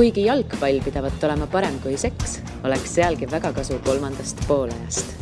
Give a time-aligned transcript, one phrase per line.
[0.00, 5.12] kuigi jalgpall pidavat olema parem kui seks, oleks sealgi väga kasu kolmandast poolajast.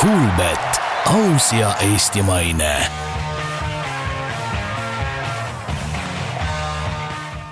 [0.00, 0.80] Kuulbet,
[1.12, 2.72] aus ja eestimaine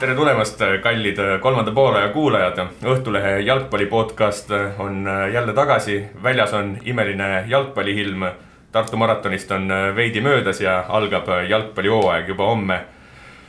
[0.01, 2.65] tere tulemast, kallid kolmanda poolaja kuulajad.
[2.87, 6.05] Õhtulehe jalgpallipodcast on jälle tagasi.
[6.23, 8.31] väljas on imeline jalgpallihilm.
[8.73, 12.81] Tartu maratonist on veidi möödas ja algab jalgpallihooaeg juba homme.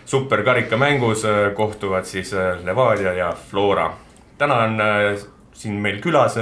[0.05, 3.93] superkarika mängus kohtuvad siis Levadia ja Flora.
[4.38, 4.77] täna on
[5.53, 6.35] siin meil külas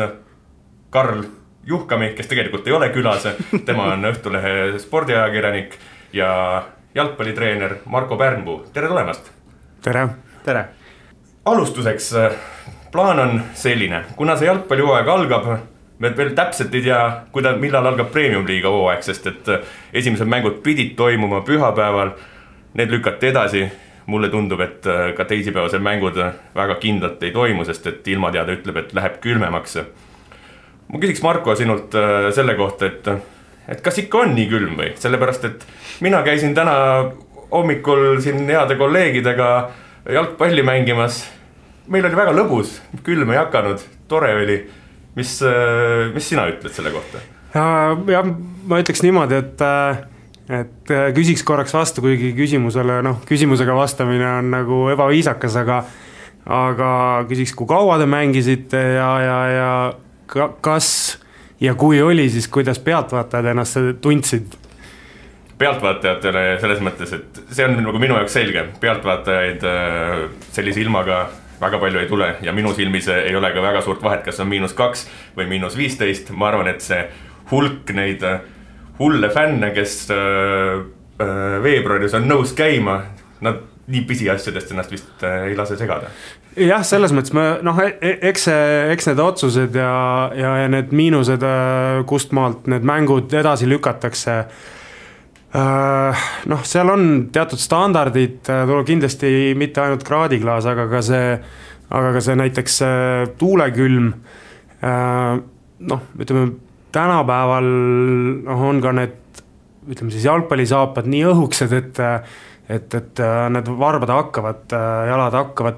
[0.89, 1.23] Karl
[1.65, 3.27] Juhkami, kes tegelikult ei ole külas.
[3.65, 5.75] tema on Õhtulehe spordiajakirjanik
[6.13, 6.63] ja
[6.95, 8.65] jalgpallitreener Marko Pärnpuu.
[8.73, 9.37] tere tulemast
[9.81, 10.07] tere.
[10.45, 10.65] tere.
[11.45, 12.13] alustuseks,
[12.91, 15.45] plaan on selline, kuna see jalgpallihooaeg algab,
[15.99, 17.01] me veel täpselt ei tea,
[17.33, 19.51] kuida-, millal algab premium-liiga hooaeg, sest et
[19.97, 22.15] esimesed mängud pidid toimuma pühapäeval.
[22.77, 23.67] Need lükati edasi.
[24.07, 24.85] mulle tundub, et
[25.17, 26.15] ka teisipäevased mängud
[26.55, 29.77] väga kindlalt ei toimu, sest et ilmateade ütleb, et läheb külmemaks.
[30.87, 31.91] ma küsiks Marko sinult
[32.31, 33.09] selle kohta, et,
[33.67, 35.65] et kas ikka on nii külm või, sellepärast et
[35.99, 36.77] mina käisin täna
[37.51, 39.71] hommikul siin heade kolleegidega
[40.13, 41.25] jalgpalli mängimas.
[41.87, 44.57] meil oli väga lõbus, külm ei hakanud, tore oli.
[45.17, 45.33] Mis,
[46.13, 47.23] mis sina ütled selle kohta?
[47.57, 48.27] jah,
[48.69, 49.63] ma ütleks niimoodi, et,
[50.59, 55.81] et küsiks korraks vastu, kuigi küsimusele noh, küsimusega vastamine on nagu ebaviisakas, aga
[56.47, 56.89] aga
[57.27, 59.71] küsiks, kui kaua te mängisite ja, ja, ja
[60.31, 60.89] ka, kas
[61.59, 64.55] ja kui oli, siis kuidas pealtvaatajad ennast tundsid
[65.57, 71.25] pealtvaatajatele selles mõttes, et see on nagu minu jaoks selge, pealtvaatajaid äh, sellise ilmaga
[71.61, 74.49] väga palju ei tule ja minu silmis ei ole ka väga suurt vahet, kas on
[74.51, 77.01] miinus kaks või miinus viisteist, ma arvan, et see
[77.51, 78.41] hulk neid äh,
[78.99, 80.83] hulle fänne, kes äh,
[81.63, 83.01] veebruaris on nõus käima,
[83.41, 86.09] nad nii pisiasjadest ennast vist ei lase segada.
[86.59, 89.91] jah, selles mõttes me noh, e-, e-, eks see, eks need otsused ja,
[90.35, 91.45] ja, ja need miinused,
[92.09, 94.76] kust maalt need mängud edasi lükatakse Äh,
[95.57, 101.37] noh, seal on teatud standardid, äh, kindlasti mitte ainult kraadiklaas, aga ka see,
[101.87, 102.81] aga ka see näiteks
[103.39, 104.11] tuulekülm.
[104.83, 105.39] Äh,
[105.91, 106.51] noh, ütleme
[106.95, 107.71] tänapäeval
[108.47, 109.23] noh, on ka need
[109.87, 112.03] ütleme siis jalgpallisaapad nii õhukesed, et
[112.67, 113.19] et, et
[113.55, 114.73] need varbad hakkavad,
[115.07, 115.77] jalad hakkavad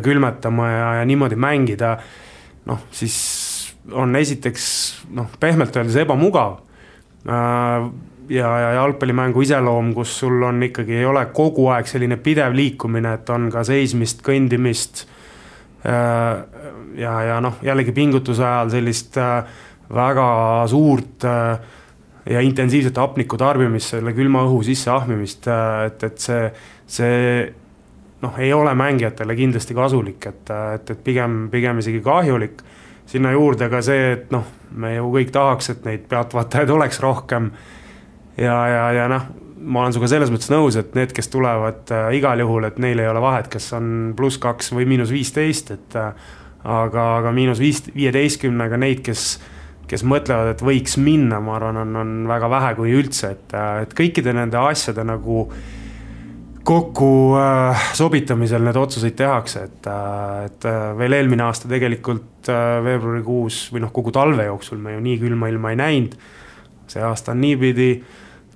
[0.00, 1.98] külmetama ja, ja niimoodi mängida.
[2.64, 3.18] noh, siis
[3.92, 4.64] on esiteks
[5.12, 6.56] noh, pehmelt öeldes ebamugav
[8.30, 13.16] ja, ja jalgpallimängu iseloom, kus sul on ikkagi, ei ole kogu aeg selline pidev liikumine,
[13.18, 15.04] et on ka seismist, kõndimist.
[15.86, 16.64] Äh,
[17.00, 19.60] ja, ja noh, jällegi pingutuse ajal sellist äh,
[19.94, 20.26] väga
[20.70, 21.78] suurt äh,
[22.30, 25.48] ja intensiivset hapniku tarbimist, selle külma õhu sisse ahmimist,
[25.86, 26.44] et, et see,
[26.86, 27.16] see
[28.22, 32.62] noh, ei ole mängijatele kindlasti kasulik, et, et, et pigem, pigem isegi kahjulik.
[33.10, 34.44] sinna juurde ka see, et noh,
[34.78, 37.50] me ju kõik tahaks, et neid pealtvaatajaid oleks rohkem
[38.40, 39.28] ja, ja, ja noh,
[39.60, 43.00] ma olen sinuga selles mõttes nõus, et need, kes tulevad äh, igal juhul, et neil
[43.02, 46.12] ei ole vahet, kas on pluss kaks või miinus viisteist, et äh,
[46.64, 49.34] aga, aga miinus viis, viieteistkümnega neid, kes,
[49.90, 53.82] kes mõtlevad, et võiks minna, ma arvan, on, on väga vähe, kui üldse, et, äh,
[53.84, 55.46] et kõikide nende asjade nagu
[56.70, 62.78] kokku äh, sobitamisel need otsuseid tehakse, et, äh, et äh, veel eelmine aasta tegelikult äh,
[62.84, 66.18] veebruarikuus või noh, kogu talve jooksul me ju nii külma ilma ei näinud.
[66.90, 67.92] see aasta on niipidi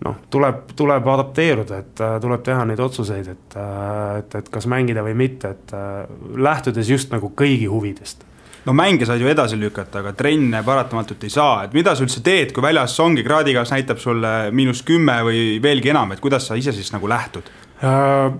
[0.04, 4.68] noh, tuleb, tuleb adapteeruda, et äh, tuleb teha neid otsuseid, et, äh, et, et kas
[4.70, 6.04] mängida või mitte, et äh,
[6.36, 8.24] lähtudes just nagu kõigi huvidest
[8.64, 12.22] no mänge saad ju edasi lükata, aga trenne paratamatult ei saa, et mida sa üldse
[12.24, 16.56] teed, kui väljas ongi kraadikas näitab sulle miinus kümme või veelgi enam, et kuidas sa
[16.58, 17.52] ise siis nagu lähtud
[17.84, 18.34] äh,?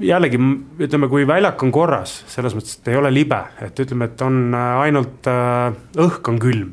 [0.00, 0.38] jällegi
[0.80, 4.54] ütleme, kui väljak on korras, selles mõttes, et ei ole libe, et ütleme, et on
[4.56, 6.70] ainult äh, õhk on külm.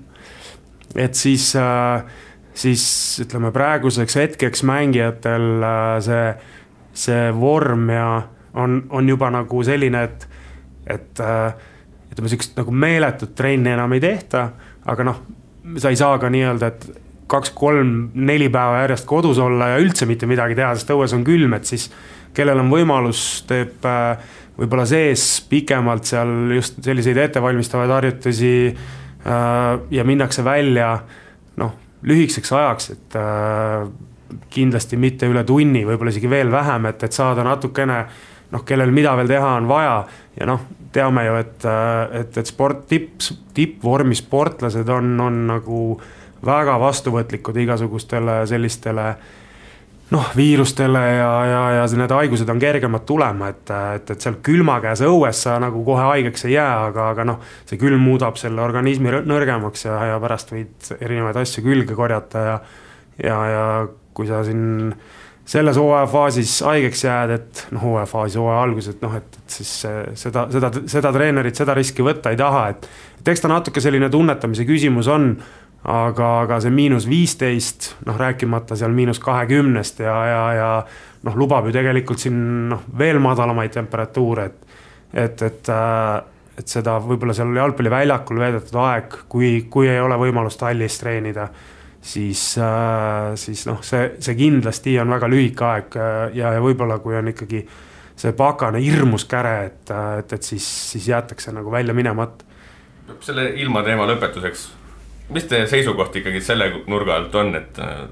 [0.95, 2.07] et siis äh,
[2.57, 2.83] siis
[3.23, 6.27] ütleme praeguseks hetkeks mängijatel äh, see,
[6.97, 8.07] see vorm ja
[8.57, 10.27] on, on juba nagu selline, et,
[10.89, 11.67] et äh,
[12.11, 14.47] ütleme, sihukest nagu meeletut trenni enam ei tehta,
[14.89, 15.21] aga noh,
[15.77, 16.87] sa ei saa ka nii-öelda, et
[17.27, 21.67] kaks-kolm-neli päeva järjest kodus olla ja üldse mitte midagi teha, sest õues on külm, et
[21.67, 21.89] siis
[22.37, 28.53] kellel on võimalus, teeb äh, võib-olla sees pikemalt seal just selliseid ettevalmistavaid harjutusi
[29.27, 30.93] ja minnakse välja,
[31.59, 31.73] noh
[32.07, 33.87] lühikeseks ajaks, et äh,
[34.53, 38.01] kindlasti mitte üle tunni, võib-olla isegi veel vähem, et, et saada natukene
[38.51, 39.97] noh, kellel mida veel teha on vaja.
[40.39, 40.63] Ja noh,
[40.93, 43.25] teame ju, et, äh, et, et sport, tipp,
[43.57, 45.81] tippvormi sportlased on, on nagu
[46.45, 49.07] väga vastuvõtlikud igasugustele sellistele
[50.11, 54.77] noh, viirustele ja, ja, ja need haigused on kergemad tulema, et, et, et seal külma
[54.83, 58.63] käes õues sa nagu kohe haigeks ei jää, aga, aga noh, see külm muudab selle
[58.63, 62.59] organismi nõrgemaks ja, ja pärast võid erinevaid asju külge korjata ja
[63.23, 63.63] ja, ja
[64.13, 64.93] kui sa siin
[65.47, 69.71] selles hooajafaasis haigeks jääd, et noh, hooajafaasis, hooaja alguses, et noh, et, et siis
[70.19, 74.09] seda, seda, seda treenerit, seda riski võtta ei taha, et et eks ta natuke selline
[74.13, 75.31] tunnetamise küsimus on
[75.87, 80.71] aga, aga see miinus viisteist, noh rääkimata seal miinus kahekümnest ja, ja, ja
[81.23, 82.39] noh, lubab ju tegelikult siin
[82.73, 84.65] noh, veel madalamaid temperatuure, et
[85.17, 86.17] et, et äh,
[86.57, 91.45] et seda võib-olla seal jalgpalliväljakul veedetud aeg, kui, kui ei ole võimalust hallis treenida,
[92.01, 96.97] siis äh,, siis noh, see, see kindlasti on väga lühike aeg äh, ja, ja võib-olla
[97.03, 97.61] kui on ikkagi
[98.17, 102.45] see pakane hirmus käre, et, et, et siis, siis jäetakse nagu välja minemata.
[103.21, 104.67] selle ilmateema lõpetuseks
[105.29, 108.05] mis teie seisukoht ikkagi selle nurga alt on, et äh,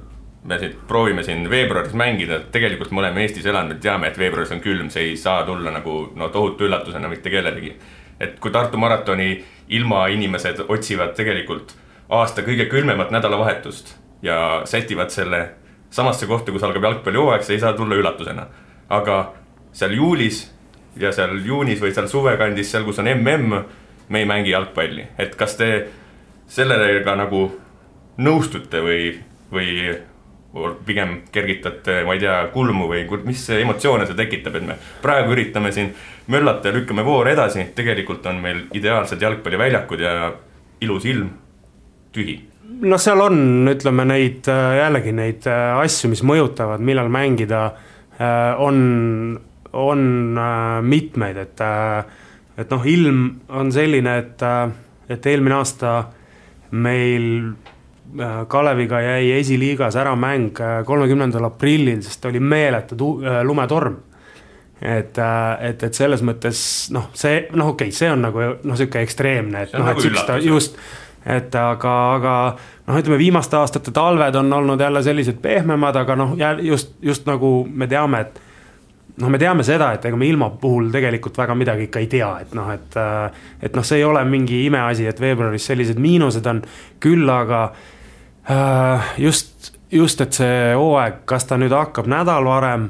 [0.46, 4.54] me siin proovime siin veebruaris mängida, tegelikult me oleme Eestis elanud, me teame, et veebruaris
[4.54, 7.76] on külm, see ei saa tulla nagu no tohutu üllatusena mitte kellelegi.
[8.20, 11.74] et kui Tartu maratoni ilmainimesed otsivad tegelikult
[12.10, 15.50] aasta kõige külmemat nädalavahetust ja sätivad selle
[15.90, 18.48] samasse kohta, kus algab jalgpallihooaeg, see ei saa tulla üllatusena.
[18.90, 19.34] aga
[19.74, 20.46] seal juulis
[21.00, 23.64] ja seal juunis või seal suvekandis, seal, kus on mm,
[24.10, 25.88] me ei mängi jalgpalli, et kas te
[26.48, 27.48] sellega nagu
[28.18, 29.14] nõustute või,
[29.52, 29.70] või
[30.86, 35.72] pigem kergitate, ma ei tea, kulmu või mis emotsioone see tekitab, et me praegu üritame
[35.76, 35.92] siin
[36.32, 40.14] möllata ja lükkame voore edasi, tegelikult on meil ideaalsed jalgpalliväljakud ja
[40.86, 41.30] ilus ilm,
[42.16, 42.38] tühi.
[42.88, 47.66] noh, seal on, ütleme neid jällegi neid asju, mis mõjutavad, millal mängida,
[48.64, 48.80] on,
[49.76, 50.08] on
[50.88, 51.66] mitmeid, et,
[52.64, 54.46] et noh, ilm on selline, et,
[55.12, 55.98] et eelmine aasta
[56.76, 57.30] meil
[58.20, 63.98] äh, Kaleviga jäi esiliigas ära mäng äh, kolmekümnendal aprillil, sest oli meeletu äh, lumetorm.
[64.82, 65.18] et,
[65.62, 66.60] et, et selles mõttes
[66.92, 70.04] noh, see noh, okei okay,, see on nagu noh, sihuke ekstreemne, et noh, et nagu
[70.04, 70.76] siukest just,
[71.26, 72.34] et aga, aga
[72.90, 77.62] noh, ütleme viimaste aastate talved on olnud jälle sellised pehmemad, aga noh, just, just nagu
[77.72, 78.45] me teame, et
[79.22, 82.32] noh, me teame seda, et ega me ilma puhul tegelikult väga midagi ikka ei tea,
[82.44, 83.00] et noh, et.
[83.64, 86.62] et noh, see ei ole mingi imeasi, et veebruaris sellised miinused on,
[87.04, 87.64] küll aga
[88.52, 92.90] äh, just, just, et see hooaeg, kas ta nüüd hakkab nädal varem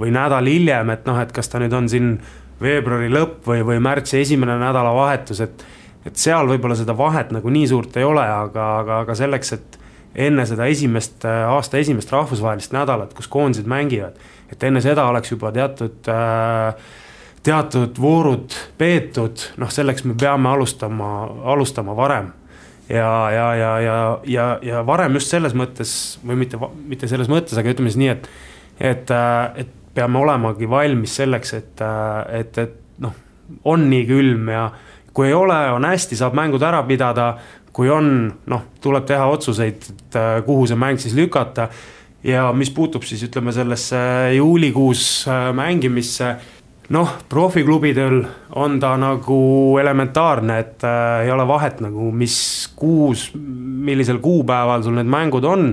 [0.00, 2.14] või nädal hiljem, et noh, et kas ta nüüd on siin
[2.60, 5.68] veebruari lõpp või, või märtsi esimene nädalavahetus, et.
[6.04, 9.78] et seal võib-olla seda vahet nagu nii suurt ei ole, aga, aga, aga selleks, et
[10.26, 14.16] enne seda esimest, aasta esimest rahvusvahelist nädalat, kus koondised mängivad
[14.52, 16.90] et enne seda oleks juba teatud äh,
[17.42, 21.10] teatud voorud peetud, noh, selleks me peame alustama,
[21.52, 22.32] alustama varem.
[22.88, 25.92] ja, ja, ja, ja, ja, ja varem just selles mõttes
[26.26, 28.28] või mitte, mitte selles mõttes, aga ütleme siis nii, et,
[28.80, 33.14] et, äh, et peame olemagi valmis selleks, et, äh, et, et noh,
[33.64, 34.68] on nii külm ja
[35.14, 37.32] kui ei ole, on hästi, saab mängud ära pidada.
[37.72, 41.68] kui on, noh, tuleb teha otsuseid, et kuhu see mäng siis lükata
[42.24, 43.98] ja mis puutub siis ütleme sellesse
[44.36, 46.34] juulikuus äh, mängimisse,
[46.90, 48.22] noh, profiklubidel
[48.58, 49.40] on ta nagu
[49.80, 52.36] elementaarne, et äh, ei ole vahet nagu, mis
[52.76, 53.30] kuus,
[53.90, 55.70] millisel kuupäeval sul need mängud on.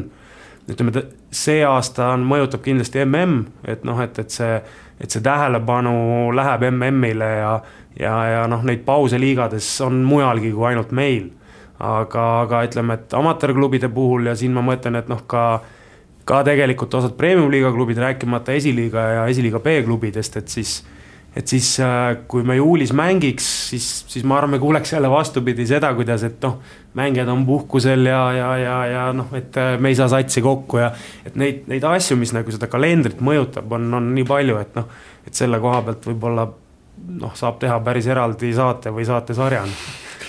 [0.67, 4.61] ütleme, see aasta on, mõjutab kindlasti mm, et noh, et, et see,
[4.99, 7.53] et see tähelepanu läheb MM-ile ja,
[7.99, 11.31] ja, ja noh, neid pause liigades on mujalgi kui ainult meil.
[11.79, 15.61] aga, aga ütleme, et amatöörklubide puhul ja siin ma mõtlen, et noh, ka
[16.27, 20.77] ka tegelikult osad premium-liiga klubid, rääkimata esiliiga ja esiliiga B-klubidest, et siis
[21.37, 25.67] et siis, äh, kui me juulis mängiks, siis, siis ma arvan, me kuuleks jälle vastupidi
[25.69, 26.55] seda, kuidas, et noh,
[26.97, 30.81] mängijad on puhkusel ja, ja, ja, ja noh, et äh, me ei saa satsi kokku
[30.81, 30.89] ja
[31.27, 34.89] et neid, neid asju, mis nagu seda kalendrit mõjutab, on, on nii palju, et noh,
[35.29, 36.47] et selle koha pealt võib-olla
[37.21, 39.61] noh, saab teha päris eraldi saate või saatesarja.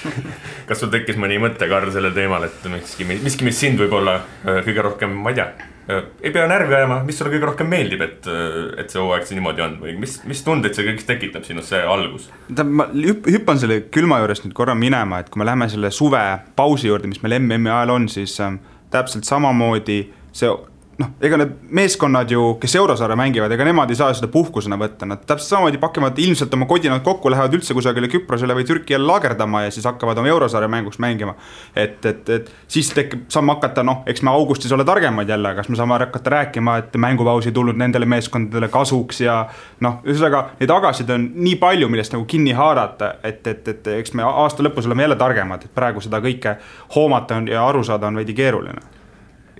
[0.68, 4.60] Kas sul tekkis mõni mõte, Karl, sellel teemal, et miski, miski, mis sind võib-olla äh,
[4.66, 5.50] kõige rohkem, ma ei tea
[5.88, 9.38] ei pea närvi ajama, mis sulle kõige rohkem meeldib, et, äh, et see hooaeg see
[9.38, 12.28] niimoodi on või mis, mis tundeid see kõik tekitab sinus, see algus?
[12.48, 12.88] tähendab, ma
[13.32, 17.22] hüppan selle külma juurest nüüd korra minema, et kui me läheme selle suvepausi juurde, mis
[17.24, 18.58] meil MM-i ajal on, siis äh,
[18.92, 20.02] täpselt samamoodi
[20.36, 20.52] see
[20.98, 25.06] noh, ega need meeskonnad ju, kes eurosarja mängivad, ega nemad ei saa seda puhkusena võtta,
[25.06, 29.06] nad täpselt samamoodi pakivad ilmselt oma kodinad kokku, lähevad üldse kusagile Küprosele või Türki jälle
[29.06, 31.36] laagerdama ja siis hakkavad oma eurosarja mänguks mängima.
[31.76, 35.68] et, et, et siis tekib, saame hakata, noh, eks me augustis ole targemad jälle, kas
[35.68, 39.38] me saame hakata rääkima, et mängupaus ei tulnud nendele meeskondadele kasuks ja
[39.80, 44.18] noh, ühesõnaga neid agasid on nii palju, millest nagu kinni haarata, et, et, et eks
[44.18, 46.58] me aasta lõpus oleme jälle targemad, et praegu seda kõike
[46.96, 48.97] hoomata on ja aru saada on veidi keeruline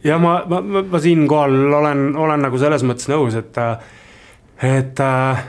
[0.05, 3.59] ja ma, ma, ma, ma siinkohal olen, olen nagu selles mõttes nõus, et,
[4.63, 5.03] et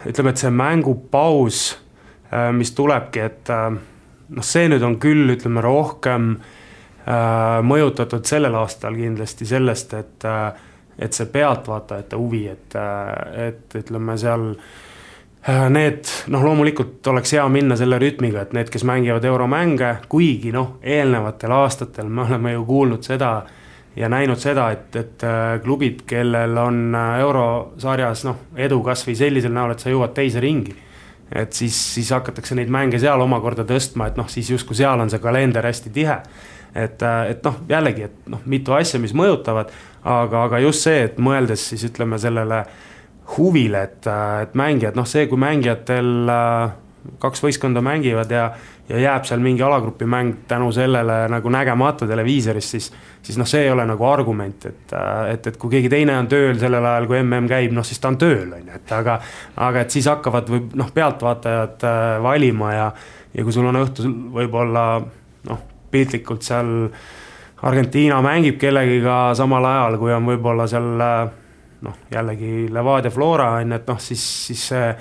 [0.09, 1.61] ütleme, et see mängupaus,
[2.57, 6.33] mis tulebki, et noh, see nüüd on küll, ütleme rohkem
[7.65, 10.27] mõjutatud sellel aastal kindlasti sellest, et,
[10.99, 12.77] et see pealtvaatajate huvi, et,
[13.47, 14.53] et ütleme seal
[15.49, 16.03] Need,
[16.35, 21.53] noh loomulikult oleks hea minna selle rütmiga, et need, kes mängivad euromänge, kuigi noh, eelnevatel
[21.55, 23.58] aastatel me oleme ju kuulnud seda äh,
[23.99, 29.53] ja näinud seda, et, et äh, klubid, kellel on äh, eurosarjas noh, edu kasvõi sellisel
[29.55, 30.75] näol, et sa jõuad teise ringi.
[31.35, 35.11] et siis, siis hakatakse neid mänge seal omakorda tõstma, et noh, siis justkui seal on
[35.11, 36.19] see kalender hästi tihe.
[36.75, 41.03] et, äh, et noh, jällegi, et noh, mitu asja, mis mõjutavad, aga, aga just see,
[41.03, 42.63] et mõeldes siis ütleme sellele
[43.37, 44.07] huvile, et,
[44.41, 46.29] et mängijad, noh see, kui mängijatel
[47.19, 48.49] kaks võistkonda mängivad ja
[48.89, 52.91] ja jääb seal mingi alagrupi mäng tänu sellele nagu nägemata televiisoris, siis
[53.21, 54.93] siis noh, see ei ole nagu argument, et,
[55.33, 58.09] et, et kui keegi teine on tööl sellel ajal, kui mm käib, noh siis ta
[58.09, 59.19] on tööl, on ju, et aga
[59.67, 62.91] aga et siis hakkavad või noh, pealtvaatajad äh, valima ja
[63.33, 64.85] ja kui sul on õhtul võib-olla
[65.49, 66.71] noh, piltlikult seal
[67.61, 71.29] Argentiina mängib kellegiga samal ajal, kui on võib-olla seal äh,
[71.85, 74.91] noh, jällegi Levadia Flora on ju, et noh, siis, siis see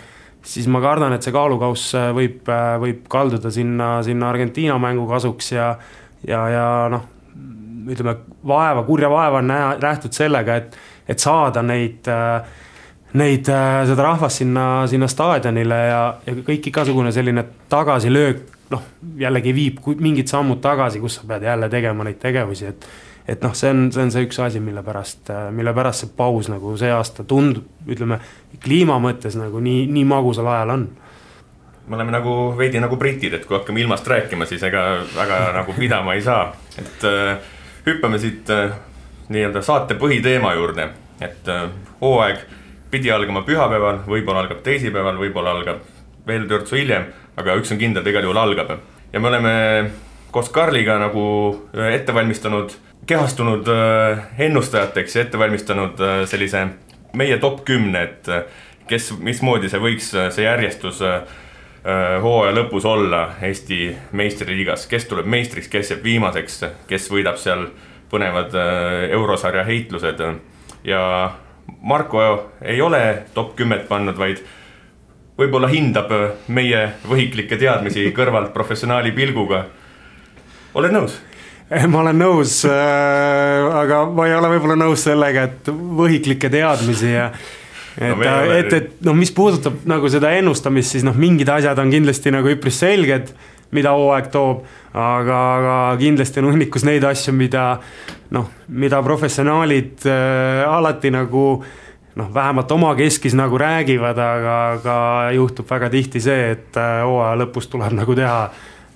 [0.43, 5.09] siis ma kardan, et see kaalukauss äh, võib, äh, võib kalduda sinna, sinna Argentiina mängu
[5.11, 5.73] kasuks ja,
[6.27, 7.05] ja, ja noh,
[7.89, 10.79] ütleme vaeva, kurja vaeva on näha, nähtud sellega, et,
[11.09, 12.65] et saada neid äh,
[13.19, 13.49] neid,
[13.89, 18.43] seda rahvast sinna, sinna staadionile ja, ja kõik igasugune selline tagasilöök,
[18.75, 18.83] noh,
[19.17, 22.85] jällegi viib mingid sammud tagasi, kus sa pead jälle tegema neid tegevusi, et
[23.29, 26.49] et noh, see on, see on see üks asi, mille pärast, mille pärast see paus
[26.49, 28.21] nagu see aasta tundub, ütleme
[28.65, 30.89] kliima mõttes nagu nii, nii magusal ajal on
[31.89, 34.85] me oleme nagu veidi nagu britid, et kui hakkame ilmast rääkima, siis ega
[35.17, 36.53] väga nagu pidama ei saa.
[36.79, 37.39] et äh,
[37.87, 38.73] hüppame siit äh,
[39.29, 41.69] nii-öelda saate põhiteema juurde, et äh,
[42.01, 42.45] hooaeg
[42.91, 45.81] pidi algama pühapäeval, võib-olla algab teisipäeval, võib-olla algab
[46.27, 48.77] veel törtsu hiljem, aga üks on kindel, igal juhul algab.
[49.13, 49.55] ja me oleme
[50.31, 51.25] koos Karliga nagu
[51.77, 52.77] äh, ette valmistanud
[53.09, 56.67] kehastunud äh, ennustajateks ja ette valmistanud äh, sellise
[57.17, 58.43] meie top kümne, et äh,
[58.89, 61.03] kes, mismoodi see võiks, see järjestus
[62.23, 63.87] hooaja lõpus olla Eesti
[64.19, 66.57] meistriliigas, kes tuleb meistriks, kes jääb viimaseks,
[66.89, 67.69] kes võidab seal
[68.11, 68.57] põnevad
[69.15, 70.21] eurosarja heitlused.
[70.85, 71.03] ja
[71.81, 72.25] Marko
[72.61, 74.43] ei ole top kümmet pannud, vaid
[75.39, 76.13] võib-olla hindab
[76.49, 79.65] meie võhiklikke teadmisi kõrvalt professionaali pilguga.
[80.75, 81.21] oled nõus?
[81.93, 87.31] ma olen nõus äh,, aga ma ei ole võib-olla nõus sellega, et võhiklikke teadmisi ja
[87.99, 91.91] et no,, et, et noh, mis puudutab nagu seda ennustamist, siis noh, mingid asjad on
[91.93, 93.33] kindlasti nagu üpris selged,
[93.75, 94.63] mida hooaeg toob,
[94.95, 97.67] aga, aga kindlasti on hunnikus neid asju, mida
[98.35, 101.45] noh, mida professionaalid äh, alati nagu
[102.19, 104.97] noh, vähemalt omakeskis nagu räägivad, aga, aga
[105.37, 108.41] juhtub väga tihti see, et äh, hooaja lõpus tuleb nagu teha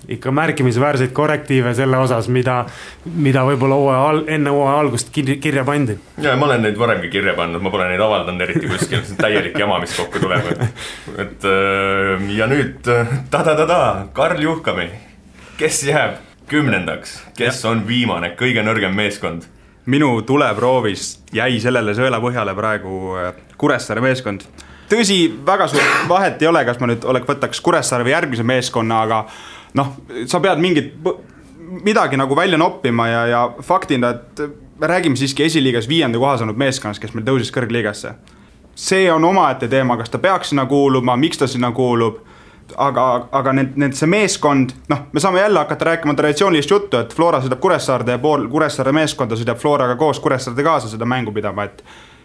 [0.07, 2.63] ikka märkimisväärseid korrektiive selle osas, mida,
[3.05, 5.97] mida võib-olla hooaja al-, enne hooaja algust kirja, pandi.
[6.21, 9.21] ja ma olen neid varemgi kirja pannud, ma pole neid avaldanud eriti kuskil, see on
[9.21, 10.83] täielik jama, mis kokku tuleb, et.
[11.25, 14.89] et äh, ja nüüd äh, ta-ta-ta-ta, Karl Juhkami,
[15.57, 16.19] kes jääb
[16.51, 17.71] kümnendaks, kes ja.
[17.71, 19.49] on viimane, kõige nõrgem meeskond?
[19.83, 24.45] minu tuleproovis jäi sellele sõelapõhjale praegu äh, Kuressaare meeskond
[24.93, 29.01] tõsi, väga suurt vahet ei ole, kas ma nüüd oleks, võtaks Kuressaare või järgmise meeskonna,
[29.07, 29.23] aga
[29.73, 30.93] noh, sa pead mingit,
[31.83, 34.43] midagi nagu välja noppima ja, ja faktina, et
[34.79, 38.13] me räägime siiski esiliigas viienda koha saanud meeskonnast, kes meil tõusis kõrgliigasse.
[38.75, 42.21] see on omaette teema, kas ta peaks sinna kuuluma, miks ta sinna kuulub
[42.77, 47.13] aga, aga need, need, see meeskond, noh, me saame jälle hakata rääkima traditsioonilist juttu, et
[47.15, 51.67] Flora sõidab Kuressaarde ja pool Kuressaare meeskonda sõidab Floraga koos Kuressaarde kaasa seda mängu pidama,
[51.69, 51.83] et.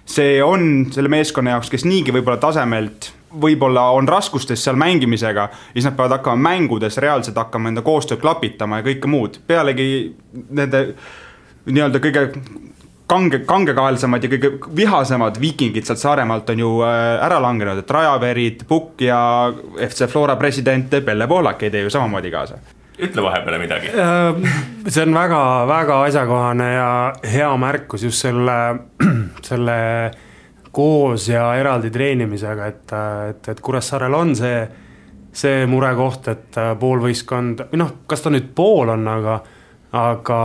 [0.09, 5.85] See on selle meeskonna jaoks, kes niigi võib-olla tasemelt võib-olla on raskustes seal mängimisega, siis
[5.85, 9.88] nad peavad hakkama mängudes reaalselt hakkama enda koostööd klapitama ja kõike muud, pealegi
[10.33, 10.83] nende
[11.69, 12.25] nii-öelda kõige
[13.11, 18.65] kange, kangekaelsamad ja kõige vihasemad viikingid sealt Saaremaalt on ju äh, ära langenud, et Rajaverid,
[18.69, 19.21] Pukk ja
[19.77, 22.61] FC Flora president Pelle Poolak ei tee ju samamoodi kaasa
[22.99, 23.93] ütle vahepeale midagi.
[23.93, 24.40] Äh,
[24.88, 26.88] see on väga-väga asjakohane ja
[27.33, 28.59] hea märkus just selle,
[29.49, 29.78] selle
[30.75, 32.93] koos ja eraldi treenimisega, et,
[33.31, 34.59] et, et Kuressaarel on see,
[35.35, 39.38] see murekoht, et pool võistkond või noh, kas ta nüüd pool on, aga,
[39.99, 40.40] aga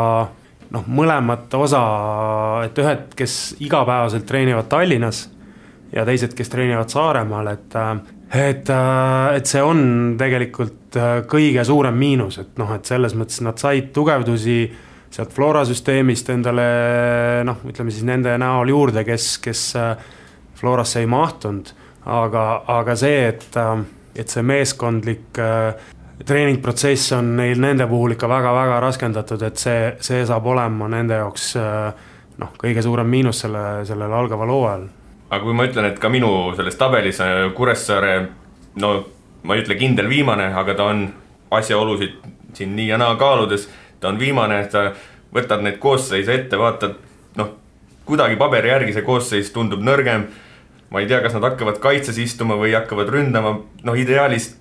[0.73, 1.83] noh, mõlemat osa,
[2.65, 5.27] et ühed, kes igapäevaselt treenivad Tallinnas
[5.93, 7.77] ja teised, kes treenivad Saaremaal, et
[8.31, 10.97] et, et see on tegelikult
[11.29, 14.57] kõige suurem miinus, et noh, et selles mõttes nad said tugevdusi
[15.13, 16.65] sealt Flora süsteemist endale
[17.45, 19.65] noh, ütleme siis nende näol juurde, kes, kes
[20.57, 21.73] Florasse ei mahtunud.
[22.05, 23.45] aga, aga see, et,
[24.15, 25.39] et see meeskondlik
[26.25, 31.53] treeningprotsess on neil nende puhul ikka väga-väga raskendatud, et see, see saab olema nende jaoks
[32.39, 34.85] noh, kõige suurem miinus selle, sellel algaval hooajal.
[35.33, 37.19] Aga kui ma ütlen, et ka minu selles tabelis
[37.57, 38.13] Kuressaare
[38.81, 38.93] no
[39.43, 41.07] ma ei ütle kindel viimane, aga ta on
[41.53, 42.21] asjaolusid
[42.53, 43.67] siin nii ja naa kaaludes,
[43.99, 44.91] ta on viimane, sa
[45.33, 46.95] võtad neid koosseise ette, vaatad,
[47.39, 47.53] noh,
[48.07, 50.27] kuidagi paberi järgi see koosseis tundub nõrgem.
[50.93, 54.51] ma ei tea, kas nad hakkavad kaitses istuma või hakkavad ründama, noh, ideaalis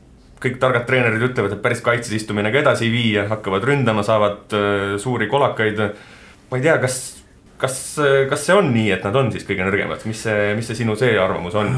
[0.40, 4.02] kõik targad treenerid ütlevad, et päris kaitses istumine ka edasi ei vii ja hakkavad ründama,
[4.02, 5.82] saavad äh, suuri kolakaid.
[6.50, 7.11] ma ei tea, kas,
[7.62, 7.80] kas,
[8.30, 10.98] kas see on nii, et nad on siis kõige nõrgemad, mis see, mis see sinu
[10.98, 11.74] see arvamus on?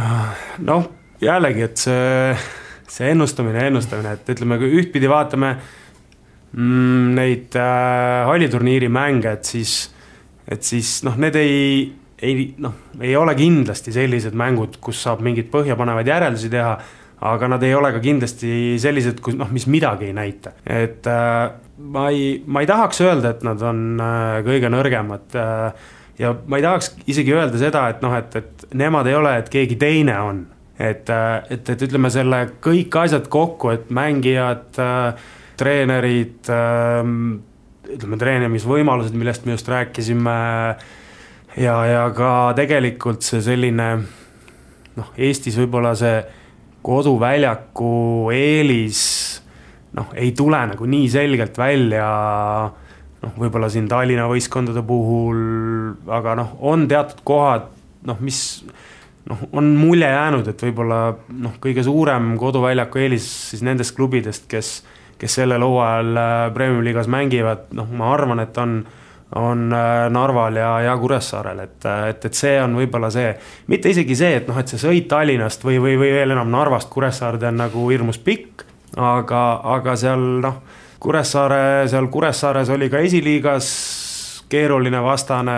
[0.64, 2.36] noh, jällegi, et see
[2.94, 9.76] see ennustamine, ennustamine, et ütleme, kui ühtpidi vaatame mm, neid äh, halliturniiri mänge, et siis,
[10.46, 11.86] et siis noh, need ei,
[12.22, 16.76] ei noh, ei ole kindlasti sellised mängud, kus saab mingeid põhjapanevaid järeldusi teha.
[17.20, 21.50] Aga nad ei ole ka kindlasti sellised, kus noh, mis midagi ei näita, et äh,
[21.78, 26.58] ma ei, ma ei tahaks öelda, et nad on äh, kõige nõrgemad äh, ja ma
[26.58, 30.18] ei tahaks isegi öelda seda, et noh, et, et nemad ei ole, et keegi teine
[30.24, 30.44] on
[30.78, 35.26] et, äh, et, et ütleme selle kõik asjad kokku, et mängijad, äh,
[35.60, 37.38] treenerid, ähm,
[37.94, 40.38] ütleme treenimisvõimalused, millest me just rääkisime.
[41.56, 43.88] ja, ja ka tegelikult see selline
[44.96, 46.16] noh, Eestis võib-olla see
[46.84, 49.04] koduväljaku eelis
[49.96, 52.08] noh, ei tule nagu nii selgelt välja
[53.24, 55.38] noh, võib-olla siin Tallinna võistkondade puhul,
[56.12, 57.70] aga noh, on teatud kohad
[58.08, 58.40] noh, mis
[59.30, 61.00] noh, on mulje jäänud, et võib-olla
[61.32, 64.74] noh, kõige suurem koduväljaku eelis siis nendest klubidest, kes,
[65.20, 68.82] kes sellel hooajal äh, Premium-liigas mängivad, noh, ma arvan, et on,
[69.34, 73.32] on äh, Narval ja, ja Kuressaarel, et, äh, et, et see on võib-olla see,
[73.72, 76.90] mitte isegi see, et noh, et see sõit Tallinnast või, või, või veel enam Narvast
[76.92, 79.44] Kuressaarde on nagu hirmus pikk, aga,
[79.76, 80.60] aga seal noh,
[81.04, 83.70] Kuressaare, seal Kuressaares oli ka esiliigas
[84.48, 85.56] keeruline vastane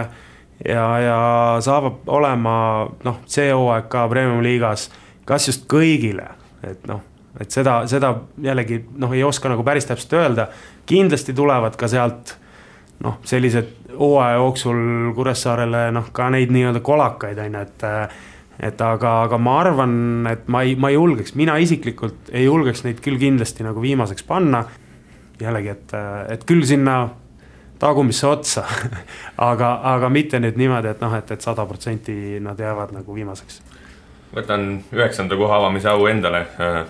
[0.65, 1.19] ja, ja
[1.63, 2.57] saab olema
[3.05, 4.89] noh, see hooaeg ka premium-liigas,
[5.29, 6.31] kas just kõigile,
[6.67, 7.05] et noh,
[7.41, 10.49] et seda, seda jällegi noh, ei oska nagu päris täpselt öelda.
[10.87, 12.37] kindlasti tulevad ka sealt
[13.05, 17.87] noh, sellised hooaja jooksul Kuressaarele noh, ka neid nii-öelda kolakaid on ju, et
[18.57, 19.93] et aga, aga ma arvan,
[20.31, 24.25] et ma ei, ma ei julgeks, mina isiklikult ei julgeks neid küll kindlasti nagu viimaseks
[24.25, 24.65] panna.
[25.41, 25.93] jällegi, et,
[26.33, 27.11] et küll sinna
[27.79, 28.65] tagumisse otsa
[29.51, 33.61] aga, aga mitte nüüd niimoodi, et noh, et, et sada protsenti nad jäävad nagu viimaseks.
[34.37, 36.47] võtan üheksanda koha avamise au endale.
[36.61, 36.85] Äh,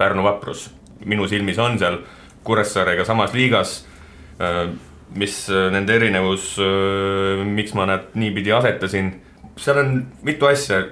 [0.00, 0.70] Pärnu vaprus,
[1.04, 1.98] minu silmis on seal
[2.44, 3.84] Kuressaarega samas liigas.
[5.10, 6.56] Äh, mis äh, nende erinevus,
[7.44, 9.12] miks ma nad niipidi asetasin,
[9.56, 10.84] seal on mitu asja.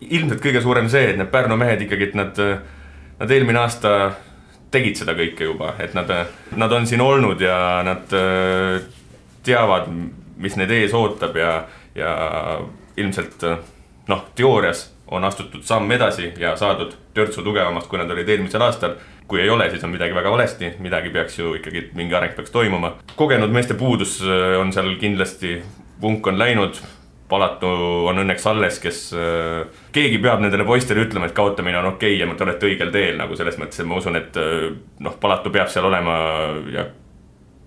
[0.00, 2.38] ilmselt kõige suurem see, et need Pärnu mehed ikkagi, et nad,
[3.18, 4.12] nad eelmine aasta
[4.70, 6.10] tegid seda kõike juba, et nad,
[6.52, 8.82] nad on siin olnud ja nad äh,
[9.42, 9.88] teavad,
[10.36, 11.54] mis neid ees ootab ja,
[11.96, 12.12] ja
[12.96, 13.40] ilmselt
[14.08, 18.98] noh, teoorias on astutud samm edasi ja saadud törtsu tugevamaks, kui nad olid eelmisel aastal.
[19.28, 22.52] Kui ei ole, siis on midagi väga valesti, midagi peaks ju ikkagi, mingi areng peaks
[22.54, 22.94] toimuma.
[23.16, 25.58] kogenud meeste puudus äh, on seal kindlasti,
[26.02, 26.80] vunk on läinud
[27.26, 27.66] Palatu
[28.06, 32.22] on õnneks alles, kes, äh, keegi peab nendele poistele ütlema, et kaotamine on okei okay
[32.22, 34.68] ja te olete õigel teel nagu selles mõttes, et ma usun, et äh,
[35.02, 36.16] noh, Palatu peab seal olema
[36.70, 36.86] ja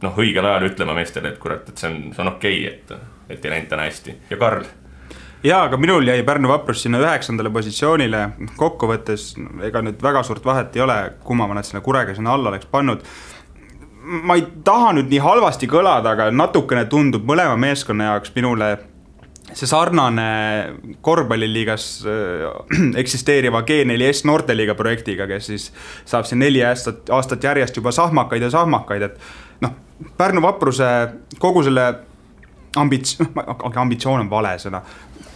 [0.06, 3.18] noh, õigel ajal ütlema meestele, et kurat, et see on, see on okei okay,, et,
[3.36, 4.64] et ei läinud täna hästi ja Karl
[5.44, 8.24] jaa, aga minul jäi Pärnu Vaprus sinna üheksandale positsioonile,
[8.60, 9.32] kokkuvõttes
[9.68, 12.70] ega nüüd väga suurt vahet ei ole, kumma ma nad sinna kurega sinna alla oleks
[12.72, 13.06] pannud.
[14.10, 18.72] ma ei taha nüüd nii halvasti kõlada, aga natukene tundub mõlema meeskonna jaoks minule
[19.54, 20.26] see sarnane
[21.02, 25.70] korvpalliliigas äh, eksisteeriva G4S noorteliiga projektiga, kes siis
[26.06, 29.78] saab siin neli aastat, aastat järjest juba sahmakaid ja sahmakaid, et noh,
[30.18, 30.86] Pärnu vapruse
[31.44, 31.90] kogu selle
[32.78, 34.82] ambits-, noh, ambitsioon on vale sõna.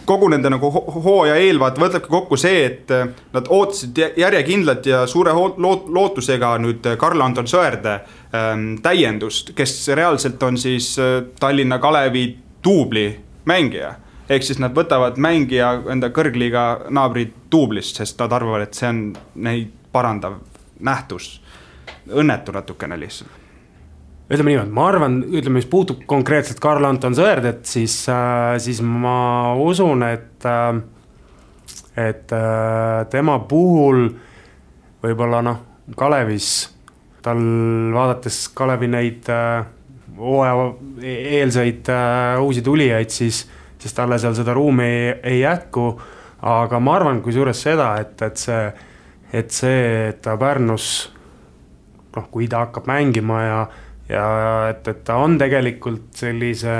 [0.04, 5.32] Kogu nende nagu hooaja eelvaat võtabki kokku see, et äh, nad ootasid järjekindlalt ja suure
[5.32, 7.98] loot-, lootusega nüüd Karl-Anton Sõerde
[8.34, 12.26] ähm, täiendust, kes reaalselt on siis äh, Tallinna Kalevi
[12.64, 13.08] duubli
[13.44, 13.94] mängija
[14.28, 16.64] ehk siis nad võtavad mängija enda kõrgliiga
[16.94, 19.00] naabri duublist, sest nad arvavad, et see on
[19.34, 20.40] neid parandav
[20.80, 21.40] nähtus.
[22.04, 23.43] õnnetu natukene lihtsalt.
[24.30, 30.04] Ütleme niimoodi, ma arvan, ütleme, mis puutub konkreetselt Karl-Anton Sõerdet, siis äh,, siis ma usun,
[30.06, 30.80] et äh,,
[31.96, 34.08] et äh, tema puhul
[35.04, 35.60] võib-olla noh,
[35.96, 36.50] Kalevis
[37.24, 37.40] tal
[37.94, 39.28] vaadates Kalevi neid
[40.18, 43.44] hooaja eelseid äh, uusi tulijaid, siis,
[43.78, 46.00] siis talle seal seda ruumi ei, ei jätku.
[46.44, 48.64] aga ma arvan kusjuures seda, et, et see,
[49.32, 50.88] et see, et ta Pärnus
[52.16, 53.60] noh, kui ta hakkab mängima ja,
[54.08, 54.26] ja
[54.70, 56.76] et, et ta on tegelikult sellise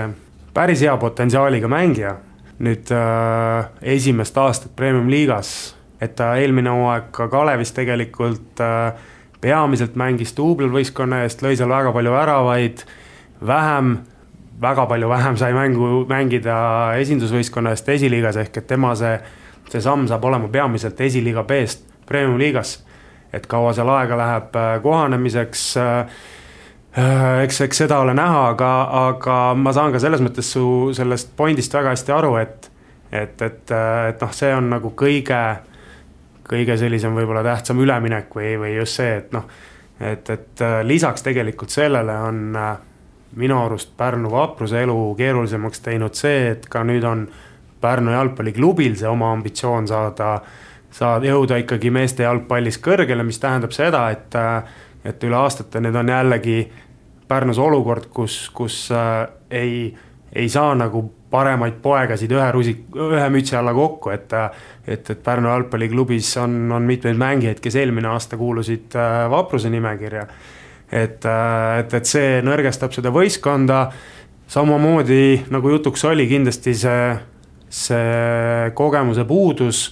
[0.55, 2.17] päris hea potentsiaaliga mängija.
[2.65, 5.49] nüüd äh, esimest aastat Premium-liigas,
[6.01, 8.93] et ta eelmine hooaeg ka Kalevis tegelikult äh,
[9.43, 12.85] peamiselt mängis duubelvõistkonna eest, lõi seal väga palju väravaid,
[13.47, 13.97] vähem,
[14.63, 16.57] väga palju vähem sai mängu, mängida
[17.03, 19.19] esindusvõistkonna eest esiliigas, ehk et tema see,
[19.75, 22.85] see samm saab olema peamiselt esiliiga B-st premium-liigasse
[23.35, 26.23] et kaua seal aega läheb äh, kohanemiseks äh,
[26.95, 28.71] eks, eks seda ole näha, aga,
[29.09, 30.65] aga ma saan ka selles mõttes su
[30.97, 32.71] sellest point'ist väga hästi aru, et
[33.15, 35.41] et, et, et noh, see on nagu kõige,
[36.49, 39.45] kõige sellisem võib-olla tähtsam üleminek või, või just see, et noh,
[40.01, 42.41] et, et lisaks tegelikult sellele on
[43.39, 47.29] minu arust Pärnu vapruse elu keerulisemaks teinud see, et ka nüüd on
[47.85, 50.53] Pärnu jalgpalliklubil see oma ambitsioon saada äh,
[50.95, 54.37] saad jõuda ikkagi meeste jalgpallis kõrgele, mis tähendab seda, et,
[55.05, 56.59] et üle aastate nüüd on jällegi
[57.35, 59.89] Pärnus olukord, kus, kus äh, ei,
[60.33, 61.03] ei saa nagu
[61.35, 64.33] paremaid poegasid ühe rusik, ühe mütsi alla kokku, et
[64.87, 70.27] et, et Pärnu jalgpalliklubis on, on mitmeid mängijaid, kes eelmine aasta kuulusid äh, vapruse nimekirja.
[70.93, 73.89] et, äh, et, et see nõrgestab seda võistkonda,
[74.47, 77.09] samamoodi nagu jutuks oli, kindlasti see,
[77.73, 79.89] see kogemuse puudus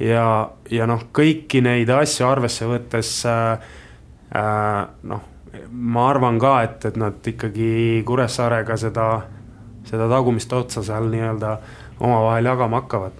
[0.00, 0.24] ja,
[0.70, 3.68] ja noh, kõiki neid asju arvesse võttes äh,
[4.38, 4.80] äh,
[5.10, 5.28] noh,
[5.70, 9.06] ma arvan ka, et, et nad ikkagi Kuressaarega seda,
[9.88, 11.56] seda tagumist otsa seal nii-öelda
[12.00, 13.18] omavahel jagama hakkavad.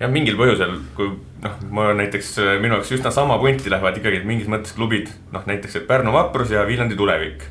[0.00, 1.10] jah, mingil põhjusel, kui
[1.42, 5.80] noh, ma näiteks minu jaoks üsna sama punti lähevad ikkagi mingis mõttes klubid, noh näiteks,
[5.88, 7.44] Pärnu Vaprus ja Viljandi Tulevik.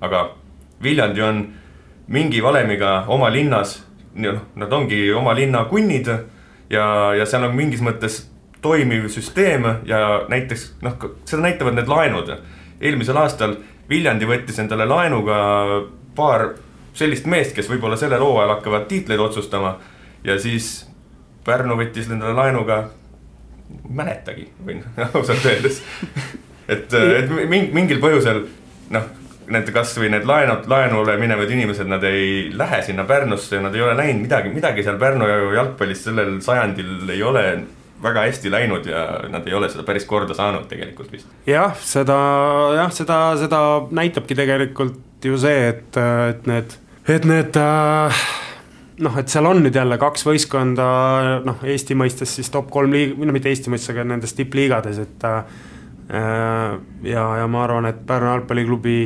[0.00, 0.30] aga
[0.82, 1.46] Viljandi on
[2.08, 6.08] mingi valemiga oma linnas, noh, nad ongi oma linna kunnid
[6.70, 8.24] ja, ja seal on mingis mõttes
[8.62, 12.34] toimiv süsteem ja näiteks noh, seda näitavad need laenud.
[12.80, 13.56] Eelmisel aastal
[13.90, 15.36] Viljandi võttis endale laenuga
[16.14, 16.52] paar
[16.94, 19.76] sellist meest, kes võib-olla sellel hooajal hakkavad tiitleid otsustama.
[20.24, 20.86] Ja siis
[21.44, 22.82] Pärnu võttis endale laenuga,
[23.88, 25.80] mäletagi, võin ausalt öeldes.
[26.70, 28.44] Et, et mingil põhjusel
[28.94, 29.08] noh,
[29.50, 33.96] need kasvõi need laenud, laenule minevad inimesed, nad ei lähe sinna Pärnusse nad ei ole
[33.98, 37.44] näinud midagi, midagi seal Pärnu jalgpallis sellel sajandil ei ole
[38.02, 41.28] väga hästi läinud ja nad ei ole seda päris korda saanud tegelikult vist.
[41.46, 42.18] jah, seda
[42.76, 45.98] jah, seda, seda näitabki tegelikult ju see, et,
[46.30, 46.76] et need,
[47.08, 48.22] et need äh,
[49.04, 50.86] noh, et seal on nüüd jälle kaks võistkonda,
[51.44, 55.26] noh, Eesti mõistes siis top kolm liig-, no mitte Eesti mõistes, aga nendes tippliigades, et
[55.28, 55.42] äh,
[57.06, 59.00] ja, ja ma arvan, et Pärnu jalgpalliklubi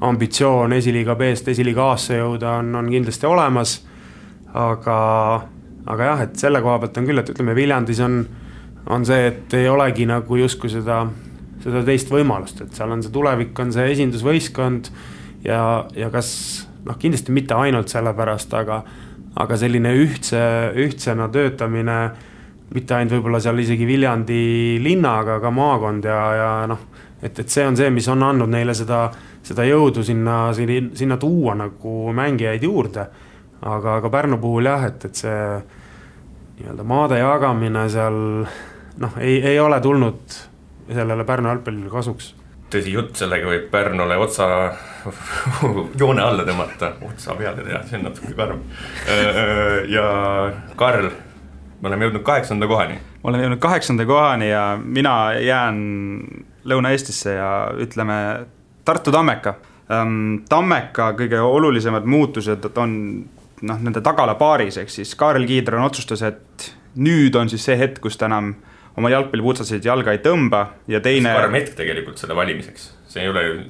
[0.00, 3.76] ambitsioon esiliiga B-st esiliiga A-sse jõuda on, on kindlasti olemas,
[4.56, 5.00] aga,
[5.86, 8.22] aga jah, et selle koha pealt on küll, et ütleme, Viljandis on,
[8.90, 11.02] on see, et ei olegi nagu justkui seda,
[11.64, 14.90] seda teist võimalust, et seal on see tulevik, on see esindusvõistkond
[15.46, 15.62] ja,
[15.96, 16.32] ja kas
[16.86, 18.82] noh, kindlasti mitte ainult sellepärast, aga,
[19.40, 20.42] aga selline ühtse,
[20.80, 22.00] ühtsena töötamine,
[22.74, 26.86] mitte ainult võib-olla seal isegi Viljandi linna, aga maakond ja, ja noh,
[27.20, 29.08] et, et see on see, mis on andnud neile seda
[29.46, 33.06] seda jõudu sinna, sinna tuua nagu mängijaid juurde.
[33.62, 35.38] Aga, aga Pärnu puhul jah, et, et see
[36.60, 38.18] nii-öelda maade jagamine seal
[39.00, 40.36] noh, ei, ei ole tulnud
[40.90, 42.34] sellele Pärnu jalgpallile kasuks.
[42.70, 44.46] tõsi jutt, sellega võib Pärnule otsa
[46.00, 48.62] joone alla tõmmata, otsa peale teha, see on natuke karm.
[49.88, 50.06] ja
[50.76, 51.10] Karl,
[51.80, 53.00] me oleme jõudnud kaheksanda kohani.
[53.24, 55.82] oleme jõudnud kaheksanda kohani ja mina jään
[56.70, 58.46] Lõuna-Eestisse ja ütleme
[58.84, 59.54] Tartu Tammeka.
[60.48, 62.92] Tammeka kõige olulisemad muutused on
[63.68, 66.70] noh, nende tagala paaris, ehk siis Kaarel Kiidron otsustas, et
[67.00, 68.54] nüüd on siis see hetk, kus ta enam
[68.98, 71.34] oma jalgpalliputsasid jalga ei tõmba ja teine.
[71.36, 73.60] karm hetk tegelikult selle valimiseks, see ei ole ju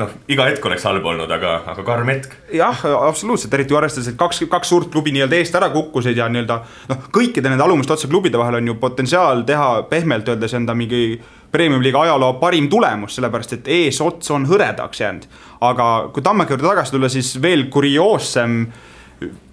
[0.00, 2.34] noh, iga hetk oleks halb olnud, aga, aga karm hetk.
[2.56, 6.58] jah, absoluutselt, eriti arvestades, et kaks, kaks suurt klubi nii-öelda eest ära kukkusid ja nii-öelda
[6.92, 11.20] noh, kõikide nende alumiste otsa klubide vahel on ju potentsiaal teha pehmelt öeldes enda mingi
[11.52, 15.28] premium-liiga ajaloo parim tulemus, sellepärast et eesots on hõredaks jäänud.
[15.68, 18.64] aga kui Tammeka juurde tagasi tulla, siis veel kurioossem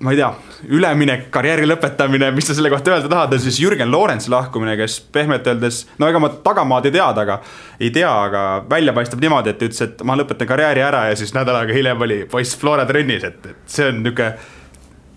[0.04, 0.30] ma ei tea,
[0.76, 5.00] üleminek, karjääri lõpetamine, mis sa selle kohta öelda tahad, on siis Jürgen Lorentsi lahkumine, kes
[5.14, 7.40] pehmelt öeldes, no ega ma tagamaad ei teada, aga
[7.80, 11.36] ei tea, aga välja paistab niimoodi, et ütles, et ma lõpetan karjääri ära ja siis
[11.38, 14.34] nädal aega hiljem oli poiss Flora trennis, et, et see on nihuke.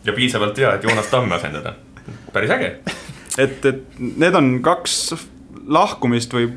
[0.04, 1.76] ja piisavalt hea, et Joonas Tamme asendada,
[2.32, 2.76] päris äge
[3.38, 5.14] et, et need on kaks
[5.72, 6.48] lahkumist või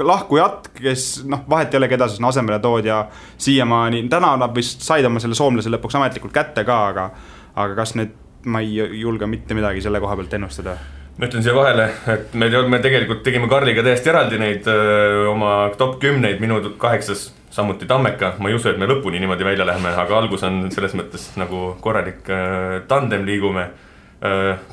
[0.00, 3.02] lahkujat, kes noh, vahet ei ole, keda sinna asemele tood ja
[3.42, 7.08] siiamaani, täna nad vist said oma selle soomlase lõpuks ametlikult kätte ka, aga
[7.56, 8.12] aga kas nüüd,
[8.46, 10.76] ma ei julge mitte midagi selle koha pealt ennustada?
[11.16, 15.70] Ma ütlen siia vahele, et me, me tegelikult tegime Karliga täiesti eraldi neid öö, oma
[15.80, 19.94] top kümneid, minu kaheksas samuti Tammeka, ma ei usu, et me lõpuni niimoodi välja läheme,
[19.96, 23.70] aga algus on selles mõttes nagu korralik öö, tandem, liigume.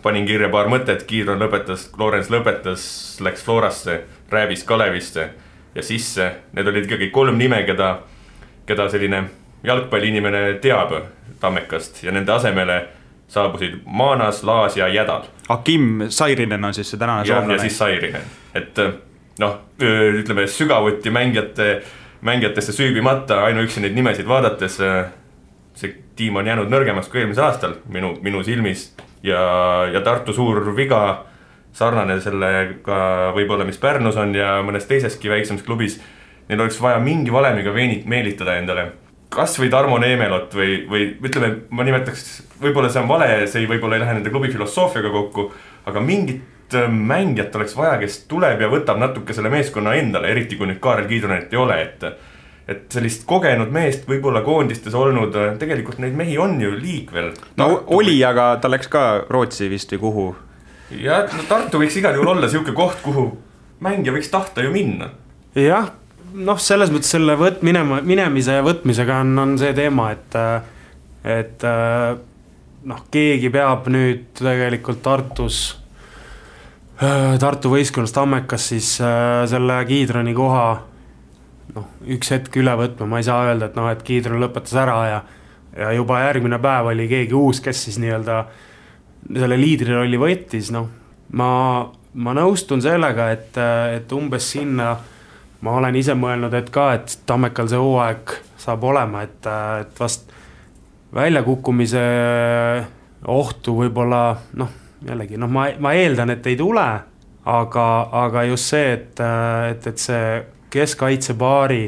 [0.04, 2.84] Panin kirja paar mõtet, Kiidron lõpetas, Lorents lõpetas,
[3.22, 3.98] läks Florasse,
[4.32, 5.26] Rääbis Kalevisse
[5.76, 6.30] ja sisse.
[6.56, 7.90] Need olid ikkagi kolm nime, keda,
[8.66, 9.26] keda selline
[9.68, 10.96] jalgpalliinimene teab
[11.44, 12.78] Tammekast ja nende asemele
[13.28, 15.28] saabusid Maanas, Laas ja Jädal.
[15.50, 17.54] Akim Sairinen on siis see tänane soomlane.
[17.54, 18.80] ja siis Sairinen, et
[19.40, 19.58] noh,
[20.20, 21.82] ütleme sügavuti mängijate,
[22.22, 24.80] mängijatesse süübimata, ainuüksi neid nimesid vaadates.
[25.74, 28.92] see tiim on jäänud nõrgemaks kui eelmisel aastal minu, minu silmis
[29.26, 29.42] ja,
[29.90, 31.26] ja Tartu suur viga
[31.74, 32.98] sarnane sellega
[33.34, 35.98] võib-olla, mis Pärnus on ja mõnes teiseski väiksemas klubis.
[36.50, 38.92] Neil oleks vaja mingi valemiga veenit meelitada endale
[39.34, 42.26] kasvõi Tarmo Neemelot või, või ütleme, ma nimetaks,
[42.62, 45.48] võib-olla see on vale, see ei, võib-olla ei lähe nende klubi filosoofiaga kokku,
[45.90, 50.60] aga mingit äh, mängijat oleks vaja, kes tuleb ja võtab natuke selle meeskonna endale, eriti
[50.60, 52.08] kui nüüd Kaarel Kiidronit ei ole, et
[52.64, 57.34] et sellist kogenud meest võib-olla koondistes olnud, äh, tegelikult neid mehi on ju liikvel.
[57.60, 60.28] no oli, aga ta läks ka Rootsi vist või kuhu?
[61.02, 63.32] jah, no Tartu võiks igal juhul olla sihuke koht, kuhu
[63.84, 65.12] mängija võiks tahta ju minna.
[65.56, 65.92] jah
[66.34, 70.38] noh, selles mõttes selle võt-, minema, minemise ja võtmisega on, on see teema, et,
[71.30, 71.66] et
[72.90, 75.62] noh, keegi peab nüüd tegelikult Tartus,
[77.40, 80.66] Tartu võistkonnast Tammekas siis selle Kiidroni koha
[81.76, 85.00] noh, üks hetk üle võtma, ma ei saa öelda, et noh, et Kiidron lõpetas ära
[85.10, 85.24] ja
[85.74, 88.44] ja juba järgmine päev oli keegi uus, kes siis nii-öelda
[89.34, 90.90] selle liidri rolli võttis, noh,
[91.40, 91.50] ma,
[92.14, 93.58] ma nõustun sellega, et,
[93.98, 94.92] et umbes sinna
[95.64, 99.48] ma olen ise mõelnud, et ka, et Tammekal see hooaeg saab olema, et,
[99.84, 100.32] et vast
[101.14, 102.04] väljakukkumise
[103.32, 104.24] ohtu võib-olla
[104.60, 104.72] noh,
[105.08, 106.88] jällegi noh, ma, ma eeldan, et ei tule,
[107.54, 107.88] aga,
[108.24, 109.22] aga just see, et,
[109.70, 110.26] et, et see
[110.74, 111.84] keskkaitsepaari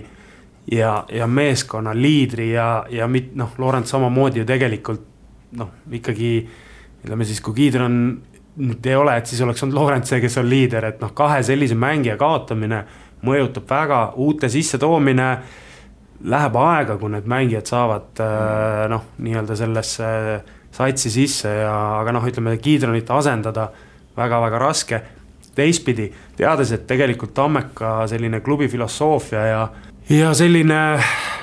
[0.72, 5.12] ja, ja meeskonna liidri ja, ja mit-, noh, Lorent samamoodi ju tegelikult
[5.60, 6.32] noh, ikkagi
[7.04, 7.98] ütleme siis, kui Kiidron
[8.56, 11.42] nüüd ei ole, et siis oleks olnud Lorent see, kes on liider, et noh, kahe
[11.44, 12.86] sellise mängija kaotamine
[13.23, 15.30] mõjutab väga, uute sissetoomine
[16.25, 20.12] läheb aega, kui need mängijad saavad äh, noh, nii-öelda sellesse
[20.75, 23.69] satsi sisse ja, aga noh, ütleme Kiidronit asendada
[24.17, 25.01] väga-väga raske.
[25.56, 29.62] teistpidi, teades, et tegelikult Tammeka selline klubi filosoofia ja,
[30.12, 30.80] ja selline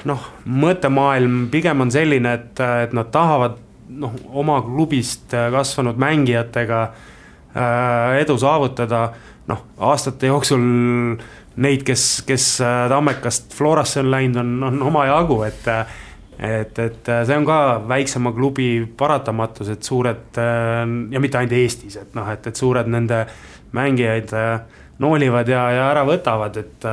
[0.04, 3.56] noh, mõttemaailm pigem on selline, et, et nad tahavad
[3.88, 9.06] noh, oma klubist kasvanud mängijatega äh, edu saavutada,
[9.48, 10.60] noh, aastate jooksul
[11.56, 15.98] neid, kes, kes äh, Tammekast Florasse on läinud, on, on omajagu, et äh,
[16.42, 21.98] et, et äh, see on ka väiksema klubi paratamatus, et suured ja mitte ainult Eestis,
[22.00, 23.20] et noh, et, et suured nende
[23.76, 24.32] mängijaid
[25.00, 26.88] noolivad ja, ja ära võtavad, et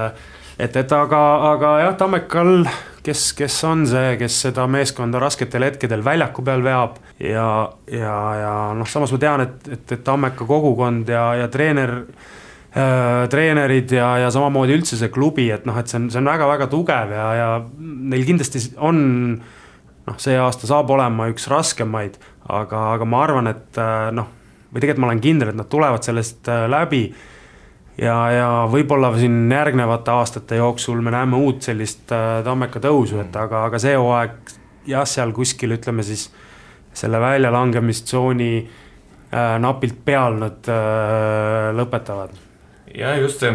[0.60, 1.22] et, et aga,
[1.54, 2.67] aga jah, Tammekal,
[3.04, 7.48] kes, kes on see, kes seda meeskonda rasketel hetkedel väljaku peal veab ja,
[7.88, 12.38] ja, ja noh, samas ma tean, et, et, et Tammeka kogukond ja, ja treener Äh,
[12.69, 16.67] treenerid ja, ja samamoodi üldse see klubi, et noh, et see on, see on väga-väga
[16.69, 17.47] tugev ja, ja
[17.79, 18.99] neil kindlasti on
[19.39, 24.29] noh, see aasta saab olema üks raskemaid, aga, aga ma arvan, et äh, noh,
[24.69, 27.03] või tegelikult ma olen kindel, et nad tulevad sellest äh, läbi
[27.97, 32.05] ja, ja võib-olla siin järgnevate aastate jooksul me näeme uut sellist
[32.45, 34.53] tammeka tõusu, et aga, aga see hooaeg
[34.89, 36.29] jah, seal kuskil ütleme siis
[36.93, 42.48] selle väljalangemistsooni äh, napilt peal nad äh, lõpetavad
[42.95, 43.54] ja just see,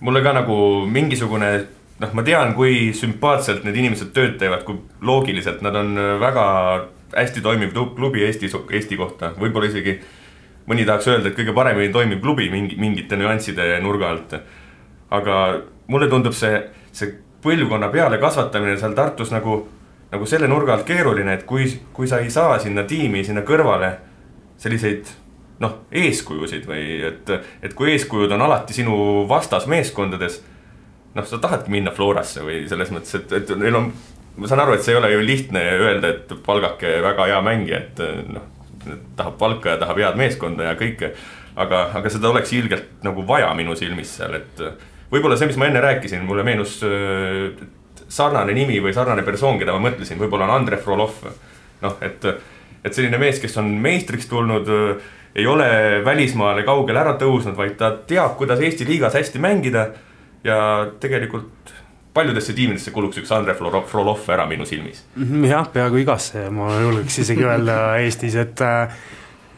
[0.00, 0.56] mulle ka nagu
[0.90, 1.52] mingisugune
[2.02, 6.46] noh, ma tean, kui sümpaatselt need inimesed tööd teevad, kui loogiliselt nad on väga
[7.16, 9.98] hästi toimiv klubi Eesti, Eesti kohta, võib-olla isegi
[10.68, 14.34] mõni tahaks öelda, et kõige paremini toimiv klubi mingi, mingite nüansside nurga alt.
[15.12, 15.36] aga
[15.92, 16.62] mulle tundub see,
[16.92, 17.10] see
[17.44, 19.58] põlvkonna peale kasvatamine seal Tartus nagu,
[20.12, 23.92] nagu selle nurga alt keeruline, et kui, kui sa ei saa sinna tiimi, sinna kõrvale
[24.62, 25.10] selliseid
[25.60, 27.28] noh, eeskujusid või et,
[27.62, 30.40] et kui eeskujud on alati sinu vastas meeskondades.
[31.14, 33.90] noh, sa tahadki minna Florasse või selles mõttes, et, et neil on,
[34.36, 37.82] ma saan aru, et see ei ole ju lihtne öelda, et palgake väga hea mängija,
[37.84, 38.48] et noh,
[39.16, 41.12] tahab palka ja tahab head meeskonda ja kõike.
[41.56, 44.62] aga, aga seda oleks ilgelt nagu vaja minu silmis seal, et
[45.12, 46.78] võib-olla see, mis ma enne rääkisin, mulle meenus
[48.12, 51.20] sarnane nimi või sarnane persoon, keda ma mõtlesin, võib-olla on Andrei Frolov.
[51.82, 52.24] noh, et,
[52.84, 54.68] et selline mees, kes on meistriks tulnud
[55.34, 55.66] ei ole
[56.04, 59.86] välismaale kaugele ära tõusnud, vaid ta teab, kuidas Eesti liigas hästi mängida
[60.44, 60.58] ja
[61.00, 61.72] tegelikult
[62.12, 65.02] paljudesse tiimidesse kuluks üks Andre Frolov ära minu silmis.
[65.16, 68.60] Mhm, jah, peaaegu igasse, ma julgeks isegi öelda Eestis, et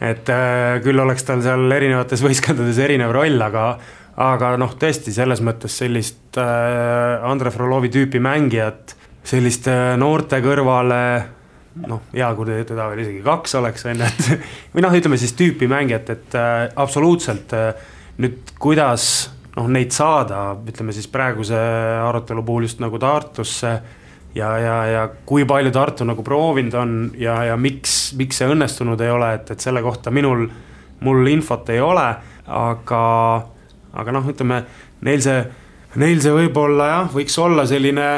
[0.05, 3.69] et äh, küll oleks tal seal erinevates võistkondades erinev roll, aga
[4.21, 8.95] aga noh, tõesti selles mõttes sellist äh, Andre Frolovi tüüpi mängijat
[9.27, 11.01] selliste noorte kõrvale
[11.83, 15.35] noh, hea, kui teda veel isegi kaks oleks, on ju, et või noh, ütleme siis
[15.39, 17.73] tüüpi mängijat, et äh, absoluutselt äh,
[18.23, 19.09] nüüd kuidas
[19.57, 21.59] noh, neid saada, ütleme siis praeguse
[22.05, 23.75] arutelu puhul just nagu Tartusse
[24.35, 29.01] ja, ja, ja kui palju Tartu nagu proovinud on ja, ja miks, miks see õnnestunud
[29.05, 30.47] ei ole, et, et selle kohta minul,
[31.07, 32.07] mul infot ei ole,
[32.47, 33.03] aga,
[33.95, 34.63] aga noh, ütleme
[35.07, 35.39] neil see,
[36.03, 38.09] neil see võib-olla jah, võiks olla selline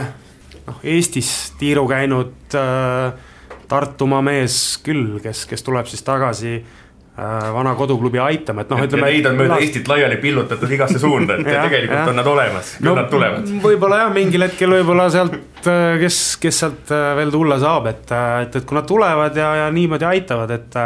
[0.66, 3.25] noh, Eestis tiiru käinud äh,
[3.68, 9.08] Tartumaa mees küll, kes, kes tuleb siis tagasi äh, vana koduklubi aitama, et noh, ütleme.
[9.10, 12.06] Neid on mööda Eestit laiali pillutatud igasse suunda, et ja, tegelikult ja.
[12.12, 13.50] on nad olemas, küll no, nad tulevad.
[13.64, 18.06] võib-olla jah, mingil hetkel võib-olla sealt, äh, kes, kes sealt äh, veel tulla saab, et,
[18.46, 20.80] et, et kui nad tulevad ja, ja niimoodi aitavad, et.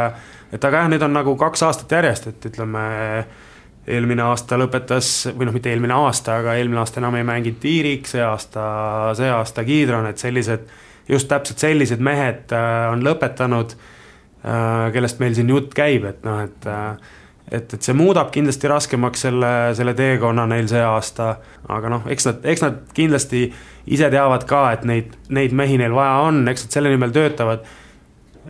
[0.50, 2.82] et aga jah, nüüd on nagu kaks aastat järjest, et ütleme
[3.90, 8.08] eelmine aasta lõpetas või noh, mitte eelmine aasta, aga eelmine aasta enam ei mänginud Tiirik,
[8.08, 8.64] see aasta,
[9.18, 10.68] see aasta Kiidron, et sellised
[11.10, 13.74] just täpselt sellised mehed äh, on lõpetanud,
[14.44, 17.16] äh, kellest meil siin jutt käib, et noh, et äh,
[17.50, 21.32] et, et see muudab kindlasti raskemaks selle, selle teekonna neil see aasta,
[21.72, 23.48] aga noh, eks nad, eks nad kindlasti
[23.90, 27.66] ise teavad ka, et neid, neid mehi neil vaja on, eks nad selle nimel töötavad.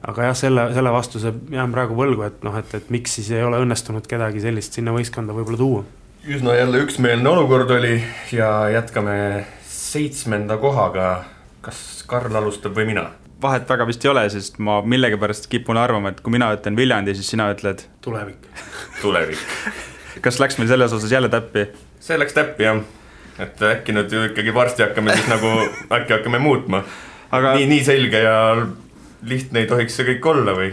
[0.07, 3.43] aga jah, selle, selle vastuse jään praegu võlgu, et noh, et, et miks siis ei
[3.43, 5.83] ole õnnestunud kedagi sellist sinna võistkonda võib-olla tuua.
[6.29, 7.97] üsna jälle üksmeelne olukord oli
[8.33, 11.25] ja jätkame seitsmenda kohaga
[11.65, 13.11] kas Karl alustab või mina?
[13.43, 17.15] vahet väga vist ei ole, sest ma millegipärast kipun arvama, et kui mina ütlen Viljandi,
[17.17, 17.87] siis sina ütled.
[18.05, 18.49] tulevik
[19.01, 19.41] tulevik
[20.25, 21.67] kas läks meil selles osas jälle täppi?
[22.01, 22.83] see läks täppi jah,
[23.39, 25.55] et äkki nüüd ju ikkagi varsti hakkame siis nagu,
[25.99, 26.85] äkki hakkame muutma
[27.31, 27.55] Aga....
[27.57, 28.37] nii, nii selge ja
[29.23, 30.73] lihtne ei tohiks see kõik olla või,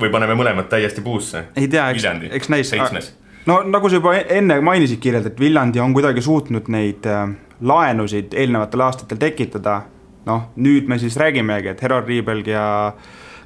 [0.00, 1.48] või paneme mõlemad täiesti puusse?
[1.56, 2.70] ei tea, eks, eks näis.
[2.70, 3.14] seitsmes
[3.46, 7.26] no nagu sa juba enne mainisid, Kirjalt, et Viljandi on kuidagi suutnud neid äh,
[7.64, 9.82] laenusid eelnevatel aastatel tekitada
[10.28, 12.64] noh, nüüd me siis räägimegi, et Heror Riibelg ja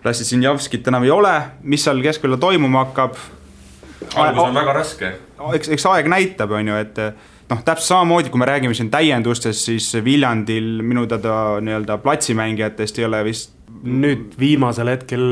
[0.04, 1.34] Rassisinjavskit enam ei ole,
[1.66, 3.18] mis seal keskväljal toimuma hakkab.
[4.14, 5.12] algus on väga raske.
[5.54, 7.00] eks, eks aeg näitab, on ju, et
[7.50, 13.08] noh, täpselt samamoodi, kui me räägime siin täiendustest, siis Viljandil minu teada nii-öelda platsimängijatest ei
[13.08, 13.54] ole vist.
[13.78, 15.22] nüüd viimasel hetkel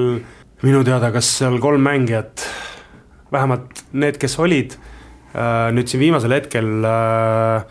[0.62, 2.44] minu teada, kas seal kolm mängijat,
[3.32, 4.76] vähemalt need, kes olid,
[5.34, 7.64] äh, nüüd siin viimasel hetkel Äh,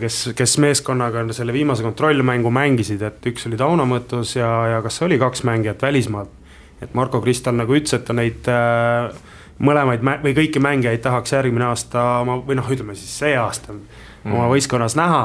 [0.00, 5.00] kes, kes meeskonnaga selle viimase kontrollmängu mängisid, et üks oli Tauno Mõttus ja, ja kas
[5.06, 6.40] oli kaks mängijat välismaalt.
[6.82, 9.12] et Marko Kristal nagu ütles, et ta neid äh,
[9.62, 14.32] mõlemaid või kõiki mängijaid tahaks järgmine aasta oma või noh, ütleme siis see aasta mm.
[14.32, 15.22] oma võistkonnas näha.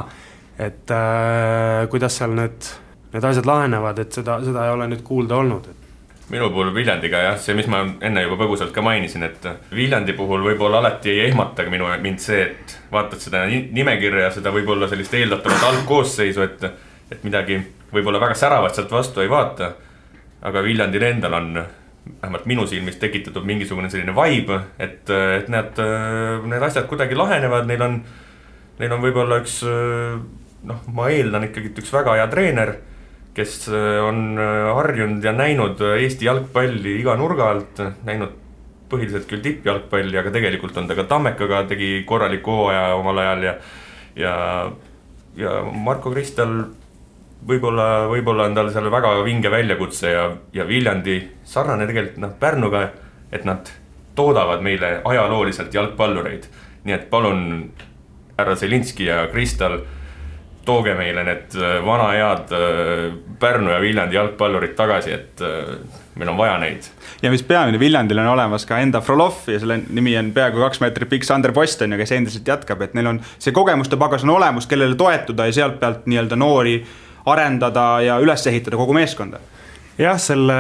[0.57, 2.71] et äh, kuidas seal need,
[3.13, 5.86] need asjad lahenevad, et seda, seda ei ole nüüd kuulda olnud, et
[6.29, 10.43] minu puhul Viljandiga jah, see, mis ma enne juba põgusalt ka mainisin, et Viljandi puhul
[10.43, 15.63] võib-olla alati ei ehmata minu, mind see, et vaatad seda nimekirja, seda võib-olla sellist eeldatavat
[15.69, 16.65] algkoosseisu, et,
[17.11, 17.61] et midagi
[17.93, 19.73] võib-olla väga säravat sealt vastu ei vaata.
[20.47, 21.53] aga Viljandil endal on
[22.21, 25.79] vähemalt minu silmis tekitatud mingisugune selline vibe, et, et need,
[26.47, 27.97] need asjad kuidagi lahenevad, neil on,
[28.79, 29.61] neil on võib-olla üks
[30.67, 32.75] noh, ma eeldan ikkagi, et üks väga hea treener
[33.37, 38.33] kes äh, on äh, harjunud ja näinud äh, Eesti jalgpalli iga nurga alt, näinud
[38.89, 43.55] põhiliselt küll tippjalgpalli, aga tegelikult on ta ka Tammekaga tegi korraliku hooaja omal ajal ja,
[44.15, 44.35] ja,
[45.37, 45.55] ja
[45.87, 46.55] Marko Kristal
[47.47, 52.87] võib-olla, võib-olla on tal seal väga vinge väljakutse ja, ja Viljandi sarnane tegelikult noh, Pärnuga,
[53.31, 53.69] et nad
[54.17, 56.47] toodavad meile ajalooliselt jalgpallureid.
[56.87, 57.41] nii et palun,
[58.37, 59.81] härra Zelinski ja Kristal
[60.67, 63.07] tooge meile need äh, vana head äh,
[63.39, 65.73] Pärnu ja Viljandi jalgpallurid tagasi, et äh,
[66.17, 66.87] meil on vaja neid.
[67.21, 70.81] ja mis peamine, Viljandil on olemas ka enda Frolov ja selle nimi on peaaegu kaks
[70.83, 74.25] meetrit pikk Sander Post on ju, kes endiselt jätkab, et neil on see kogemuste pagas
[74.27, 76.79] on olemas, kellele toetuda ja sealt pealt nii-öelda noori
[77.27, 79.41] arendada ja üles ehitada kogu meeskonda
[79.97, 80.57] jah, selle,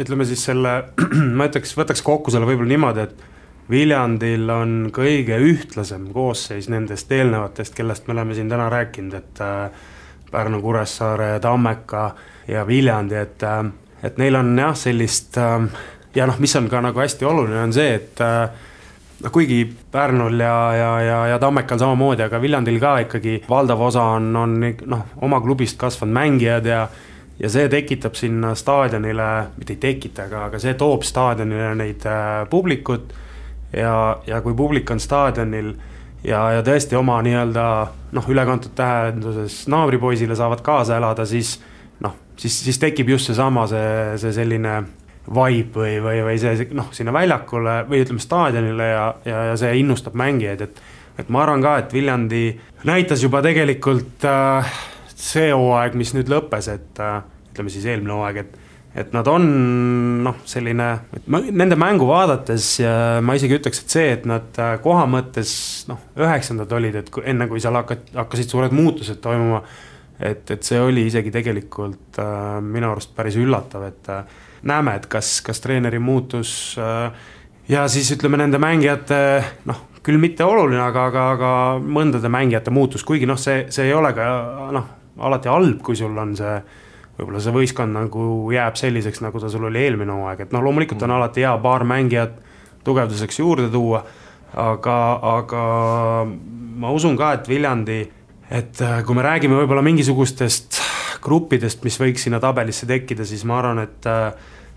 [0.00, 0.78] ütleme siis selle,
[1.38, 3.31] ma ütleks, võtaks kokku selle võib-olla niimoodi, et
[3.70, 9.86] Viljandil on kõige ühtlasem koosseis nendest eelnevatest, kellest me oleme siin täna rääkinud, et äh,
[10.32, 12.10] Pärnu, Kuressaare, Tammeka
[12.48, 13.62] ja Viljandi, et, äh,
[14.02, 15.68] et neil on jah, sellist äh,
[16.14, 18.20] ja noh, mis on ka nagu hästi oluline, on see, et
[19.22, 24.10] noh, kuigi Pärnul ja, ja, ja, ja Tammekal samamoodi, aga Viljandil ka ikkagi valdav osa
[24.18, 24.58] on, on
[24.90, 26.86] noh, oma klubist kasvanud mängijad ja
[27.42, 32.44] ja see tekitab sinna staadionile, mitte ei tekita, aga, aga see toob staadionile neid äh,
[32.50, 33.14] publikut
[33.72, 33.94] ja,
[34.26, 35.74] ja kui publik on staadionil
[36.24, 37.66] ja, ja tõesti oma nii-öelda
[38.12, 41.56] noh, ülekantud tähenduses naabripoisile saavad kaasa elada, siis
[42.04, 44.80] noh, siis, siis tekib just seesama, see, see selline
[45.22, 49.76] vibe või, või, või see noh, sinna väljakule või ütleme staadionile ja, ja, ja see
[49.82, 50.82] innustab mängijaid, et
[51.20, 52.46] et ma arvan ka, et Viljandi
[52.88, 54.70] näitas juba tegelikult äh,
[55.12, 57.18] see hooaeg, mis nüüd lõppes, et äh,
[57.52, 58.61] ütleme siis eelmine hooaeg, et
[58.94, 59.44] et nad on
[60.24, 64.60] noh, selline, et ma nende mängu vaadates ja ma isegi ütleks, et see, et nad
[64.60, 65.54] äh, koha mõttes
[65.88, 69.62] noh, üheksandad olid, et kui, enne kui seal hakkat-, hakkasid suured muutused toimuma,
[70.20, 75.08] et, et see oli isegi tegelikult äh, minu arust päris üllatav, et äh, näeme, et
[75.10, 77.08] kas, kas treeneri muutus äh,
[77.72, 79.18] ja siis ütleme, nende mängijate
[79.70, 83.96] noh, küll mitte oluline, aga, aga, aga mõndade mängijate muutus, kuigi noh, see, see ei
[83.96, 84.28] ole ka
[84.74, 84.88] noh,
[85.22, 86.56] alati halb, kui sul on see
[87.18, 91.02] võib-olla see võistkond nagu jääb selliseks, nagu ta sul oli eelmine hooaeg, et noh, loomulikult
[91.02, 91.18] on mm.
[91.20, 92.38] alati hea paar mängijat
[92.86, 94.02] tugevduseks juurde tuua,
[94.58, 94.96] aga,
[95.36, 95.66] aga
[96.82, 98.00] ma usun ka, et Viljandi,
[98.52, 100.80] et äh, kui me räägime võib-olla mingisugustest
[101.22, 104.32] gruppidest, mis võiks sinna tabelisse tekkida, siis ma arvan, et äh,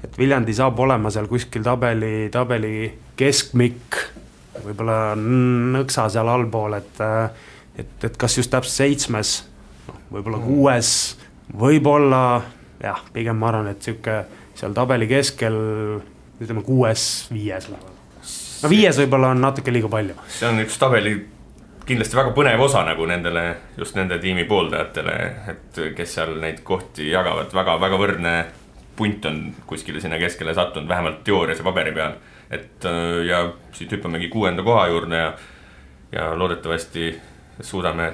[0.06, 3.98] et Viljandi saab olema seal kuskil tabeli, tabeli keskmikk,
[4.62, 9.32] võib-olla nõksa seal allpool, et äh, et, et kas just täpselt seitsmes,
[9.90, 10.92] noh, võib-olla kuues
[11.60, 12.22] võib-olla
[12.84, 14.24] jah, pigem ma arvan, et sihuke
[14.56, 15.56] seal tabeli keskel
[16.42, 17.94] ütleme kuues-viies lähevad.
[18.64, 20.18] no viies võib-olla on natuke liiga palju.
[20.28, 21.16] see on üks tabeli
[21.86, 23.46] kindlasti väga põnev osa nagu nendele,
[23.78, 25.18] just nende tiimi pooldajatele,
[25.52, 28.36] et kes seal neid kohti jagavad väga,, väga-väga võrdne
[28.96, 32.16] punt on kuskile sinna keskele sattunud, vähemalt teoorias ja paberi peal.
[32.52, 32.86] et
[33.28, 33.40] ja
[33.74, 35.32] siit hüppamegi kuuenda koha juurde ja,
[36.12, 37.16] ja loodetavasti
[37.62, 38.14] suudame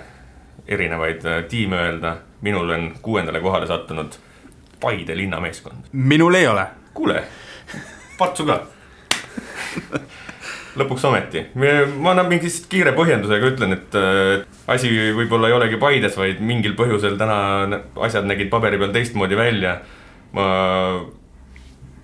[0.68, 4.12] erinevaid tiime öelda minul on kuuendale kohale sattunud
[4.82, 5.76] Paide linnameeskond.
[5.92, 6.68] minul ei ole.
[6.94, 7.24] kuule,
[8.18, 8.62] Partsu ka
[10.80, 11.46] lõpuks ometi,
[12.00, 16.76] ma annan mingi kiire põhjendusega ütlen, et äh, asi võib-olla ei olegi Paides, vaid mingil
[16.80, 19.78] põhjusel täna asjad nägid paberi peal teistmoodi välja.
[20.34, 20.46] ma,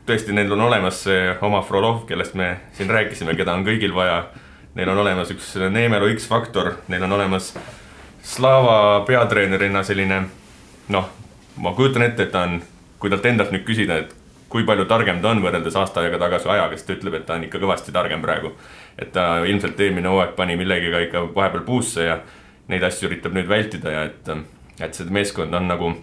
[0.07, 4.27] tõesti, neil on olemas see oma Frolov, kellest me siin rääkisime, keda on kõigil vaja.
[4.77, 7.53] Neil on olemas üks Neemelu X-faktor, neil on olemas
[8.27, 10.21] Slava peatreenerina selline
[10.91, 11.09] noh,
[11.63, 12.57] ma kujutan ette, et ta on,
[12.99, 14.15] kui talt endalt nüüd küsida, et
[14.51, 17.37] kui palju targem ta on võrreldes aasta aega tagasi ajaga, siis ta ütleb, et ta
[17.37, 18.51] on ikka kõvasti targem praegu.
[18.97, 22.19] et ta ilmselt eelmine hooaeg pani millegagi ikka vahepeal puusse ja
[22.67, 24.29] neid asju üritab nüüd vältida ja et,
[24.79, 25.93] et see meeskond on nagu,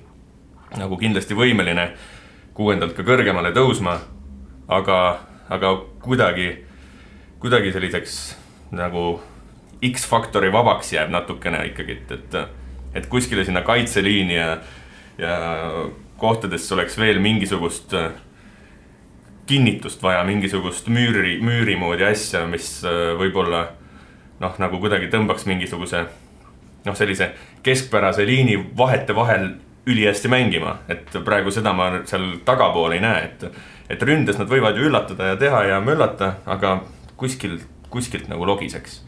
[0.78, 1.90] nagu kindlasti võimeline
[2.54, 3.98] kuuendalt ka kõrgemale tõusma.
[4.68, 5.18] aga,
[5.50, 6.64] aga kuidagi,
[7.38, 8.36] kuidagi selliseks
[8.72, 9.20] nagu
[9.90, 12.36] X-faktori vabaks jääb natukene ikkagi, et, et,
[13.00, 14.58] et kuskile sinna kaitseliini ja,
[15.18, 15.34] ja
[16.20, 18.12] kohtadesse oleks veel mingisugust äh,
[19.46, 23.66] kinnitust vaja, mingisugust müüri, müüri moodi asja, mis äh, võib-olla
[24.40, 26.06] noh, nagu kuidagi tõmbaks mingisuguse
[26.84, 27.32] noh, sellise
[27.66, 29.54] keskpärase liini vahete vahel
[29.86, 34.78] ülihästi mängima, et praegu seda ma seal tagapool ei näe, et, et ründes nad võivad
[34.80, 36.78] ju üllatada ja teha ja möllata, aga
[37.20, 37.58] kuskil,
[37.92, 39.02] kuskilt nagu logiseks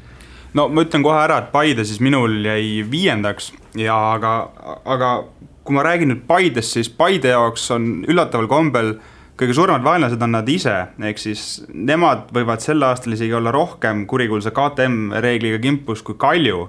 [0.57, 4.37] no ma ütlen kohe ära, et Paide siis minul jäi viiendaks ja aga,
[4.85, 5.11] aga
[5.67, 8.97] kui ma räägin nüüd Paidest, siis Paide jaoks on üllataval kombel
[9.37, 10.75] kõige suuremad vaenlased on nad ise,
[11.11, 16.67] ehk siis nemad võivad sel aastal isegi olla rohkem kurikuulsa KTM reegliga kimpus kui Kalju.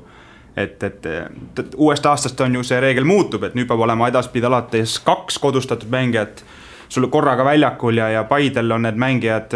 [0.58, 4.48] Et, et, et uuest aastast on ju see reegel muutub, et nüüd peab olema edaspidi
[4.50, 6.42] alates kaks kodustatud mängijat
[6.90, 9.54] sul korraga väljakul ja, ja Paidel on need mängijad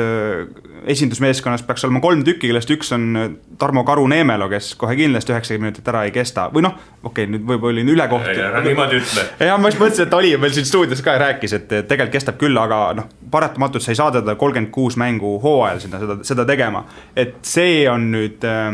[0.86, 5.90] esindusmeeskonnas peaks olema kolm tükki, kellest üks on Tarmo Karu-Neemelo, kes kohe kindlasti üheksakümmend minutit
[5.92, 8.30] ära ei kesta või noh, okei okay,, nüüd võib-olla olin ülekoht.
[8.66, 9.26] niimoodi ütle.
[9.52, 12.58] jah, ma just mõtlesin, et oli meil siin stuudios ka rääkis, et tegelikult kestab küll,
[12.58, 16.86] aga noh, paratamatult sa ei saa teda kolmkümmend kuus mängu hooajal sinna seda, seda tegema.
[17.16, 18.74] et see on nüüd äh,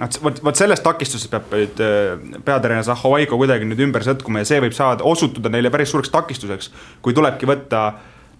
[0.00, 4.50] vot, vot, vot sellest takistusest peab nüüd äh, peatreener Zahhovaiko kuidagi nüüd ümber sõtkuma ja
[4.50, 6.70] see võib saada, osutuda neile päris suureks takistuseks.
[7.02, 7.82] kui tulebki võtta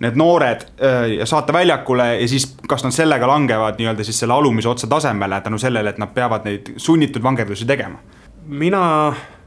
[0.05, 4.37] need noored äh, ja saata väljakule ja siis kas nad sellega langevad nii-öelda siis selle
[4.37, 7.99] alumise otsa tasemele tänu sellele, et nad peavad neid sunnitud vangerdusi tegema.
[8.47, 8.83] mina,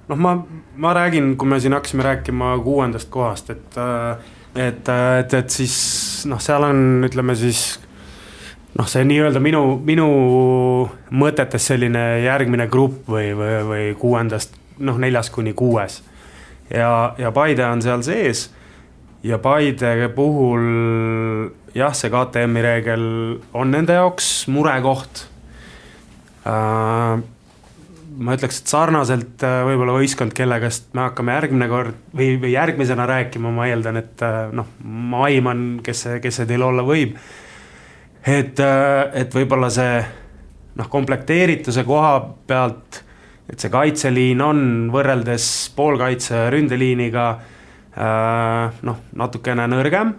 [0.07, 0.36] noh, ma,
[0.76, 4.89] ma räägin, kui me siin hakkasime rääkima kuuendast kohast, et äh, et,
[5.20, 5.76] et, et siis
[6.28, 7.80] noh, seal on, ütleme siis
[8.78, 10.08] noh, see nii-öelda minu, minu
[11.12, 16.02] mõtetes selline järgmine grupp või, või, või kuuendast noh, neljas kuni kuues.
[16.70, 18.50] ja, ja Paide on seal sees
[19.24, 23.04] ja Paide puhul jah, see KTM-i reegel
[23.54, 25.26] on nende jaoks murekoht
[26.48, 27.20] äh,.
[28.22, 32.52] ma ütleks, et sarnaselt äh, võib-olla võistkond, kelle käest me hakkame järgmine kord või, või
[32.56, 36.84] järgmisena rääkima, ma eeldan, et äh, noh, ma aiman, kes see, kes see teil olla
[36.86, 37.16] võib
[38.26, 40.02] et, et võib-olla see
[40.78, 42.14] noh, komplekteerituse koha
[42.48, 43.02] pealt,
[43.52, 44.62] et see kaitseliin on
[44.94, 45.46] võrreldes
[45.76, 47.26] poolkaitse ründeliiniga
[48.88, 50.14] noh, natukene nõrgem.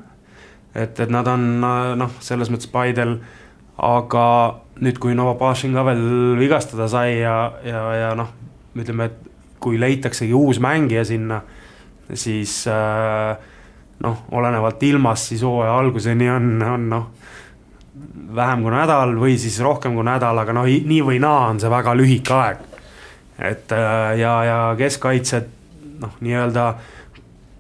[0.75, 1.47] et, et nad on
[2.01, 3.17] noh, selles mõttes Paidel,
[3.83, 4.27] aga
[4.83, 8.33] nüüd, kui Novopašin ka veel vigastada sai ja, ja, ja noh,
[8.77, 9.31] ütleme, et
[9.63, 11.43] kui leitaksegi uus mängija sinna,
[12.13, 12.65] siis
[14.03, 17.11] noh, olenevalt ilmast, siis hooaja alguseni on, on noh
[18.13, 21.71] vähem kui nädal või siis rohkem kui nädal, aga noh, nii või naa on see
[21.73, 22.59] väga lühike aeg.
[23.39, 25.49] et äh, ja, ja keskkaitset
[26.01, 26.75] noh, nii-öelda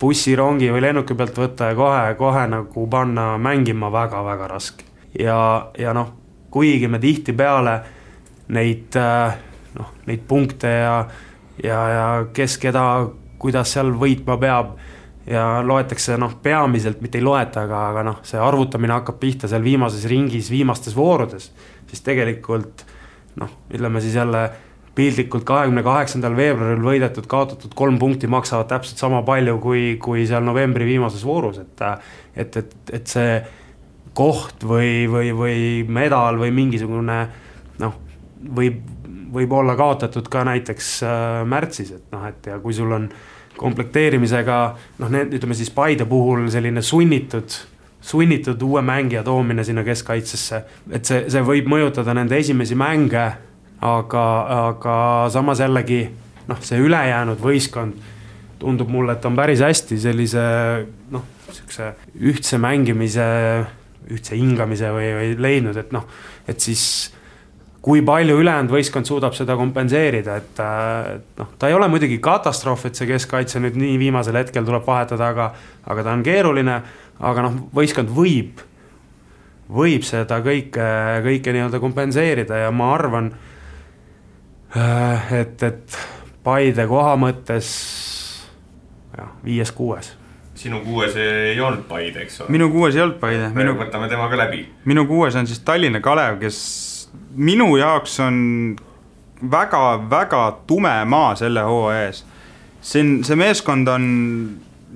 [0.00, 4.84] bussirongi või lennuki pealt võtta ja kohe, kohe nagu panna mängima väga-väga raske.
[5.18, 6.12] ja, ja noh,
[6.50, 7.80] kuigi me tihtipeale
[8.48, 9.36] neid äh,
[9.78, 10.96] noh, neid punkte ja,
[11.62, 14.76] ja, ja kes keda, kuidas seal võitma peab
[15.26, 19.62] ja loetakse noh, peamiselt mitte ei loeta, aga, aga noh, see arvutamine hakkab pihta seal
[19.64, 21.50] viimases ringis, viimastes voorudes,
[21.90, 22.84] siis tegelikult
[23.40, 24.48] noh, ütleme siis jälle
[24.96, 30.44] piltlikult kahekümne kaheksandal veebruaril võidetud, kaotatud kolm punkti maksavad täpselt sama palju kui, kui seal
[30.44, 31.84] novembri viimases voorus, et
[32.34, 33.36] et, et, et see
[34.16, 37.18] koht või, või, või medal või mingisugune
[37.80, 37.94] noh,
[38.56, 38.82] võib,
[39.32, 43.31] võib olla kaotatud ka näiteks äh, märtsis, et noh, et ja kui sul on äh,
[43.60, 44.58] komplekteerimisega
[45.02, 47.54] noh, need ütleme siis Paide puhul selline sunnitud,
[48.02, 53.26] sunnitud uue mängija toomine sinna keskkaitsesse, et see, see võib mõjutada nende esimesi mänge,
[53.82, 54.24] aga,
[54.70, 54.96] aga
[55.34, 56.04] samas jällegi
[56.48, 58.10] noh, see ülejäänud võistkond
[58.62, 60.42] tundub mulle, et on päris hästi sellise
[61.12, 61.88] noh, niisuguse
[62.30, 63.24] ühtse mängimise,
[64.12, 66.06] ühtse hingamise või, või leidnud, et noh,
[66.48, 66.84] et siis
[67.82, 70.60] kui palju ülejäänud võistkond suudab seda kompenseerida, et,
[71.16, 74.86] et noh, ta ei ole muidugi katastroof, et see keskkaitse nüüd nii viimasel hetkel tuleb
[74.86, 75.48] vahetada, aga,
[75.90, 76.76] aga ta on keeruline.
[77.22, 78.62] aga noh, võistkond võib,
[79.70, 80.86] võib seda kõike,
[81.26, 83.32] kõike nii-öelda kompenseerida ja ma arvan,
[84.78, 86.02] äh, et, et
[86.42, 87.68] Paide koha mõttes
[89.14, 90.16] jah, viies-kuues
[90.62, 92.54] sinu kuues ei olnud Paide, eks ole?
[92.54, 93.50] minu kuues ei olnud Paide.
[93.54, 93.74] minu...
[93.78, 94.64] võtame tema ka läbi.
[94.86, 96.58] minu kuues on siis Tallinna Kalev, kes
[97.34, 98.76] minu jaoks on
[99.50, 102.24] väga-väga tume maa selle hooaja ees.
[102.80, 104.04] siin see meeskond on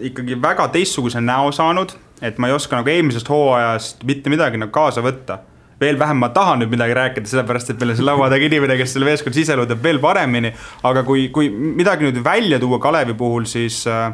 [0.01, 4.73] ikkagi väga teistsuguse näo saanud, et ma ei oska nagu eelmisest hooajast mitte midagi nagu
[4.73, 5.39] kaasa võtta.
[5.81, 8.79] veel vähem ma tahan nüüd midagi rääkida, sellepärast et meil on seal laua taga inimene,
[8.81, 10.53] kes selle meeskonna siseelu teab veel paremini.
[10.83, 14.13] aga kui, kui midagi nüüd välja tuua Kalevi puhul, siis äh,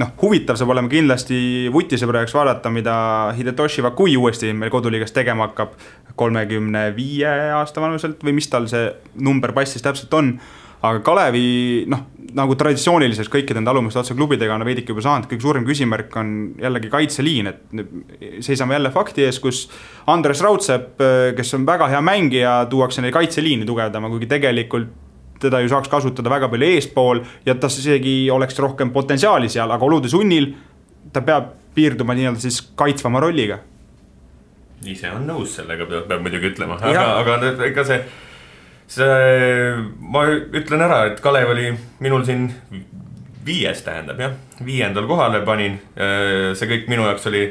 [0.00, 2.94] noh, huvitav saab olema kindlasti vutisõbra jaoks vaadata, mida
[3.36, 5.76] Hidetoshi Vakui uuesti meil koduliigas tegema hakkab.
[6.20, 8.90] kolmekümne viie aasta vanuselt või mis tal see
[9.24, 10.34] number passis täpselt on.
[10.82, 15.44] aga Kalevi noh, nagu traditsiooniliselt kõikide nende alumiste otsa klubidega on veidike juba saanud, kõige
[15.44, 16.30] suurem küsimärk on
[16.60, 19.66] jällegi kaitseliin, et seisame jälle fakti ees, kus
[20.06, 21.02] Andres Raudsepp,
[21.36, 25.09] kes on väga hea mängija, tuuakse neil kaitseliini tugevdama, kuigi tegelikult
[25.40, 29.86] teda ju saaks kasutada väga palju eespool ja tas isegi oleks rohkem potentsiaali seal, aga
[29.86, 30.52] olude sunnil
[31.12, 33.60] ta peab piirduma nii-öelda siis kaitsvama rolliga.
[34.84, 37.98] ise on nõus sellega, peab, muidugi ütlema, aga, aga ega see,
[38.88, 42.48] see, ma ütlen ära, et Kalev oli minul siin
[43.44, 47.44] viies tähendab jah, viiendal kohale panin, see kõik minu jaoks oli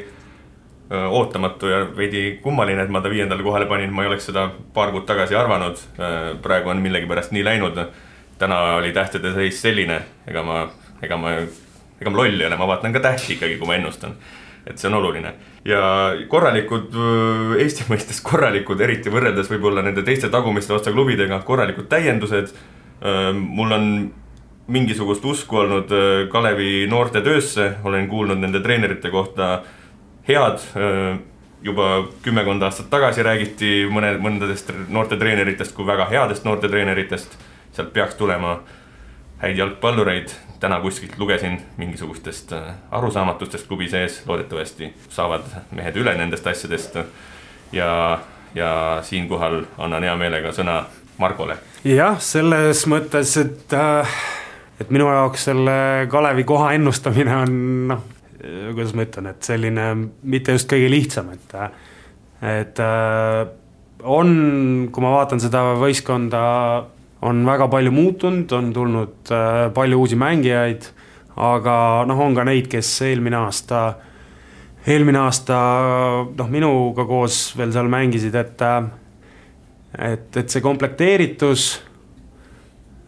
[0.90, 4.90] ootamatu ja veidi kummaline, et ma ta viiendale kohale panin, ma ei oleks seda paar
[4.90, 5.78] kuud tagasi arvanud.
[6.42, 7.78] praegu on millegipärast nii läinud.
[8.38, 10.68] täna oli tähtede seis selline, ega ma,
[11.02, 11.34] ega ma,
[12.00, 14.16] ega ma loll ei ole, ma vaatan ka tähti ikkagi, kui ma ennustan.
[14.66, 15.32] et see on oluline
[15.64, 16.94] ja korralikud,
[17.58, 22.54] Eesti mõistes korralikud, eriti võrreldes võib-olla nende teiste tagumiste otsa klubidega, korralikud täiendused.
[23.34, 24.12] mul on
[24.66, 25.92] mingisugust usku olnud
[26.30, 29.62] Kalevi noorte töösse, olen kuulnud nende treenerite kohta
[30.28, 30.58] head.
[31.62, 37.36] juba kümmekond aastat tagasi räägiti mõne, mõndadest noortetreeneritest kui väga headest noortetreeneritest.
[37.72, 38.60] sealt peaks tulema
[39.38, 40.28] häid jalgpallureid.
[40.60, 42.52] täna kuskilt lugesin mingisugustest
[42.90, 46.96] arusaamatustest klubi sees, loodetavasti saavad mehed üle nendest asjadest.
[47.72, 48.18] ja,
[48.54, 50.84] ja siinkohal annan hea meelega sõna
[51.18, 51.58] Margole.
[51.84, 54.08] jah, selles mõttes, et, äh,
[54.80, 59.86] et minu jaoks selle Kalevi koha ennustamine on noh Äh, kuidas ma ütlen, et selline
[60.32, 61.56] mitte just kõige lihtsam, et,
[62.46, 63.42] et äh,
[64.02, 64.30] on,
[64.92, 66.42] kui ma vaatan seda võistkonda,
[67.28, 70.88] on väga palju muutunud, on tulnud äh, palju uusi mängijaid,
[71.40, 71.74] aga
[72.08, 73.84] noh, on ka neid, kes eelmine aasta,
[74.88, 75.60] eelmine aasta
[76.32, 78.66] noh, minuga koos veel seal mängisid, et
[79.90, 81.70] et, et see komplekteeritus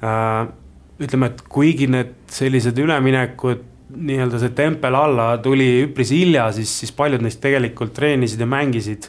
[0.03, 3.63] ütleme, et kuigi need sellised üleminekud
[3.97, 9.09] nii-öelda see tempel alla tuli üpris hilja, siis, siis paljud neist tegelikult treenisid ja mängisid,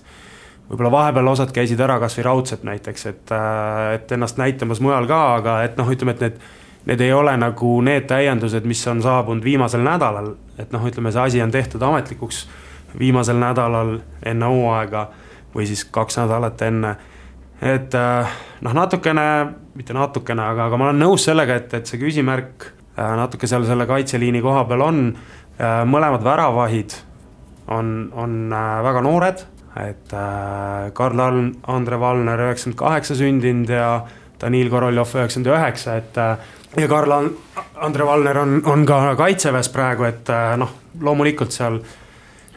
[0.69, 5.21] võib-olla vahepeal osad käisid ära kasvõi raudselt näiteks, et, äh, et ennast näitamas mujal ka,
[5.38, 6.43] aga et noh, ütleme, et need,
[6.89, 11.27] need ei ole nagu need täiendused, mis on saabunud viimasel nädalal, et noh, ütleme, see
[11.29, 12.45] asi on tehtud ametlikuks
[12.99, 15.07] viimasel nädalal enne hooaega
[15.55, 16.95] või siis kaks nädalat enne.
[17.61, 19.25] et äh, noh, natukene,
[19.75, 23.87] mitte natukene, aga, aga ma olen nõus sellega, et, et see küsimärk natuke seal selle
[23.89, 24.99] kaitseliini koha peal on,
[25.89, 26.93] mõlemad väravahid
[27.73, 28.53] on, on
[28.85, 29.41] väga noored
[29.75, 31.19] et äh, Karl
[31.67, 33.87] Andre Valner üheksakümmend kaheksa sündinud ja
[34.41, 36.37] Danil Koroljov üheksakümmend üheksa, et äh,
[36.77, 37.13] ja Karl
[37.81, 41.79] Andre Valner on, on ka kaitseväes praegu, et äh, noh, loomulikult seal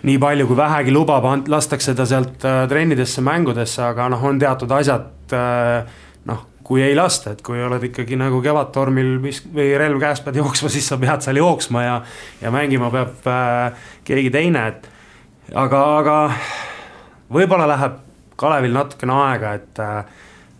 [0.06, 5.32] nii palju kui vähegi lubab, lastakse ta sealt trennidesse, mängudesse, aga noh, on teatud asjad
[5.32, 5.94] noh,
[6.66, 10.88] kui ei lasta, et kui oled ikkagi nagu Kevadtormil või relv käes pead jooksma, siis
[10.90, 12.00] sa pead seal jooksma ja
[12.42, 14.88] ja mängima peab äh, keegi teine, et
[15.54, 16.16] aga, aga
[17.32, 18.02] võib-olla läheb
[18.36, 19.78] Kalevil natukene aega, et,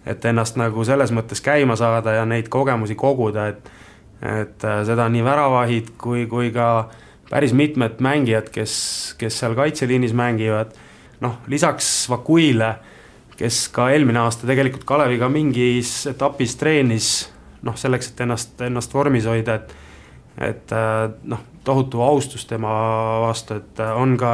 [0.09, 3.69] et ennast nagu selles mõttes käima saada ja neid kogemusi koguda, et,
[4.25, 6.89] et seda nii väravahid kui, kui ka
[7.29, 8.77] päris mitmed mängijad, kes,
[9.19, 10.73] kes seal kaitseliinis mängivad.
[11.21, 12.75] noh, lisaks Vakuile,
[13.37, 17.11] kes ka eelmine aasta tegelikult Kaleviga mingis etapis treenis,
[17.67, 19.83] noh, selleks, et ennast, ennast vormis hoida, et
[20.37, 20.73] et
[21.25, 22.71] noh, tohutu austus tema
[23.23, 24.33] vastu, et on ka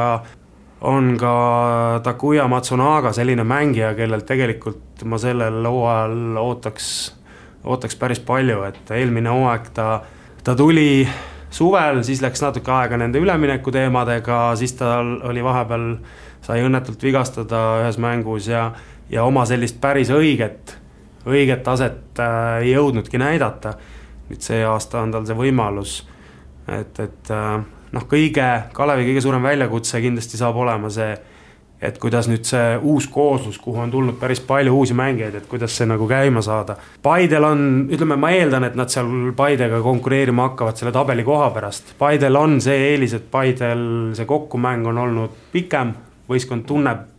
[0.83, 6.87] on ka Takuya Matsunaga selline mängija, kellelt tegelikult ma sellel hooajal ootaks,
[7.63, 9.87] ootaks päris palju, et eelmine hooaeg ta,
[10.43, 11.07] ta tuli
[11.53, 15.87] suvel, siis läks natuke aega nende ülemineku teemadega, siis tal oli vahepeal,
[16.43, 18.71] sai õnnetult vigastada ühes mängus ja,
[19.09, 20.77] ja oma sellist päris õiget,
[21.27, 23.77] õiget taset äh, ei jõudnudki näidata.
[24.29, 25.97] nüüd see aasta on tal see võimalus,
[26.67, 27.59] et, et äh,
[27.93, 31.11] noh, kõige, Kalevi kõige suurem väljakutse kindlasti saab olema see,
[31.83, 35.75] et kuidas nüüd see uus kooslus, kuhu on tulnud päris palju uusi mängijaid, et kuidas
[35.77, 36.77] see nagu käima saada.
[37.03, 41.93] Paidel on, ütleme, ma eeldan, et nad seal Paidega konkureerima hakkavad selle tabeli koha pärast.
[41.99, 45.91] Paidel on see eelis, et Paidel see kokkumäng on olnud pikem,
[46.31, 47.09] võistkond tunneb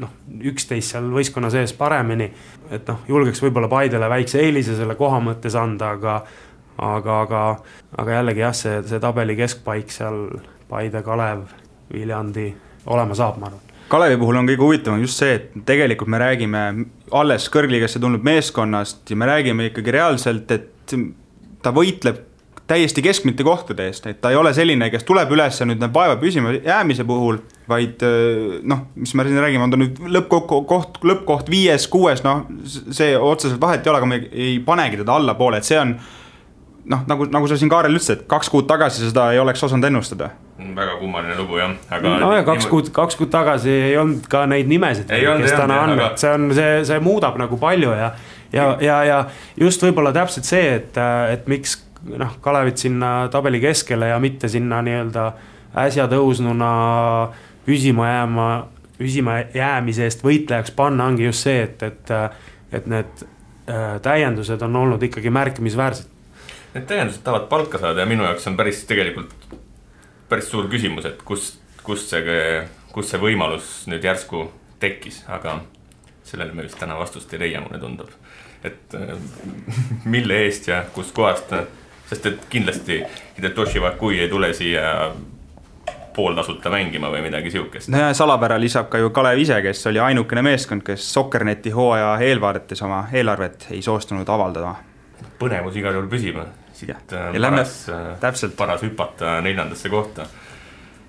[0.00, 0.10] noh,
[0.50, 2.30] üksteist seal võistkonna sees paremini.
[2.70, 6.22] et noh, julgeks võib-olla Paidele väikse eelise selle koha mõttes anda, aga
[6.78, 7.42] aga, aga,
[7.98, 10.26] aga jällegi jah, see, see tabeli keskpaik seal
[10.68, 11.46] Paide, Kalev,
[11.92, 12.48] Viljandi
[12.90, 13.72] olema saab, ma arvan.
[13.88, 16.62] Kalevi puhul on kõige huvitavam just see, et tegelikult me räägime
[17.14, 20.94] alles kõrgliigasse tulnud meeskonnast ja me räägime ikkagi reaalselt, et
[21.62, 22.22] ta võitleb
[22.66, 25.94] täiesti keskmite kohtade eest, et ta ei ole selline, kes tuleb üles ja nüüd näeb
[25.94, 28.00] vaeva püsima jäämise puhul, vaid
[28.64, 33.12] noh, mis me siin räägime, on ta nüüd lõppkokku koht, lõppkoht viies, kuues, noh, see
[33.18, 35.98] otseselt vahet ei ole, aga me ei panegi teda allapoole, et see on
[36.84, 39.88] noh, nagu, nagu sa siin, Kaarel, ütlesid, et kaks kuud tagasi seda ei oleks osanud
[39.88, 40.30] ennustada.
[40.74, 42.16] väga kummaline lugu jah, aga.
[42.22, 45.98] no ja kaks kuud, kaks kuud tagasi ei olnud ka neid nimesid, kes täna on,
[46.06, 48.12] et see on, see, see muudab nagu palju ja.
[48.52, 49.18] ja, ja, ja
[49.60, 51.00] just võib-olla täpselt see, et,
[51.34, 55.26] et miks noh, Kalevit sinna tabeli keskele ja mitte sinna nii-öelda
[55.84, 56.70] äsja tõusnuna
[57.66, 58.48] püsima jääma,
[58.98, 62.16] püsima jäämise eest võitlejaks panna, ongi just see, et, et,
[62.72, 66.12] et need äh, täiendused on olnud ikkagi märkimisväärsed
[66.74, 69.34] Need täiendused tahavad palka saada ja minu jaoks on päris tegelikult
[70.28, 74.48] päris suur küsimus, et kust, kust see, kust see võimalus nüüd järsku
[74.82, 75.60] tekkis, aga
[76.26, 78.10] sellele me vist täna vastust ei leia, mulle tundub.
[78.64, 78.96] et
[80.16, 81.52] mille eest ja kustkohast,
[82.08, 83.02] sest et kindlasti
[83.38, 85.12] Hidetoshi Vakui ei tule siia
[86.14, 87.88] pooltasuta mängima või midagi sihukest.
[87.88, 92.16] no ja salapära lisab ka ju Kalev ise, kes oli ainukene meeskond, kes Sokkerneti hooaja
[92.20, 94.76] eelvaadetes oma eelarvet ei soostunud avaldama.
[95.38, 96.38] põnevus igal juhul püsib
[96.74, 96.96] siit ja,
[97.28, 100.26] äh, ja lähme äh, täpselt paras hüpata neljandasse kohta.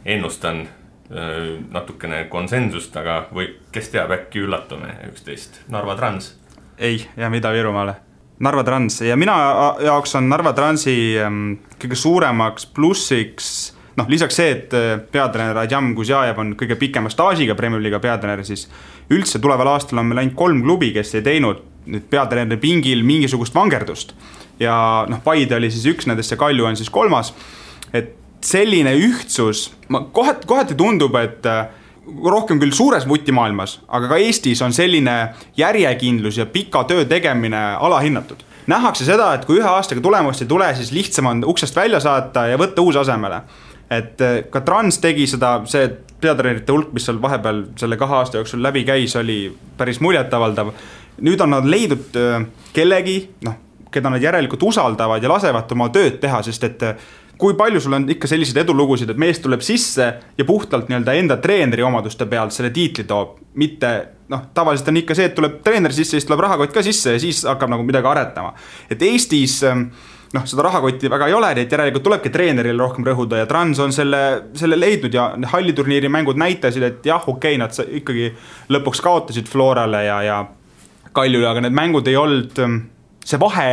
[0.06, 6.36] ennustan äh, natukene konsensust, aga või kes teab, äkki üllatume üksteist, Narva Trans.
[6.78, 7.96] ei, jääme Ida-Virumaale.
[8.40, 9.36] Narva Trans ja mina
[9.86, 13.54] jaoks on Narva Transi ähm, kõige suuremaks plussiks
[13.96, 14.74] noh, lisaks see, et
[15.12, 18.68] peatreener Adjam Kuzjajev on kõige pikema staažiga Premiumi liiga peatreener, siis
[19.14, 23.56] üldse tuleval aastal on meil ainult kolm klubi, kes ei teinud nüüd peatreeneri pingil mingisugust
[23.56, 24.16] vangerdust
[24.60, 27.34] ja noh, Paide oli siis üks nendest ja Kalju on siis kolmas.
[27.94, 28.14] et
[28.46, 31.66] selline ühtsus, ma kohati, kohati tundub, et äh,
[32.06, 35.16] rohkem küll suures vutimaailmas, aga ka Eestis on selline
[35.58, 38.44] järjekindlus ja pika töö tegemine alahinnatud.
[38.68, 42.48] nähakse seda, et kui ühe aastaga tulemust ei tule, siis lihtsam on uksest välja saata
[42.48, 43.42] ja võtta uus asemele.
[43.90, 45.90] et äh, ka Trans tegi seda, see
[46.22, 50.72] peatreenerite hulk, mis seal vahepeal selle kahe aasta jooksul läbi käis, oli päris muljetavaldav.
[51.22, 56.20] nüüd on nad leidnud äh, kellegi, noh, keda nad järelikult usaldavad ja lasevad oma tööd
[56.20, 56.84] teha, sest et
[57.38, 60.08] kui palju sul on ikka selliseid edulugusid, et mees tuleb sisse
[60.38, 63.92] ja puhtalt nii-öelda enda treeneri omaduste pealt selle tiitli toob, mitte
[64.32, 67.22] noh, tavaliselt on ikka see, et tuleb treener sisse, siis tuleb rahakott ka sisse ja
[67.22, 68.54] siis hakkab nagu midagi aretama.
[68.90, 69.90] et Eestis ähm,
[70.34, 73.80] noh, seda rahakotti väga ei ole, nii et järelikult tulebki treenerile rohkem rõhuda ja Trans
[73.84, 74.22] on selle,
[74.58, 78.32] selle leidnud ja halliturniiri mängud näitasid, et jah, okei okay,, nad ikkagi
[78.74, 80.44] lõpuks kaotasid Florale ja, ja
[81.16, 82.82] Kaljule, aga need mängud ei olnud, ähm,
[83.26, 83.70] see vahe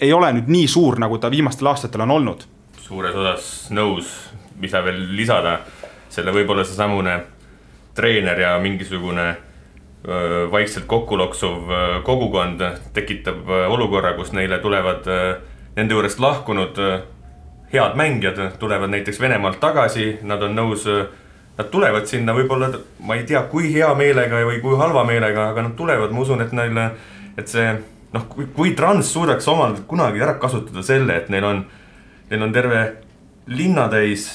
[0.00, 2.46] ei ole nüüd nii suur, nagu ta viimastel aastatel on olnud.
[2.90, 4.10] Suures osas nõus,
[4.58, 5.60] mis sa veel lisada,
[6.10, 7.20] selle võib-olla seesamune
[7.94, 9.28] treener ja mingisugune
[10.50, 11.70] vaikselt kokku loksuv
[12.06, 12.62] kogukond
[12.96, 15.06] tekitab olukorra, kus neile tulevad
[15.76, 16.80] nende juurest lahkunud
[17.70, 20.88] head mängijad, tulevad näiteks Venemaalt tagasi, nad on nõus
[21.60, 22.70] Nad tulevad sinna võib-olla,
[23.04, 26.40] ma ei tea, kui hea meelega või kui halva meelega, aga nad tulevad, ma usun,
[26.40, 26.86] et neile,
[27.36, 27.66] et see
[28.14, 31.60] noh, kui, kui Trans suudaks omal kunagi ära kasutada selle, et neil on,
[32.30, 32.84] neil on terve
[33.50, 34.28] linnatäis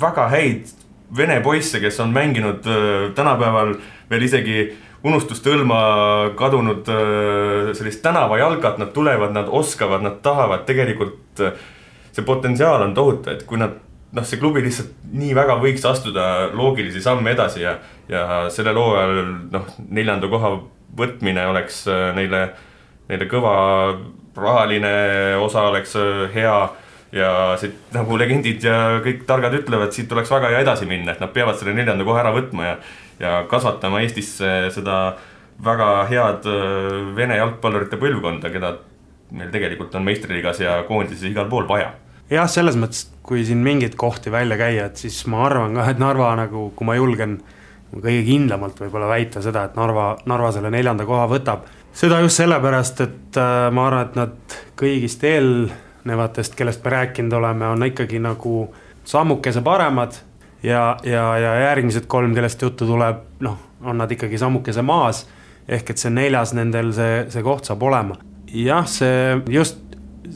[0.00, 0.70] väga häid
[1.16, 3.74] vene poisse, kes on mänginud äh, tänapäeval
[4.10, 4.64] veel isegi
[5.04, 5.82] unustuste hõlma
[6.38, 11.56] kadunud äh, sellist tänavajalgat, nad tulevad, nad oskavad, nad tahavad, tegelikult äh,
[12.12, 13.76] see potentsiaal on tohutu, et kui nad
[14.12, 17.76] noh, see klubi lihtsalt nii väga võiks astuda loogilisi samme edasi ja,
[18.08, 19.20] ja sellel hooajal
[19.52, 20.56] noh, neljanda koha
[20.96, 21.86] võtmine oleks
[22.16, 22.42] neile
[23.08, 23.54] neile kõva
[24.36, 24.92] rahaline
[25.40, 25.96] osa oleks
[26.34, 26.56] hea
[27.12, 31.20] ja siit nagu legendid ja kõik targad ütlevad, siit tuleks väga hea edasi minna, et
[31.20, 32.76] nad peavad selle neljanda koha ära võtma ja,
[33.20, 35.02] ja kasvatama Eestisse seda
[35.62, 38.76] väga head äh, vene jalgpallurite põlvkonda, keda
[39.32, 41.92] meil tegelikult on meistriliigas ja koondises igal pool vaja.
[42.32, 46.00] jah, selles mõttes, kui siin mingeid kohti välja käia, et siis ma arvan ka, et
[46.00, 47.42] Narva nagu, kui ma julgen
[47.92, 53.04] kõige kindlamalt võib-olla väita seda, et Narva, Narva selle neljanda koha võtab seda just sellepärast,
[53.04, 55.24] et äh, ma arvan, et nad kõigist
[56.02, 58.74] eelnevatest, kellest me rääkinud oleme, on ikkagi nagu
[59.04, 60.12] sammukese paremad
[60.62, 65.28] ja, ja, ja järgmised kolm, kellest juttu tuleb, noh, on nad ikkagi sammukese maas.
[65.68, 68.16] ehk et see neljas nendel see, see koht saab olema.
[68.46, 69.78] jah, see just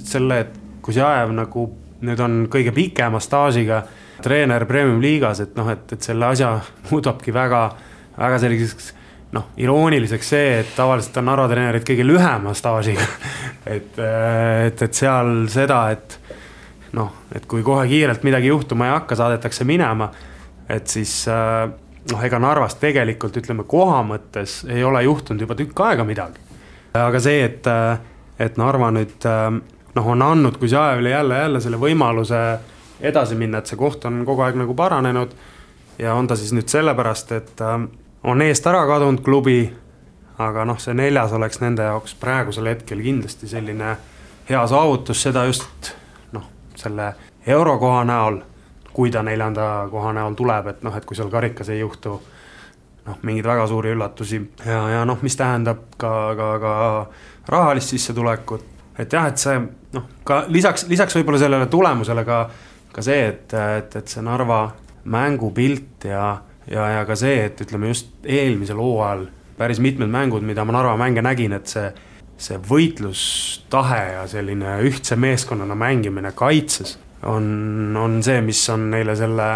[0.04, 3.82] selle, et kui Jaev nagu nüüd on kõige pikema staažiga
[4.22, 6.60] treener premium-liigas, et noh, et, et selle asja
[6.90, 7.70] muudabki väga,
[8.18, 8.94] väga selliseks
[9.36, 13.04] noh, irooniliseks see, et tavaliselt on Narva treenerid kõige lühema staažiga
[13.76, 16.18] et, et, et seal seda, et
[16.96, 20.08] noh, et kui kohe kiirelt midagi juhtuma ei hakka, saadetakse minema,
[20.72, 26.06] et siis noh, ega Narvas tegelikult ütleme koha mõttes ei ole juhtunud juba tükk aega
[26.08, 26.40] midagi.
[26.96, 27.68] aga see, et,
[28.40, 32.40] et Narva nüüd noh, on andnud Kuzjajevile jälle, jälle selle võimaluse
[33.00, 35.34] edasi minna, et see koht on kogu aeg nagu paranenud
[35.98, 37.62] ja on ta siis nüüd sellepärast, et
[38.26, 39.60] on eest ära kadunud klubi,
[40.42, 43.94] aga noh, see neljas oleks nende jaoks praegusel hetkel kindlasti selline
[44.48, 45.92] hea saavutus, seda just
[46.34, 47.12] noh, selle
[47.46, 48.40] eurokoha näol,
[48.92, 52.16] kui ta neljanda koha näol tuleb, et noh, et kui seal karikas ei juhtu
[53.06, 54.40] noh, mingeid väga suuri üllatusi.
[54.66, 56.74] Ja, ja noh, mis tähendab ka, ka, ka
[57.54, 58.66] rahalist sissetulekut,
[58.98, 59.60] et jah, et see
[59.94, 62.42] noh, ka lisaks, lisaks võib-olla sellele tulemusele ka,
[62.92, 64.64] ka see, et, et, et see Narva
[65.14, 66.26] mängupilt ja
[66.70, 70.96] ja, ja ka see, et ütleme just eelmisel hooajal päris mitmed mängud, mida ma Narva
[71.00, 71.88] mänge nägin, et see,
[72.36, 79.48] see võitlustahe ja selline ühtse meeskonnana mängimine kaitses on, on see, mis on neile selle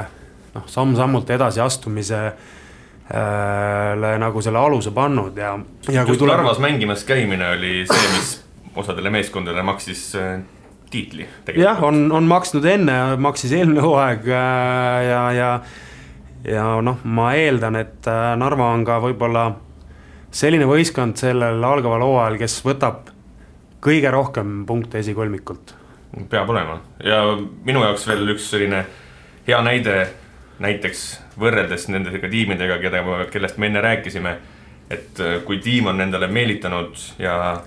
[0.55, 5.57] noh, samm-sammult edasiastumise äh, nagu selle aluse pannud ja,
[5.93, 6.41] ja kui tuleb.
[6.41, 8.33] Narvas mängimas käimine oli see, mis
[8.81, 10.41] osadele meeskondadele maksis äh,
[10.91, 11.29] tiitli.
[11.57, 15.53] jah, on, on maksnud enne, maksis eelmine hooaeg äh, ja, ja
[16.45, 19.51] ja noh, ma eeldan, et äh, Narva on ka võib-olla
[20.31, 23.11] selline võistkond sellel algaval hooajal, kes võtab
[23.83, 25.75] kõige rohkem punkte esikolmikult.
[26.29, 27.23] peab olema ja
[27.65, 28.85] minu jaoks veel üks selline
[29.47, 30.09] hea näide,
[30.59, 31.05] näiteks
[31.41, 34.39] võrreldes nende tiimidega, keda, kellest me enne rääkisime.
[34.91, 37.63] et äh, kui tiim on endale meelitanud ja,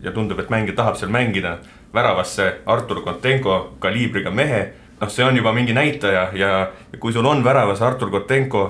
[0.00, 1.58] ja tundub, et mängija tahab seal mängida,
[1.94, 6.50] väravasse Artur Kontenko kaliibriga mehe noh, see on juba mingi näitaja ja,
[6.92, 8.64] ja kui sul on väravas Artur Kotenko,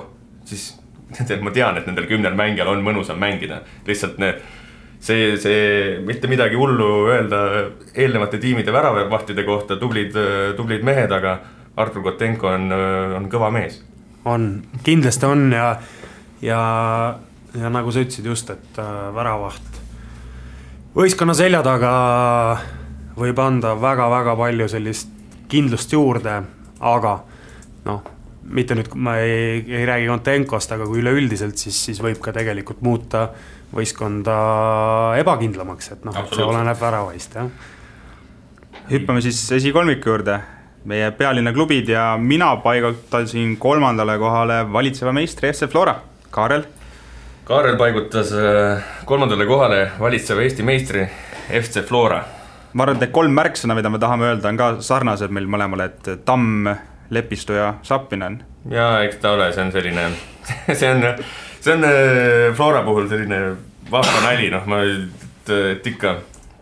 [0.45, 0.71] siis
[1.17, 3.61] nendel, ma tean, et nendel kümnel mängijal on mõnusam mängida.
[3.87, 4.41] lihtsalt need,
[4.99, 5.61] see, see
[6.05, 7.43] mitte midagi hullu öelda
[7.93, 10.17] eelnevate tiimide väravavahtide kohta, tublid,
[10.57, 11.39] tublid mehed, aga
[11.79, 12.71] Artur Kotenko on,
[13.15, 13.81] on kõva mees.
[14.25, 14.51] on,
[14.83, 15.73] kindlasti on ja,
[16.41, 16.61] ja,
[17.57, 19.79] ja nagu sa ütlesid just, et äh, väravaht
[20.95, 21.93] võistkonna selja taga
[23.19, 25.18] võib anda väga-väga palju sellist
[25.49, 26.35] kindlust juurde,
[26.79, 27.13] aga
[27.85, 28.01] noh,
[28.49, 32.81] mitte nüüd, ma ei, ei räägi Kontenkost, aga kui üleüldiselt, siis, siis võib ka tegelikult
[32.85, 33.27] muuta
[33.75, 34.37] võistkonda
[35.21, 37.51] ebakindlamaks, et noh, see oleneb väravaist, jah.
[38.89, 40.39] hüppame siis esikolmiku juurde.
[40.89, 45.95] meie pealinna klubid ja mina paigutasin kolmandale kohale valitseva meistri FC Flora,
[46.31, 46.63] Kaarel.
[47.43, 51.03] Kaarel paigutas äh, kolmandale kohale valitseva Eesti meistri
[51.49, 52.23] FC Flora.
[52.73, 55.85] Ma arvan, et need kolm märksõna, mida me tahame öelda, on ka sarnased meil mõlemal,
[55.87, 56.69] et Tamm,
[57.09, 58.41] Lepistu ja Sappinen.
[58.69, 60.09] ja eks ta ole, see on selline,
[60.79, 61.07] see on,
[61.59, 63.41] see on äh, Flora puhul selline
[63.91, 66.15] vahva nali, noh, ma, et ikka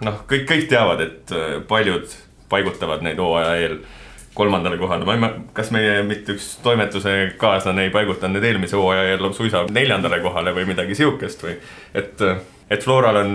[0.05, 2.15] noh, kõik, kõik teavad, et äh, paljud
[2.49, 3.79] paigutavad neid hooaja eel
[4.37, 8.77] kolmandale kohale, ma ei mäleta, kas meie mitte üks toimetuse kaaslane ei paigutanud neid eelmise
[8.77, 11.55] hooaja eel suisa neljandale kohale või midagi sihukest või.
[11.97, 12.21] et,
[12.69, 13.33] et Floral on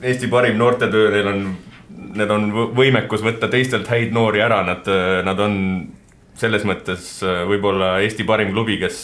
[0.00, 1.40] Eesti parim noortetöö, neil on,
[1.90, 4.86] need on võimekus võtta teistelt häid noori ära, nad,
[5.26, 5.56] nad on
[6.40, 9.02] selles mõttes võib-olla Eesti parim klubi, kes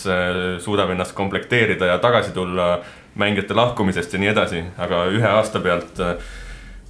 [0.64, 2.78] suudab ennast komplekteerida ja tagasi tulla
[3.20, 6.00] mängijate lahkumisest ja nii edasi, aga ühe aasta pealt,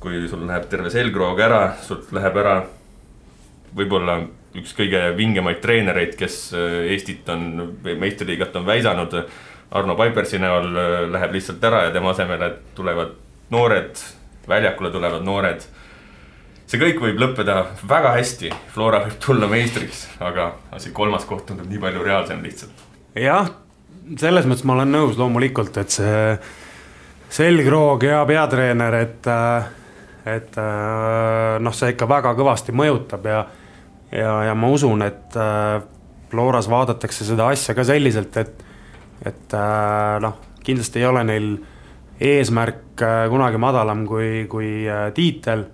[0.00, 2.56] kui sul läheb terve selgroog ära, sult läheb ära
[3.76, 4.20] võib-olla
[4.56, 9.16] üks kõige vingemaid treenereid, kes äh, Eestit on, meistriliigat on väisanud.
[9.76, 13.16] Arno Paipersi näol äh, läheb lihtsalt ära ja tema asemele tulevad
[13.52, 14.00] noored,
[14.48, 15.66] väljakule tulevad noored.
[16.66, 17.58] See kõik võib lõppeda
[17.88, 20.52] väga hästi, Flora võib tulla meistriks, aga
[20.82, 22.86] see kolmas koht tundub nii palju reaalsem lihtsalt.
[23.14, 23.50] jah,
[24.18, 26.24] selles mõttes ma olen nõus loomulikult, et see
[27.36, 29.70] selgroog ja peatreener, et, äh,
[30.36, 30.58] et
[31.62, 33.44] noh, see ikka väga kõvasti mõjutab ja
[34.12, 35.82] ja, ja ma usun, et äh,
[36.30, 38.64] Floras vaadatakse seda asja ka selliselt, et,
[39.26, 41.50] et äh, noh, kindlasti ei ole neil
[42.20, 44.70] eesmärk äh, kunagi madalam kui, kui
[45.14, 45.66] tiitel,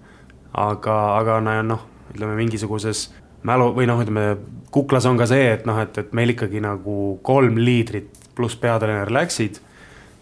[0.52, 1.82] aga, aga noh,
[2.12, 3.10] ütleme mingisuguses
[3.48, 4.36] mälu või noh, ütleme
[4.72, 9.10] kuklas on ka see, et noh, et, et meil ikkagi nagu kolm liidrit pluss peatreener
[9.12, 9.60] läksid.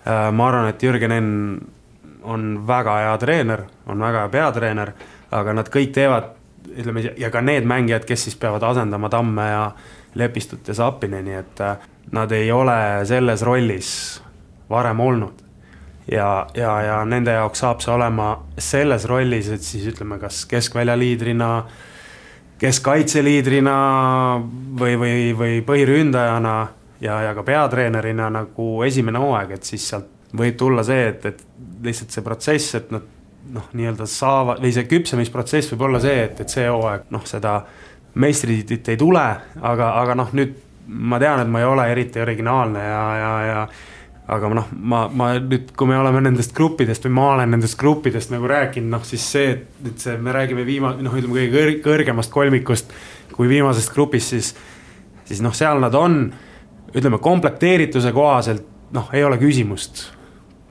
[0.07, 1.61] ma arvan, et Jürgen Enn
[2.22, 4.93] on väga hea treener, on väga hea peatreener,
[5.31, 6.31] aga nad kõik teevad
[6.76, 9.64] ütleme ja ka need mängijad, kes siis peavad asendama Tamme ja
[10.14, 11.76] Lepistut ja Sapineni, et äh,
[12.12, 13.93] nad ei ole selles rollis
[14.70, 15.43] varem olnud.
[16.11, 21.50] Ja, ja, ja nende jaoks saab see olema selles rollis, et siis ütleme, kas keskväljaliidrina,
[22.61, 23.76] keskkaitseliidrina
[24.80, 26.56] või, või, või põhiründajana
[27.00, 31.46] ja, ja ka peatreenerina nagu esimene hooaeg, et siis sealt võib tulla see, et, et
[31.82, 33.06] lihtsalt see protsess, et nad
[33.50, 37.61] noh, nii-öelda saavad või see küpsemisprotsess võib olla see, et, et see hooaeg noh, seda
[38.20, 39.24] meistritiitlit ei tule,
[39.62, 40.58] aga, aga noh, nüüd
[40.90, 43.64] ma tean, et ma ei ole eriti originaalne ja, ja, ja
[44.31, 48.31] aga noh, ma, ma nüüd, kui me oleme nendest gruppidest või ma olen nendest gruppidest
[48.31, 49.57] nagu rääkinud, noh siis see,
[49.87, 52.95] et see, me räägime viima-, noh, ütleme kõige kõr kõrgemast kolmikust
[53.35, 54.53] kui viimasest grupist, siis,
[55.26, 56.22] siis noh, seal nad on,
[56.95, 60.07] ütleme komplekteerituse kohaselt, noh, ei ole küsimust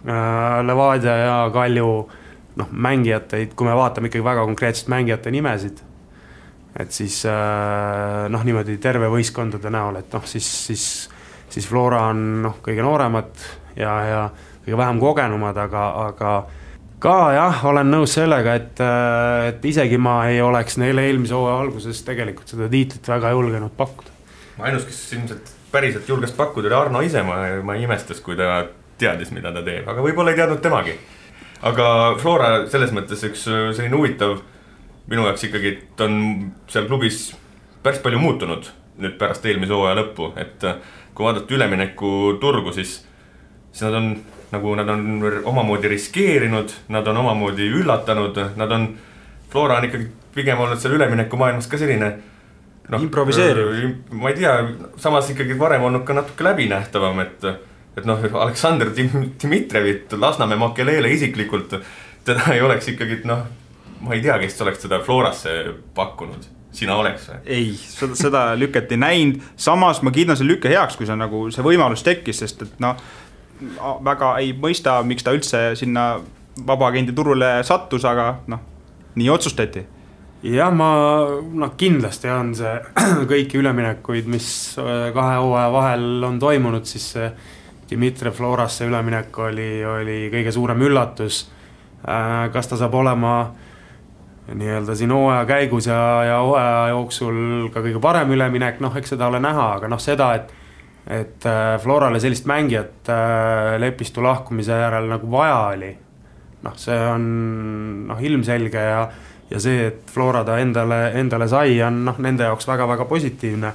[0.06, 0.60] äh,.
[0.64, 1.92] Levadia ja Kalju
[2.60, 5.84] noh, mängijateid, kui me vaatame ikkagi väga konkreetselt mängijate nimesid,
[6.80, 10.86] et siis äh, noh, niimoodi terve võistkondade näol, et noh, siis, siis,
[11.54, 13.44] siis Flora on noh, kõige nooremad
[13.76, 14.22] ja, ja
[14.66, 16.34] kõige vähem kogenumad, aga, aga
[17.00, 18.82] ka jah, olen nõus sellega, et,
[19.50, 24.18] et isegi ma ei oleks neile eelmise hooaja alguses tegelikult seda tiitlit väga julgenud pakkuda.
[24.60, 28.66] ainus, kes ilmselt päriselt julges pakkuda, oli Arno ise, ma, ma imestas, kui ta
[29.00, 30.98] teadis, mida ta teeb, aga võib-olla ei teadnud temagi
[31.66, 34.40] aga Flora selles mõttes üks äh, selline huvitav
[35.10, 36.20] minu jaoks ikkagi, et on
[36.70, 37.30] seal klubis
[37.84, 38.70] päris palju muutunud
[39.00, 40.80] nüüd pärast eelmise hooaja lõppu, et äh,
[41.20, 42.94] kui vaadata üleminekuturgu, siis,
[43.74, 44.14] siis nad on
[44.54, 45.02] nagu nad on
[45.52, 48.88] omamoodi riskeerinud, nad on omamoodi üllatanud, nad on,
[49.52, 52.08] Flora on ikkagi pigem olnud seal üleminekumaailmas ka selline
[52.88, 53.72] noh, improviseeriv.
[53.74, 54.54] Äh, ma ei tea,
[55.02, 57.50] samas ikkagi varem olnud ka natuke läbinähtavam, et
[58.00, 61.76] et noh, Aleksandr Dmitrijevit, Lasnamäe Makelele isiklikult,
[62.24, 63.44] teda ei oleks ikkagi noh,
[64.06, 65.58] ma ei tea, kes oleks teda Florasse
[65.98, 67.40] pakkunud sina oleks või?
[67.46, 71.48] ei, seda, seda lüket ei näinud, samas ma kiidan selle lükke heaks, kui see nagu
[71.54, 73.00] see võimalus tekkis, sest et noh.
[74.06, 76.12] väga ei mõista, miks ta üldse sinna
[76.68, 78.62] vabaagendi turule sattus, aga noh,
[79.16, 79.86] nii otsustati.
[80.44, 80.90] jah, ma
[81.42, 82.76] noh, kindlasti on see
[83.32, 84.50] kõiki üleminekuid, mis
[84.80, 87.32] äh, kahe hooaja vahel on toimunud, siis see
[87.90, 91.48] Dmitri Florasse üleminek oli, oli kõige suurem üllatus.
[92.06, 93.34] Äh, kas ta saab olema
[94.54, 99.30] nii-öelda siin hooaja käigus ja, ja hooaja jooksul ka kõige parem üleminek, noh, eks seda
[99.30, 100.56] ole näha, aga noh, seda, et
[101.10, 105.90] et äh, Florale sellist mängijat äh, Lepistu lahkumise järel nagu vaja oli,
[106.66, 107.26] noh, see on
[108.10, 109.04] noh, ilmselge ja
[109.50, 113.72] ja see, et Flora ta endale, endale sai, on noh, nende jaoks väga-väga positiivne.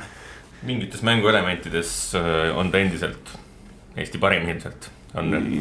[0.63, 2.15] mingites mänguelementides
[2.55, 3.35] on ta endiselt
[3.97, 4.91] Eesti parim ilmselt.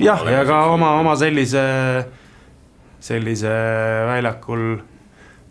[0.02, 1.64] jah, ja ka oma, oma sellise,
[3.04, 3.52] sellise
[4.10, 4.82] väljakul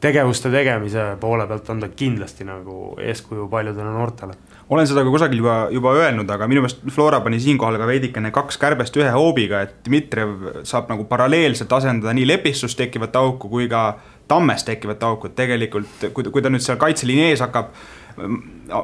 [0.03, 4.35] tegevuste tegemise poole pealt on ta kindlasti nagu eeskuju paljudele noortele.
[4.69, 8.33] olen seda ka kusagil juba, juba öelnud, aga minu meelest Flora pani siinkohal ka veidikene
[8.35, 13.69] kaks kärbest ühe hoobiga, et Dmitrijev saab nagu paralleelselt asendada nii lepistust tekkivat auku kui
[13.71, 13.85] ka
[14.29, 17.75] tammes tekkivat auku, et tegelikult kui, kui ta nüüd seal kaitseliini ees hakkab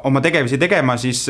[0.04, 1.24] oma tegevusi tegema, siis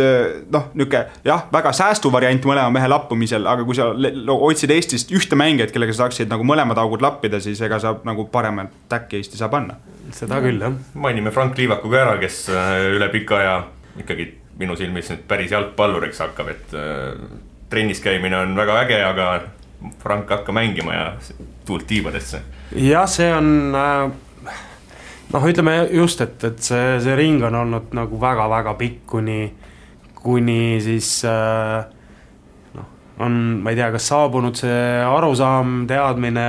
[0.53, 3.91] noh, niisugune jah, väga säästuvariant mõlema mehe lappumisel, aga kui sa
[4.35, 8.29] otsid Eestist ühte mängijat, kellega sa saaksid nagu mõlemad augud lappida, siis ega sa nagu
[8.33, 9.79] paremat täkki Eesti saa panna.
[10.15, 10.77] seda küll, jah.
[10.95, 12.47] mainime Frank Liivaku ka ära, kes
[12.95, 13.59] üle pika aja
[13.99, 16.79] ikkagi minu silmis nüüd päris jalgpalluriks hakkab, et
[17.71, 19.29] trennis käimine on väga äge, aga
[20.03, 21.11] Frank hakka mängima ja
[21.67, 22.41] tuult tiibadesse.
[22.75, 24.28] jah, see on äh
[25.33, 29.43] noh, ütleme just, et, et see, see ring on olnud nagu väga-väga pikk, kuni,
[30.19, 31.85] kuni siis äh,
[32.77, 32.91] noh,
[33.25, 36.49] on, ma ei tea, kas saabunud see arusaam, teadmine,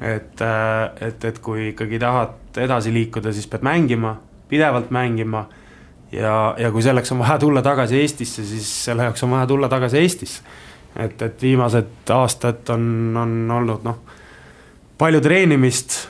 [0.00, 4.16] et, äh, et, et kui ikkagi tahad edasi liikuda, siis pead mängima,
[4.50, 5.44] pidevalt mängima
[6.12, 9.68] ja, ja kui selleks on vaja tulla tagasi Eestisse, siis selle jaoks on vaja tulla
[9.70, 10.42] tagasi Eestisse.
[10.96, 14.00] et, et viimased aastad on, on olnud noh,
[14.98, 16.00] palju treenimist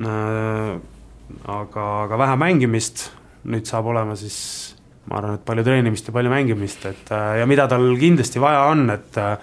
[0.00, 0.78] äh,
[1.48, 3.08] aga, aga vähe mängimist,
[3.50, 4.40] nüüd saab olema siis
[5.08, 8.66] ma arvan, et palju treenimist ja palju mängimist, et äh, ja mida tal kindlasti vaja
[8.70, 9.34] on, et äh,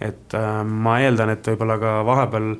[0.00, 2.50] et äh, ma eeldan, et võib-olla ka vahepeal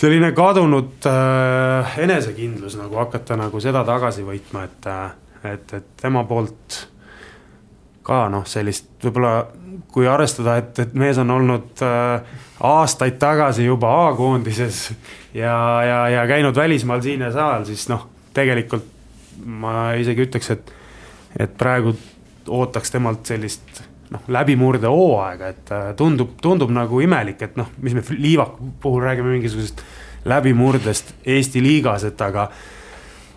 [0.00, 4.90] selline kadunud äh, enesekindlus nagu hakata nagu seda tagasi võitma, et
[5.40, 6.82] et, et tema poolt
[8.10, 9.34] ka noh, sellist võib-olla
[9.90, 14.88] kui arvestada, et, et mees on olnud äh, aastaid tagasi juba A-koondises
[15.34, 15.54] ja,
[15.86, 18.06] ja, ja käinud välismaal siin ja seal, siis noh,
[18.36, 18.86] tegelikult
[19.46, 20.74] ma isegi ütleks, et,
[21.40, 21.94] et praegu
[22.50, 27.96] ootaks temalt sellist noh, läbimurde hooaega, et äh, tundub, tundub nagu imelik, et noh, mis
[27.96, 29.84] me Liivaku puhul räägime mingisugusest
[30.24, 32.50] läbimurdest Eesti liigas, et aga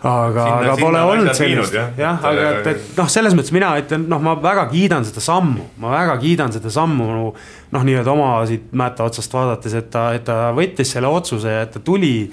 [0.04, 4.20] aga, aga pole olnud sellist, jah, aga et, et noh, selles mõttes mina ütlen, noh,
[4.24, 9.06] ma väga kiidan seda sammu, ma väga kiidan seda sammu noh, nii-öelda oma siit mäeta
[9.08, 12.28] otsast vaadates, et ta, et ta võttis selle otsuse ja et ta tuli,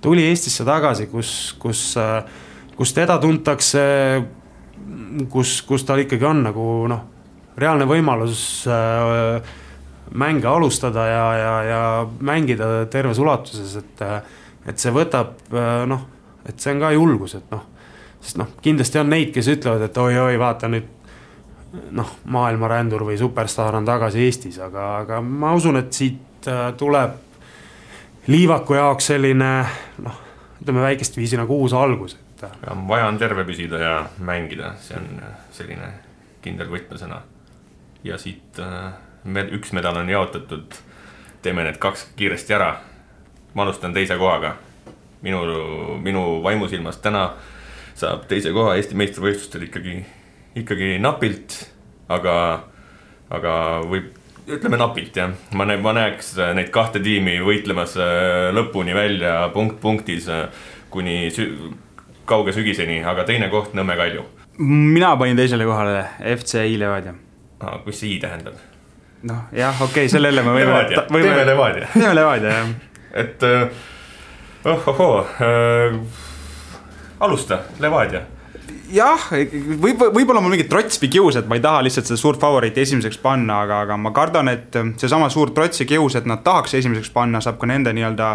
[0.00, 1.82] tuli Eestisse tagasi, kus, kus,
[2.78, 3.82] kus teda tuntakse,
[5.32, 7.02] kus, kus tal ikkagi on nagu noh,
[7.60, 9.58] reaalne võimalus äh,
[10.16, 11.82] mänge alustada ja, ja, ja
[12.24, 14.02] mängida terves ulatuses, et,
[14.72, 15.36] et see võtab
[15.90, 16.08] noh
[16.48, 17.66] et see on ka julgus, et noh,
[18.20, 20.88] sest noh, kindlasti on neid, kes ütlevad, et oi-oi, vaata nüüd
[21.96, 27.18] noh, maailmarändur või superstaar on tagasi Eestis, aga, aga ma usun, et siit äh, tuleb
[28.30, 29.50] Liivaku jaoks selline
[30.04, 30.18] noh,
[30.60, 32.44] ütleme väikest viisi nagu uus algus, et.
[32.46, 35.08] Äh, ja vaja on terve püsida ja mängida, see on
[35.56, 35.92] selline
[36.42, 37.20] kindel võtmesõna.
[38.04, 38.56] ja siit
[39.24, 40.78] me, üks medal on jaotatud,
[41.42, 42.74] teeme need kaks kiiresti ära.
[43.54, 44.54] ma alustan teise kohaga
[45.22, 45.40] minu,
[46.02, 47.30] minu vaimusilmas täna
[48.00, 49.98] saab teise koha Eesti meistrivõistlustel ikkagi,
[50.62, 51.56] ikkagi napilt,
[52.12, 52.34] aga,
[53.32, 53.54] aga
[53.90, 54.08] võib,
[54.50, 59.80] ütleme napilt jah, ma näen, ma näeks neid kahte tiimi võitlemas äh, lõpuni välja punkt
[59.82, 60.48] punktis äh,
[60.90, 61.46] kuni sü
[62.30, 64.24] kauge sügiseni, aga teine koht Nõmme Kalju.
[64.60, 66.04] mina panin teisele kohale
[66.36, 67.14] FC I Levadia.
[67.86, 68.58] mis see I tähendab?
[69.22, 70.84] noh, jah, okei okay,, sellele me võime.
[71.10, 71.88] teeme Levadia.
[71.92, 72.68] teeme Levadia, jah.
[73.24, 73.66] et äh,
[74.64, 75.96] ohohoo äh,,
[77.20, 78.26] alusta, Levadia
[78.92, 79.30] jah,
[79.80, 82.82] võib, võib-olla mul mingi trots või kius, et ma ei taha lihtsalt seda suurt favoriiti
[82.84, 86.74] esimeseks panna, aga, aga ma kardan, et seesama suur trots ja kius, et nad tahaks
[86.80, 88.30] esimeseks panna, saab ka nende nii-öelda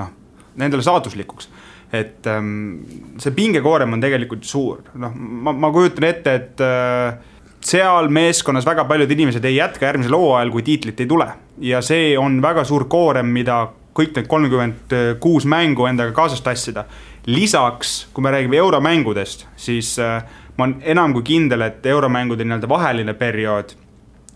[0.00, 0.12] noh,
[0.60, 1.50] nendele saatuslikuks.
[1.92, 2.84] et ähm,
[3.16, 8.84] see pingekoorem on tegelikult suur, noh, ma, ma kujutan ette, et äh, seal meeskonnas väga
[8.88, 11.28] paljud inimesed ei jätka järgmisel hooajal, kui tiitlit ei tule.
[11.64, 13.66] ja see on väga suur koorem, mida
[13.98, 16.84] kõik need kolmkümmend kuus mängu endaga kaasas tassida.
[17.26, 20.22] lisaks, kui me räägime euromängudest, siis äh,
[20.56, 23.74] ma olen enam kui kindel, et euromängude nii-öelda vaheline periood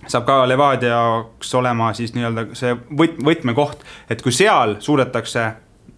[0.07, 5.47] saab ka Levadia jaoks olema siis nii-öelda see võt-, võtmekoht, et kui seal suudetakse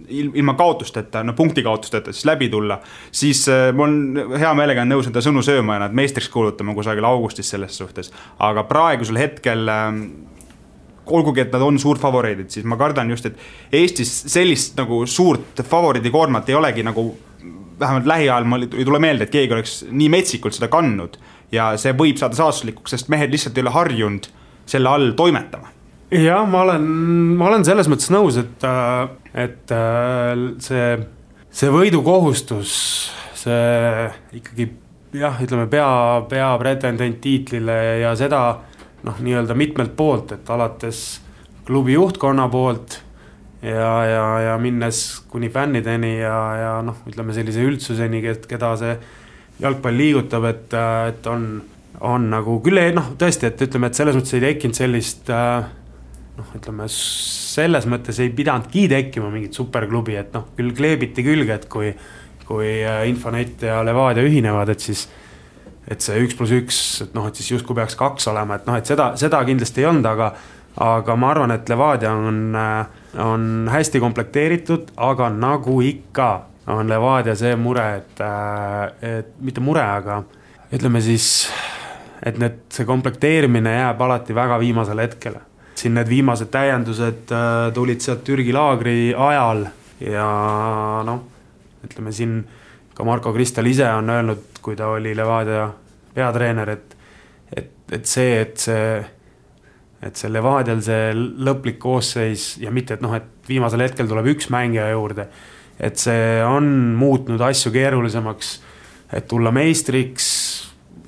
[0.09, 2.79] ilma kaotusteta, no punkti kaotusteta siis läbi tulla,
[3.13, 7.07] siis äh, ma olen hea meelega nõus enda sõnu sööma ja nad meistriks kuulutama kusagil
[7.09, 8.13] augustis selles suhtes.
[8.39, 10.03] aga praegusel hetkel ähm,
[11.07, 16.49] olgugi, et nad on suurfavoriidid, siis ma kardan just, et Eestis sellist nagu suurt favoriidikoormat
[16.49, 17.11] ei olegi nagu
[17.81, 21.19] vähemalt lähiajal mul ei tule meelde, et keegi oleks nii metsikult seda kandnud.
[21.53, 24.29] ja see võib saada saatuslikuks, sest mehed lihtsalt ei ole harjunud
[24.67, 25.69] selle all toimetama.
[26.11, 26.87] jah, ma olen,
[27.39, 28.67] ma olen selles mõttes nõus, et,
[29.35, 29.75] et
[30.65, 30.89] see,
[31.51, 32.73] see võidukohustus,
[33.45, 34.09] see
[34.41, 34.71] ikkagi
[35.15, 35.89] jah, ütleme pea,
[36.31, 38.45] peapretendent tiitlile ja seda
[39.05, 41.03] noh, nii-öelda mitmelt poolt, et alates
[41.65, 42.99] klubi juhtkonna poolt
[43.63, 48.97] ja, ja, ja minnes kuni fännideni ja, ja noh, ütleme sellise üldsuseni, keda see
[49.63, 50.77] jalgpall liigutab, et,
[51.09, 51.49] et on,
[52.05, 56.89] on nagu küll noh, tõesti, et ütleme, et selles mõttes ei tekkinud sellist noh, ütleme
[56.91, 61.93] selles mõttes ei pidanudki tekkima mingit superklubi, et noh, küll kleebiti külge, et kui,
[62.49, 62.73] kui
[63.09, 65.07] Infonet ja Levadia ühinevad, et siis
[65.89, 68.79] et see üks pluss üks, et noh, et siis justkui peaks kaks olema, et noh,
[68.81, 70.35] et seda, seda kindlasti ei olnud, aga
[70.85, 72.57] aga ma arvan, et Levadia on,
[73.23, 76.31] on hästi komplekteeritud, aga nagu ikka,
[76.75, 78.25] on Levadia see mure, et,
[79.05, 80.23] et mitte mure, aga
[80.75, 81.47] ütleme siis,
[82.27, 85.51] et need, see komplekteerimine jääb alati väga viimasele hetkele.
[85.75, 89.65] siin need viimased täiendused äh, tulid sealt Türgi laagri ajal
[90.01, 90.27] ja
[91.05, 91.25] noh,
[91.85, 92.37] ütleme siin
[92.95, 95.69] ka Marko Kristal ise on öelnud, kui ta oli Levadia
[96.15, 96.97] peatreener, et
[97.55, 99.05] et, et see, et see
[100.05, 104.51] et see Levadial see lõplik koosseis ja mitte, et noh, et viimasel hetkel tuleb üks
[104.53, 105.29] mängija juurde.
[105.75, 108.51] et see on muutnud asju keerulisemaks,
[109.13, 110.27] et tulla meistriks.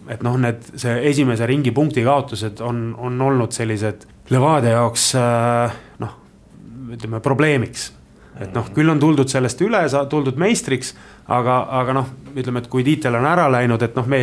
[0.08, 5.76] et noh, need, see esimese ringi punkti kaotused on, on olnud sellised Levadia jaoks äh,
[6.02, 6.16] noh,
[6.96, 7.92] ütleme probleemiks.
[8.40, 9.80] Et noh, küll on tuldud sellest üle,
[10.10, 10.94] tuldud meistriks
[11.26, 14.20] aga, aga noh, ütleme, et kui tiitel on ära läinud, et noh, me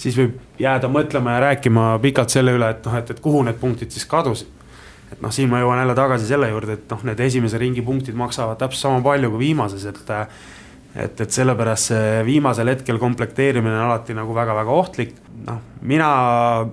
[0.00, 3.58] siis võib jääda mõtlema ja rääkima pikalt selle üle, et noh, et, et kuhu need
[3.60, 4.52] punktid siis kadusid.
[5.12, 8.16] et noh, siin ma jõuan jälle tagasi selle juurde, et noh, need esimese ringi punktid
[8.18, 10.00] maksavad täpselt sama palju kui viimases, et
[10.96, 15.14] et, et sellepärast see viimasel hetkel komplekteerimine on alati nagu väga-väga ohtlik.
[15.46, 16.08] noh, mina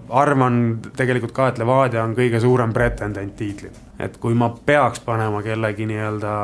[0.10, 0.62] arvan
[0.98, 5.86] tegelikult ka, et Levadia on kõige suurem pretendent tiitlile, et kui ma peaks panema kellegi
[5.90, 6.38] nii-öelda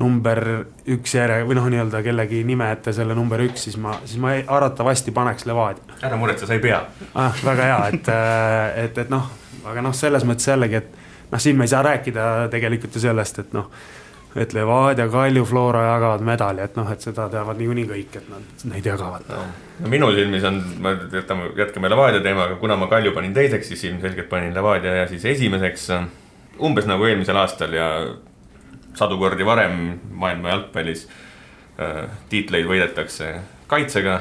[0.00, 0.40] number
[0.88, 4.36] üks järje või noh, nii-öelda kellegi nime ette selle number üks, siis ma, siis ma
[4.38, 5.98] arvatavasti paneks Levadia.
[6.06, 6.80] ära muretse, sa ei pea
[7.14, 7.34] ah,.
[7.44, 9.26] väga hea, et, äh, et, et noh,
[9.66, 13.42] aga noh, selles mõttes jällegi, et noh, siin me ei saa rääkida tegelikult ju sellest,
[13.42, 13.68] et noh,
[14.36, 18.64] et Levadia, Kalju, Flora jagavad medali, et noh, et seda teavad niikuinii kõik, et nad
[18.70, 19.42] neid jagavad no..
[19.80, 23.84] no minu silmis on, me jätame, jätkame Levadia teemaga, kuna ma Kalju panin teiseks, siis
[23.90, 25.88] ilmselgelt panin Levadia ja siis esimeseks.
[26.60, 27.88] umbes nagu eelmisel aastal ja
[28.94, 31.06] sadu kordi varem maailma jalgpallis
[31.80, 33.34] äh, tiitleid võidetakse
[33.66, 34.20] kaitsega.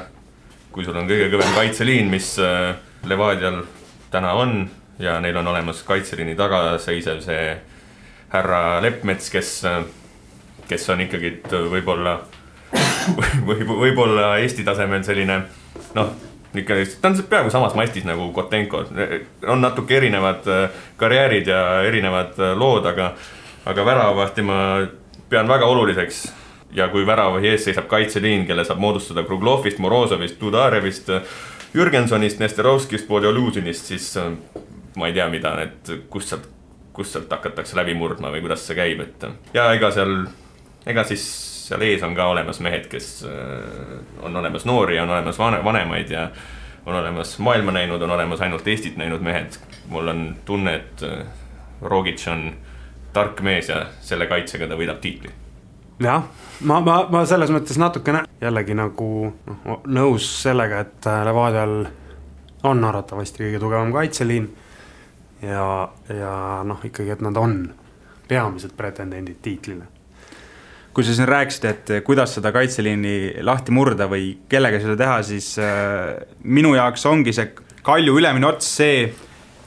[0.72, 3.64] kui sul on kõige kõvem kaitseliin, mis äh, Levadial
[4.12, 7.58] täna on ja neil on olemas kaitseliini taga seisev see
[8.30, 9.84] härra Leppmets, kes, äh,
[10.70, 11.36] kes on ikkagi
[11.72, 12.20] võib-olla
[13.48, 15.42] või võib-olla Eesti tasemel selline
[15.98, 16.14] noh,
[16.56, 18.86] ikka ta on peaaegu samas mastis nagu Kotenko,
[19.48, 20.48] on natuke erinevad
[20.98, 23.14] karjäärid ja erinevad lood, aga
[23.70, 24.60] aga väravahti ma
[25.30, 26.28] pean väga oluliseks.
[26.72, 31.10] Ja kui väravahi ees seisab kaitseliin, kelle saab moodustada Kruglovist, Morozovist, Dudarevist,
[31.74, 34.30] Jürgensonist, Nesterovskist, Podoluzinist, siis äh,
[34.98, 36.46] ma ei tea, mida need, kust sealt,
[36.94, 40.14] kust sealt hakatakse läbi murdma või kuidas see käib, et ja ega seal,
[40.90, 41.26] ega siis
[41.70, 46.30] seal ees on ka olemas mehed, kes äh, on olemas noori on olemas vanemaid ja
[46.86, 49.60] on olemas maailma näinud, on olemas ainult Eestit näinud mehed.
[49.90, 51.26] mul on tunne, et äh,
[51.82, 52.54] Rogic on
[53.14, 55.32] tark mees ja selle kaitsega ta võidab tiitli.
[56.00, 56.24] jah,
[56.62, 59.10] ma, ma, ma selles mõttes natukene jällegi nagu
[59.46, 61.86] noh, nõus sellega, et äh, Levadial
[62.64, 64.50] on arvatavasti kõige tugevam kaitseliin.
[65.42, 65.70] ja,
[66.10, 66.34] ja
[66.66, 67.62] noh, ikkagi, et nad on
[68.28, 69.99] peamised pretendendid tiitlile
[70.94, 75.52] kui sa siin rääkisid, et kuidas seda kaitseliini lahti murda või kellega seda teha, siis
[75.62, 77.52] äh, minu jaoks ongi see
[77.90, 79.06] Kalju ülemine ots see,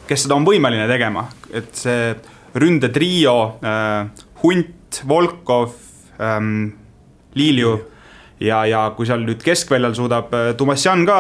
[0.07, 2.13] kes seda on võimeline tegema, et see
[2.61, 5.73] ründetrio äh,, Hunt, Volkov
[6.21, 6.75] ähm,,
[7.39, 7.73] Liilju
[8.45, 11.19] ja, ja kui seal nüüd keskväljal suudab äh, Tumasjan ka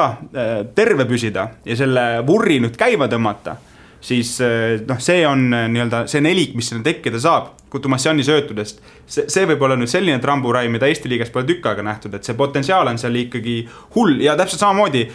[0.77, 3.57] terve püsida ja selle vurri nüüd käima tõmmata,
[4.03, 8.24] siis äh, noh, see on äh, nii-öelda see nelik, mis sinna tekkida saab, kui Tumasjani
[8.27, 8.83] söötudest.
[9.07, 12.27] see, see võib olla nüüd selline tramburai, mida Eesti liigas pole tükk aega nähtud, et
[12.27, 13.62] see potentsiaal on seal ikkagi
[13.97, 15.07] hull ja täpselt samamoodi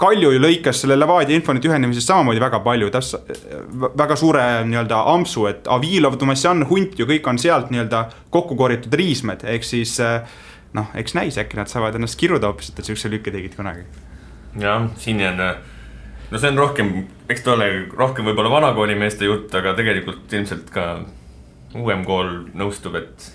[0.00, 3.40] Kalju ju lõikas selle Levadia Infoneti ühenemisest samamoodi väga palju, täpselt
[3.98, 8.94] väga suure nii-öelda ampsu, et Avilov, Tomasjan, Hunt ju kõik on sealt nii-öelda kokku korjatud
[9.00, 9.96] riismed, ehk siis
[10.76, 13.82] noh, eks näis, äkki nad saavad ennast kiruda hoopis, et siukse lükke tegid kunagi.
[14.60, 15.42] jah, siin on,
[16.30, 16.92] no see on rohkem,
[17.30, 20.86] eks ta ole rohkem võib-olla vanakooli meeste jutt, aga tegelikult ilmselt ka
[21.78, 23.30] uuem kool nõustub, et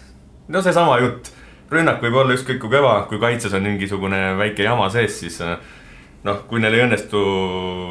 [0.52, 1.32] no seesama jutt,
[1.72, 5.42] rünnak võib olla ükskõik kui kõva, kui kaitses on mingisugune väike jama sees, siis
[6.26, 7.22] noh, kui neil ei õnnestu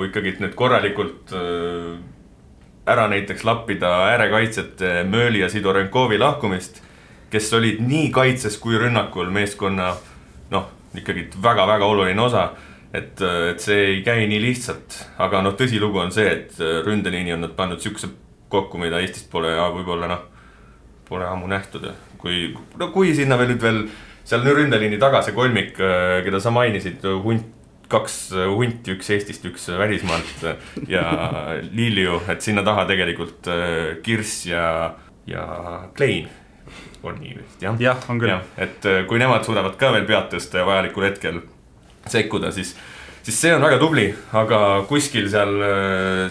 [0.08, 1.94] ikkagi nüüd korralikult äh,
[2.90, 6.82] ära näiteks lappida äärekaitsjate Mööli ja Sidorenkovi lahkumist,
[7.30, 9.94] kes olid nii kaitses kui rünnakul meeskonna
[10.52, 12.50] noh, ikkagi väga-väga oluline osa.
[12.94, 16.78] Et, äh, et see ei käi nii lihtsalt, aga noh, tõsilugu on see, et äh,
[16.86, 18.10] ründeliini on nad pannud siukse
[18.52, 20.26] kokku, mida Eestis pole võib-olla noh,
[21.08, 21.88] pole ammu nähtud,
[22.22, 23.82] kui, no kui sinna veel nüüd veel
[24.24, 25.74] seal Nürnbergini taga see kolmik,
[26.24, 27.50] keda sa mainisid, hunt,
[27.92, 28.14] kaks
[28.48, 30.46] hunti, üks Eestist, üks välismaalt
[30.88, 31.04] ja
[31.76, 34.94] Lilju, et sinna taha tegelikult äh, Kirss ja,
[35.28, 35.44] ja
[35.96, 36.30] Klein
[37.04, 37.76] on nii vist jah?
[37.80, 38.32] jah, on küll.
[38.56, 41.42] et äh, kui nemad suudavad ka veel pead tõsta ja vajalikul hetkel
[42.10, 42.74] sekkuda, siis,
[43.22, 45.54] siis see on väga tubli, aga kuskil seal,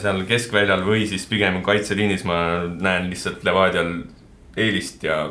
[0.04, 2.38] seal keskväljal või siis pigem kaitseliinis ma
[2.68, 3.96] näen lihtsalt Levadial
[4.58, 5.26] eelist ja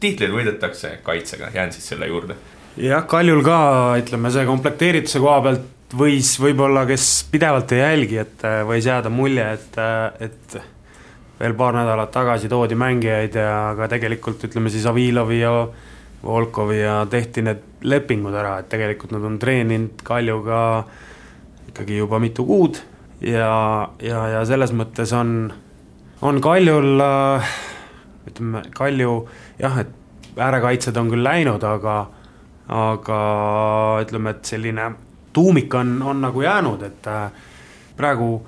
[0.00, 2.36] tiitleid võidetakse kaitsega, jään siis selle juurde.
[2.76, 3.58] jah, Kaljul ka
[4.02, 9.46] ütleme, see komplekteerituse koha pealt võis võib-olla, kes pidevalt ei jälgi, et võis jääda mulje,
[9.54, 9.78] et,
[10.26, 10.56] et
[11.40, 15.52] veel paar nädalat tagasi toodi mängijaid ja ka tegelikult ütleme siis Avilovi ja
[16.24, 20.60] Volkovi ja tehti need lepingud ära, et tegelikult nad on treeninud Kaljuga
[21.70, 22.80] ikkagi juba mitu kuud
[23.20, 25.52] ja, ja, ja selles mõttes on,
[26.24, 27.56] on Kaljul äh,
[28.30, 29.16] ütleme, Kalju
[29.60, 31.98] jah, et äärekaitsjad on küll läinud, aga
[32.66, 33.18] aga
[34.02, 34.88] ütleme, et selline
[35.36, 37.28] tuumik on, on nagu jäänud, et äh,
[37.96, 38.40] praegu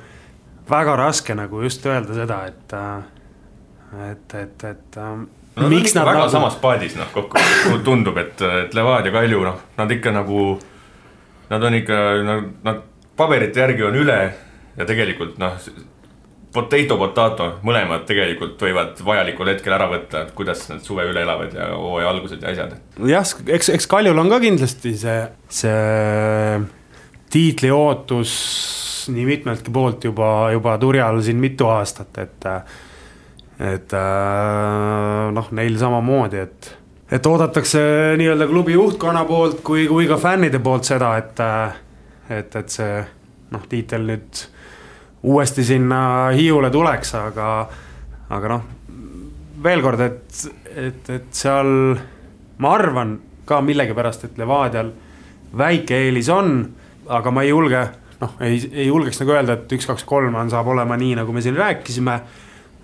[0.69, 3.15] väga raske nagu just öelda seda, et äh,
[4.11, 4.97] et, et, et
[5.61, 9.61] no, miks nad väga nagu samas paadis noh, kokku tundub, et, et Levadia Kalju noh,
[9.79, 10.49] nad ikka nagu,
[11.51, 12.83] nad on ikka, nad, nad
[13.19, 14.19] paberite järgi on üle
[14.79, 15.59] ja tegelikult noh,
[16.55, 21.55] potato potato, mõlemad tegelikult võivad vajalikul hetkel ära võtta, et kuidas nad suve üle elavad
[21.55, 22.75] ja hooaja algused ja asjad.
[23.11, 25.21] jah, eks, eks Kaljul on ka kindlasti see,
[25.61, 26.61] see
[27.33, 28.35] tiitli ootus
[29.13, 32.49] nii mitmeltki poolt juba, juba turjal siin mitu aastat, et
[33.59, 36.75] et äh, noh, neil samamoodi, et
[37.09, 37.81] et oodatakse
[38.21, 41.41] nii-öelda klubi juhtkonna poolt kui, kui ka fännide poolt seda, et
[42.29, 42.99] et, et see
[43.51, 44.43] noh, tiitel nüüd
[45.29, 46.01] uuesti sinna
[46.37, 47.49] Hiiule tuleks, aga
[48.29, 48.67] aga noh,
[49.63, 50.43] veel kord, et,
[50.77, 51.71] et, et seal
[52.59, 53.17] ma arvan
[53.49, 54.93] ka millegipärast, et Levadial
[55.57, 56.61] väike eelis on,
[57.09, 57.81] aga ma ei julge,
[58.21, 61.33] noh, ei, ei julgeks nagu öelda, et üks, kaks, kolm on, saab olema nii, nagu
[61.33, 62.19] me siin rääkisime.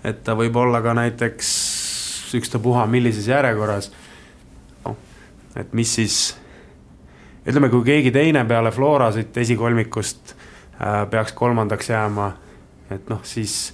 [0.05, 1.51] Et ta võib olla ka näiteks
[2.35, 3.91] ükstapuha millises järjekorras.
[4.85, 4.97] noh,
[5.55, 6.19] et mis siis,
[7.47, 12.31] ütleme, kui keegi teine peale Flora siit esikolmikust äh, peaks kolmandaks jääma,
[12.91, 13.73] et noh, siis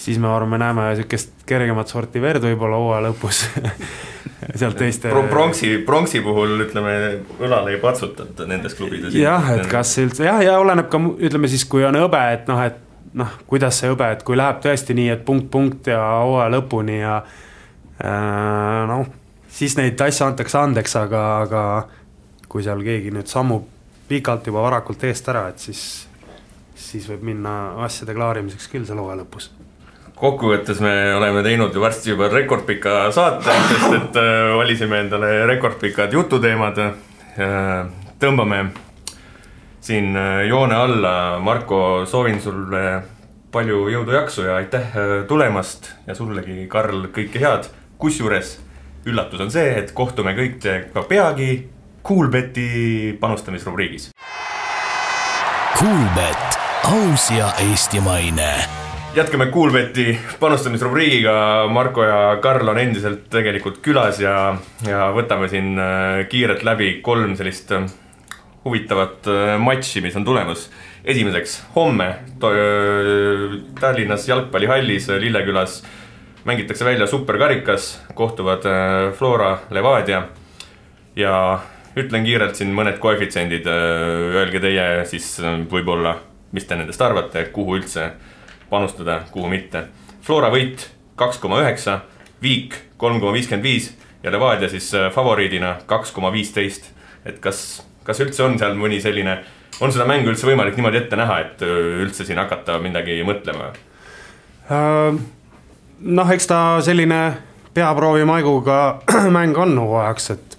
[0.00, 3.42] siis me arvame, näeme sihukest kergemat sorti verd võib-olla hooaja lõpus
[4.60, 6.94] sealt teiste Pro-, pronksi, pronksi puhul ütleme,
[7.40, 9.14] õlale ei patsutata nendes klubides.
[9.18, 12.62] jah, et kas üldse jah, ja oleneb ka ütleme siis, kui on hõbe, et noh,
[12.64, 12.80] et
[13.18, 17.00] noh, kuidas see hõbe, et kui läheb tõesti nii, et punkt, punkt ja hooaja lõpuni
[17.00, 19.06] ja äh, noh,
[19.50, 21.64] siis neid asju antakse andeks, aga, aga
[22.50, 23.66] kui seal keegi nüüd sammub
[24.10, 25.82] pikalt juba varakult eest ära, et siis,
[26.74, 27.56] siis võib minna
[27.86, 29.50] asjade klaarimiseks küll seal hooaja lõpus
[30.20, 36.12] kokkuvõttes me oleme teinud ju varsti juba rekordpika saate, sest et äh, valisime endale rekordpikad
[36.12, 37.88] jututeemad äh,.
[38.20, 38.58] tõmbame
[39.80, 43.02] siin äh, joone alla, Marko, soovin sulle
[43.52, 47.70] palju jõudu-jaksu ja aitäh äh, tulemast ja sullegi, Karl, kõike head.
[48.00, 48.58] kusjuures
[49.04, 51.68] üllatus on see, et kohtume kõik teiega peagi
[52.04, 54.10] Coolbeti panustamisrubriigis.
[55.78, 58.52] Kuulbett, aus ja eestimaine
[59.14, 64.54] jätkame Coolbeti panustamisrubriigiga, Marko ja Karl on endiselt tegelikult külas ja,
[64.86, 67.72] ja võtame siin äh, kiirelt läbi kolm sellist
[68.64, 70.70] huvitavat äh, matši, mis on tulemas.
[71.04, 75.82] esimeseks homme äh, Tallinnas jalgpallihallis äh, Lillekülas
[76.44, 78.62] mängitakse välja superkarikas, kohtuvad
[79.18, 80.22] Flora, Levadia
[81.16, 81.60] ja
[81.96, 85.26] ütlen kiirelt siin mõned koefitsiendid, öelge teie siis
[85.68, 86.14] võib-olla,
[86.56, 88.06] mis te nendest arvate, kuhu üldse
[88.70, 89.84] panustada, kuhu mitte.
[90.24, 90.86] Flora võit
[91.20, 92.00] kaks koma üheksa,
[92.40, 93.90] Viik kolm koma viiskümmend viis
[94.22, 96.88] ja Levadia siis favoriidina kaks koma viisteist.
[97.24, 99.38] et kas, kas üldse on seal mõni selline,
[99.80, 103.70] on seda mängu üldse võimalik niimoodi ette näha, et üldse siin hakata midagi mõtlema?
[104.70, 105.20] Äh,
[106.00, 107.20] noh, eks ta selline
[107.74, 108.80] peaproovi maiguga
[109.36, 110.56] mäng on hooajaks, et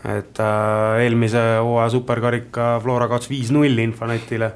[0.00, 4.46] et äh, eelmise hooaja superkarika Flora kaotas viis-null Infonetile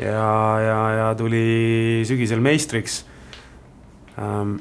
[0.00, 0.22] ja,
[0.64, 3.02] ja, ja tuli sügisel meistriks
[4.16, 4.54] ähm,.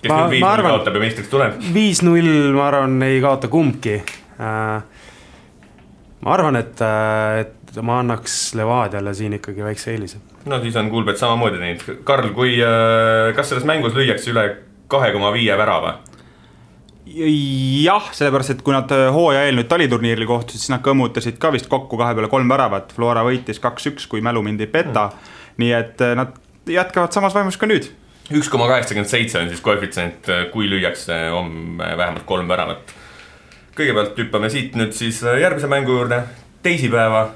[0.00, 1.58] kes Ma- nüüd viis ma arvan- kaotab ja meistriks tuleb?
[1.74, 4.80] viis-null, ma arvan, ei kaota kumbki äh,.
[6.24, 6.80] Ma arvan, et,
[7.40, 10.22] et ma annaks Levadiale siin ikkagi väikse eelise.
[10.48, 12.02] no siis on Kuulbet samamoodi teinud.
[12.08, 12.56] Karl, kui,
[13.36, 14.48] kas selles mängus lüüakse üle
[14.88, 15.98] kahe koma viie värava?
[17.06, 21.52] jah, sellepärast et kui nad äh, hooaja eel nüüd taliturniiril kohtusid, siis nad kõmmutasid ka
[21.54, 25.10] vist kokku kahe peale kolm väravat, Flora võitis kaks-üks, kui mälu mind ei peta.
[25.62, 26.34] nii et äh, nad
[26.66, 27.86] jätkavad samas vaimus ka nüüd.
[28.34, 32.95] üks koma kaheksakümmend seitse on siis koefitsient, kui lüüakse homme vähemalt kolm väravat.
[33.76, 36.22] Kõigepealt hüppame siit nüüd siis järgmise mängu juurde,
[36.62, 37.28] teisipäeva.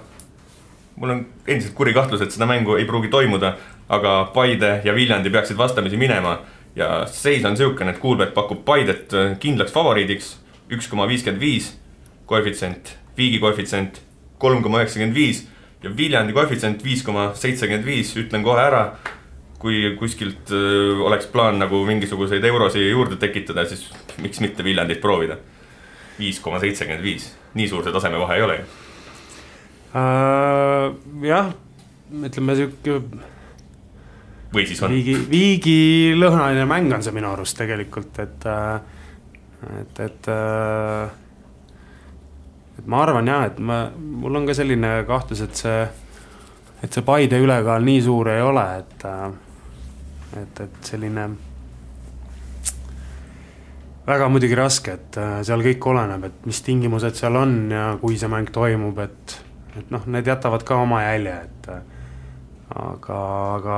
[1.00, 3.54] mul on endiselt kuri kahtlus, et seda mängu ei pruugi toimuda,
[3.88, 6.38] aga Paide ja Viljandi peaksid vastamisi minema
[6.76, 10.34] ja seis on niisugune, et Kuulbet pakub Paidet kindlaks favoriidiks,
[10.70, 11.72] üks koma viiskümmend viis
[12.26, 14.00] koefitsient, Viigi koefitsient
[14.38, 15.46] kolm koma üheksakümmend viis
[15.82, 18.84] ja Viljandi koefitsient viis koma seitsekümmend viis, ütlen kohe ära
[19.60, 23.84] kui kuskilt öö, oleks plaan nagu mingisuguseid eurosid juurde tekitada, siis
[24.22, 25.36] miks mitte Viljandit proovida.
[26.20, 28.68] Viis koma seitsekümmend viis, nii suur see tasemevahe ei ole ju
[29.98, 30.94] uh,.
[31.26, 31.52] jah,
[32.28, 33.00] ütleme sihuke.
[34.54, 34.94] või siis on.
[34.94, 35.80] viigi, viigi
[36.18, 38.46] lõhnaline mäng on see minu arust tegelikult, et,
[39.80, 41.18] et, et uh,
[42.80, 45.84] et ma arvan jah, et ma, mul on ka selline kahtlus, et see,
[46.80, 49.06] et see Paide ülekaal nii suur ei ole, et,
[50.40, 51.28] et, et selline
[54.10, 58.18] väga muidugi raske, et äh, seal kõik oleneb, et mis tingimused seal on ja kui
[58.20, 59.36] see mäng toimub, et,
[59.78, 61.84] et noh, need jätavad ka oma jälje, et äh,
[62.86, 63.20] aga,
[63.58, 63.76] aga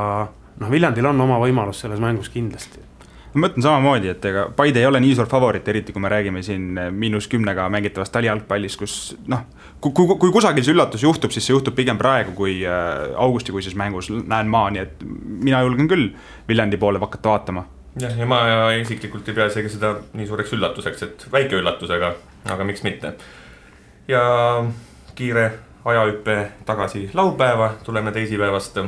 [0.62, 2.92] noh, Viljandil on oma võimalus selles mängus kindlasti
[3.32, 6.42] ma mõtlen samamoodi, et ega Paide ei ole nii suur favoriit, eriti kui me räägime
[6.44, 8.96] siin eh, miinus kümnega mängitavast talijalgpallist, kus
[9.32, 9.46] noh,
[9.80, 13.76] kui, kui, kui kusagil see üllatus juhtub, siis see juhtub pigem praegu kui äh, augustikuises
[13.78, 15.06] mängus, näen ma, nii et
[15.48, 16.10] mina julgen küll
[16.48, 17.64] Viljandi poole hakata vaatama.
[18.00, 18.40] Jah, ja ma
[18.78, 22.14] isiklikult ei pea isegi seda nii suureks üllatuseks, et väike üllatus, aga,
[22.50, 23.14] aga miks mitte.
[24.08, 24.22] ja
[25.14, 25.50] kiire
[25.84, 26.36] ajahüpe
[26.66, 28.78] tagasi laupäeva, tuleme teisipäevast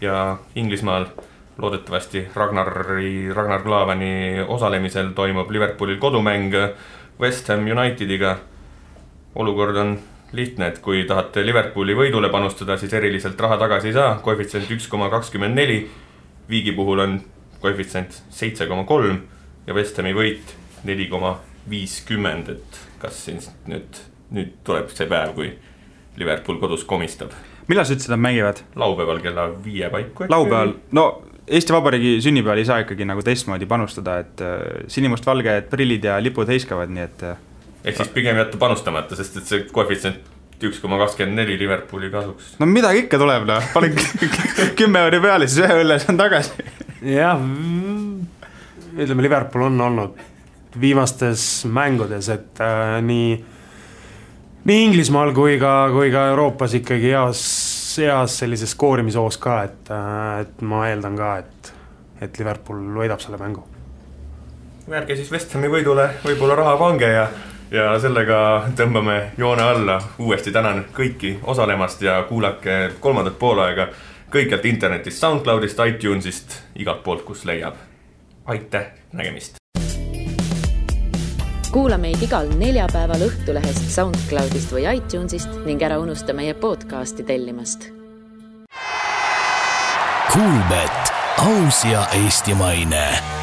[0.00, 1.06] ja Inglismaal
[1.58, 6.54] loodetavasti Ragnari, Ragnar Klavani osalemisel toimub Liverpoolil kodumäng
[7.20, 8.38] West Ham Unitediga.
[9.34, 9.98] olukord on
[10.32, 14.88] lihtne, et kui tahate Liverpooli võidule panustada, siis eriliselt raha tagasi ei saa, koefitsient üks
[14.88, 15.90] koma kakskümmend neli.
[16.48, 17.20] Viigi puhul on
[17.60, 19.22] koefitsient seitse koma kolm
[19.66, 20.54] ja West Hami võit
[20.88, 21.36] neli koma
[21.70, 24.00] viiskümmend, et kas siin nüüd,
[24.34, 25.52] nüüd tuleb see päev, kui
[26.20, 27.34] Liverpool kodus komistab.
[27.68, 28.62] millal sa ütlesid, nad mängivad?
[28.76, 30.26] laupäeval kella viie paiku.
[30.28, 31.06] laupäeval, no
[31.50, 34.58] Eesti Vabariigi sünnipäeval ei saa ikkagi nagu teistmoodi panustada, et äh,
[34.88, 37.24] sinimustvalged prillid ja lipud heiskavad, nii et.
[37.26, 37.40] Äh,
[37.84, 40.38] ehk siis pigem jätta panustamata, sest et see koefitsient
[40.68, 42.54] üks koma kakskümmend neli Liverpooli kasuks.
[42.60, 43.96] no midagi ikka tuleb noh, panen
[44.78, 46.68] kümme euri peale, siis ühe õlle saan tagasi.
[47.02, 47.40] Jah,
[48.96, 50.20] ütleme, Liverpool on olnud
[50.80, 53.32] viimastes mängudes, et äh, nii,
[54.64, 57.42] nii Inglismaal kui ka, kui ka Euroopas ikkagi heas
[57.98, 59.92] heas sellises skoorimishoos ka, et,
[60.40, 61.72] et ma eeldan ka, et,
[62.22, 63.64] et Liverpool võidab selle mängu.
[64.90, 67.26] ärge siis West Hami võidule võib-olla raha pange ja,
[67.70, 70.00] ja sellega tõmbame joone alla.
[70.18, 73.88] uuesti tänan kõiki osalemast ja kuulake kolmandat poolaega
[74.30, 77.74] kõikjalt internetist, SoundCloudist, iTunesist, igalt poolt, kus leiab.
[78.50, 79.60] aitäh, nägemist
[81.70, 87.86] kuula meid igal neljapäeval Õhtulehest, SoundCloudist või iTunesist ning ära unusta meie podcasti tellimast.
[90.32, 93.39] Kuulmet, aus ja eestimaine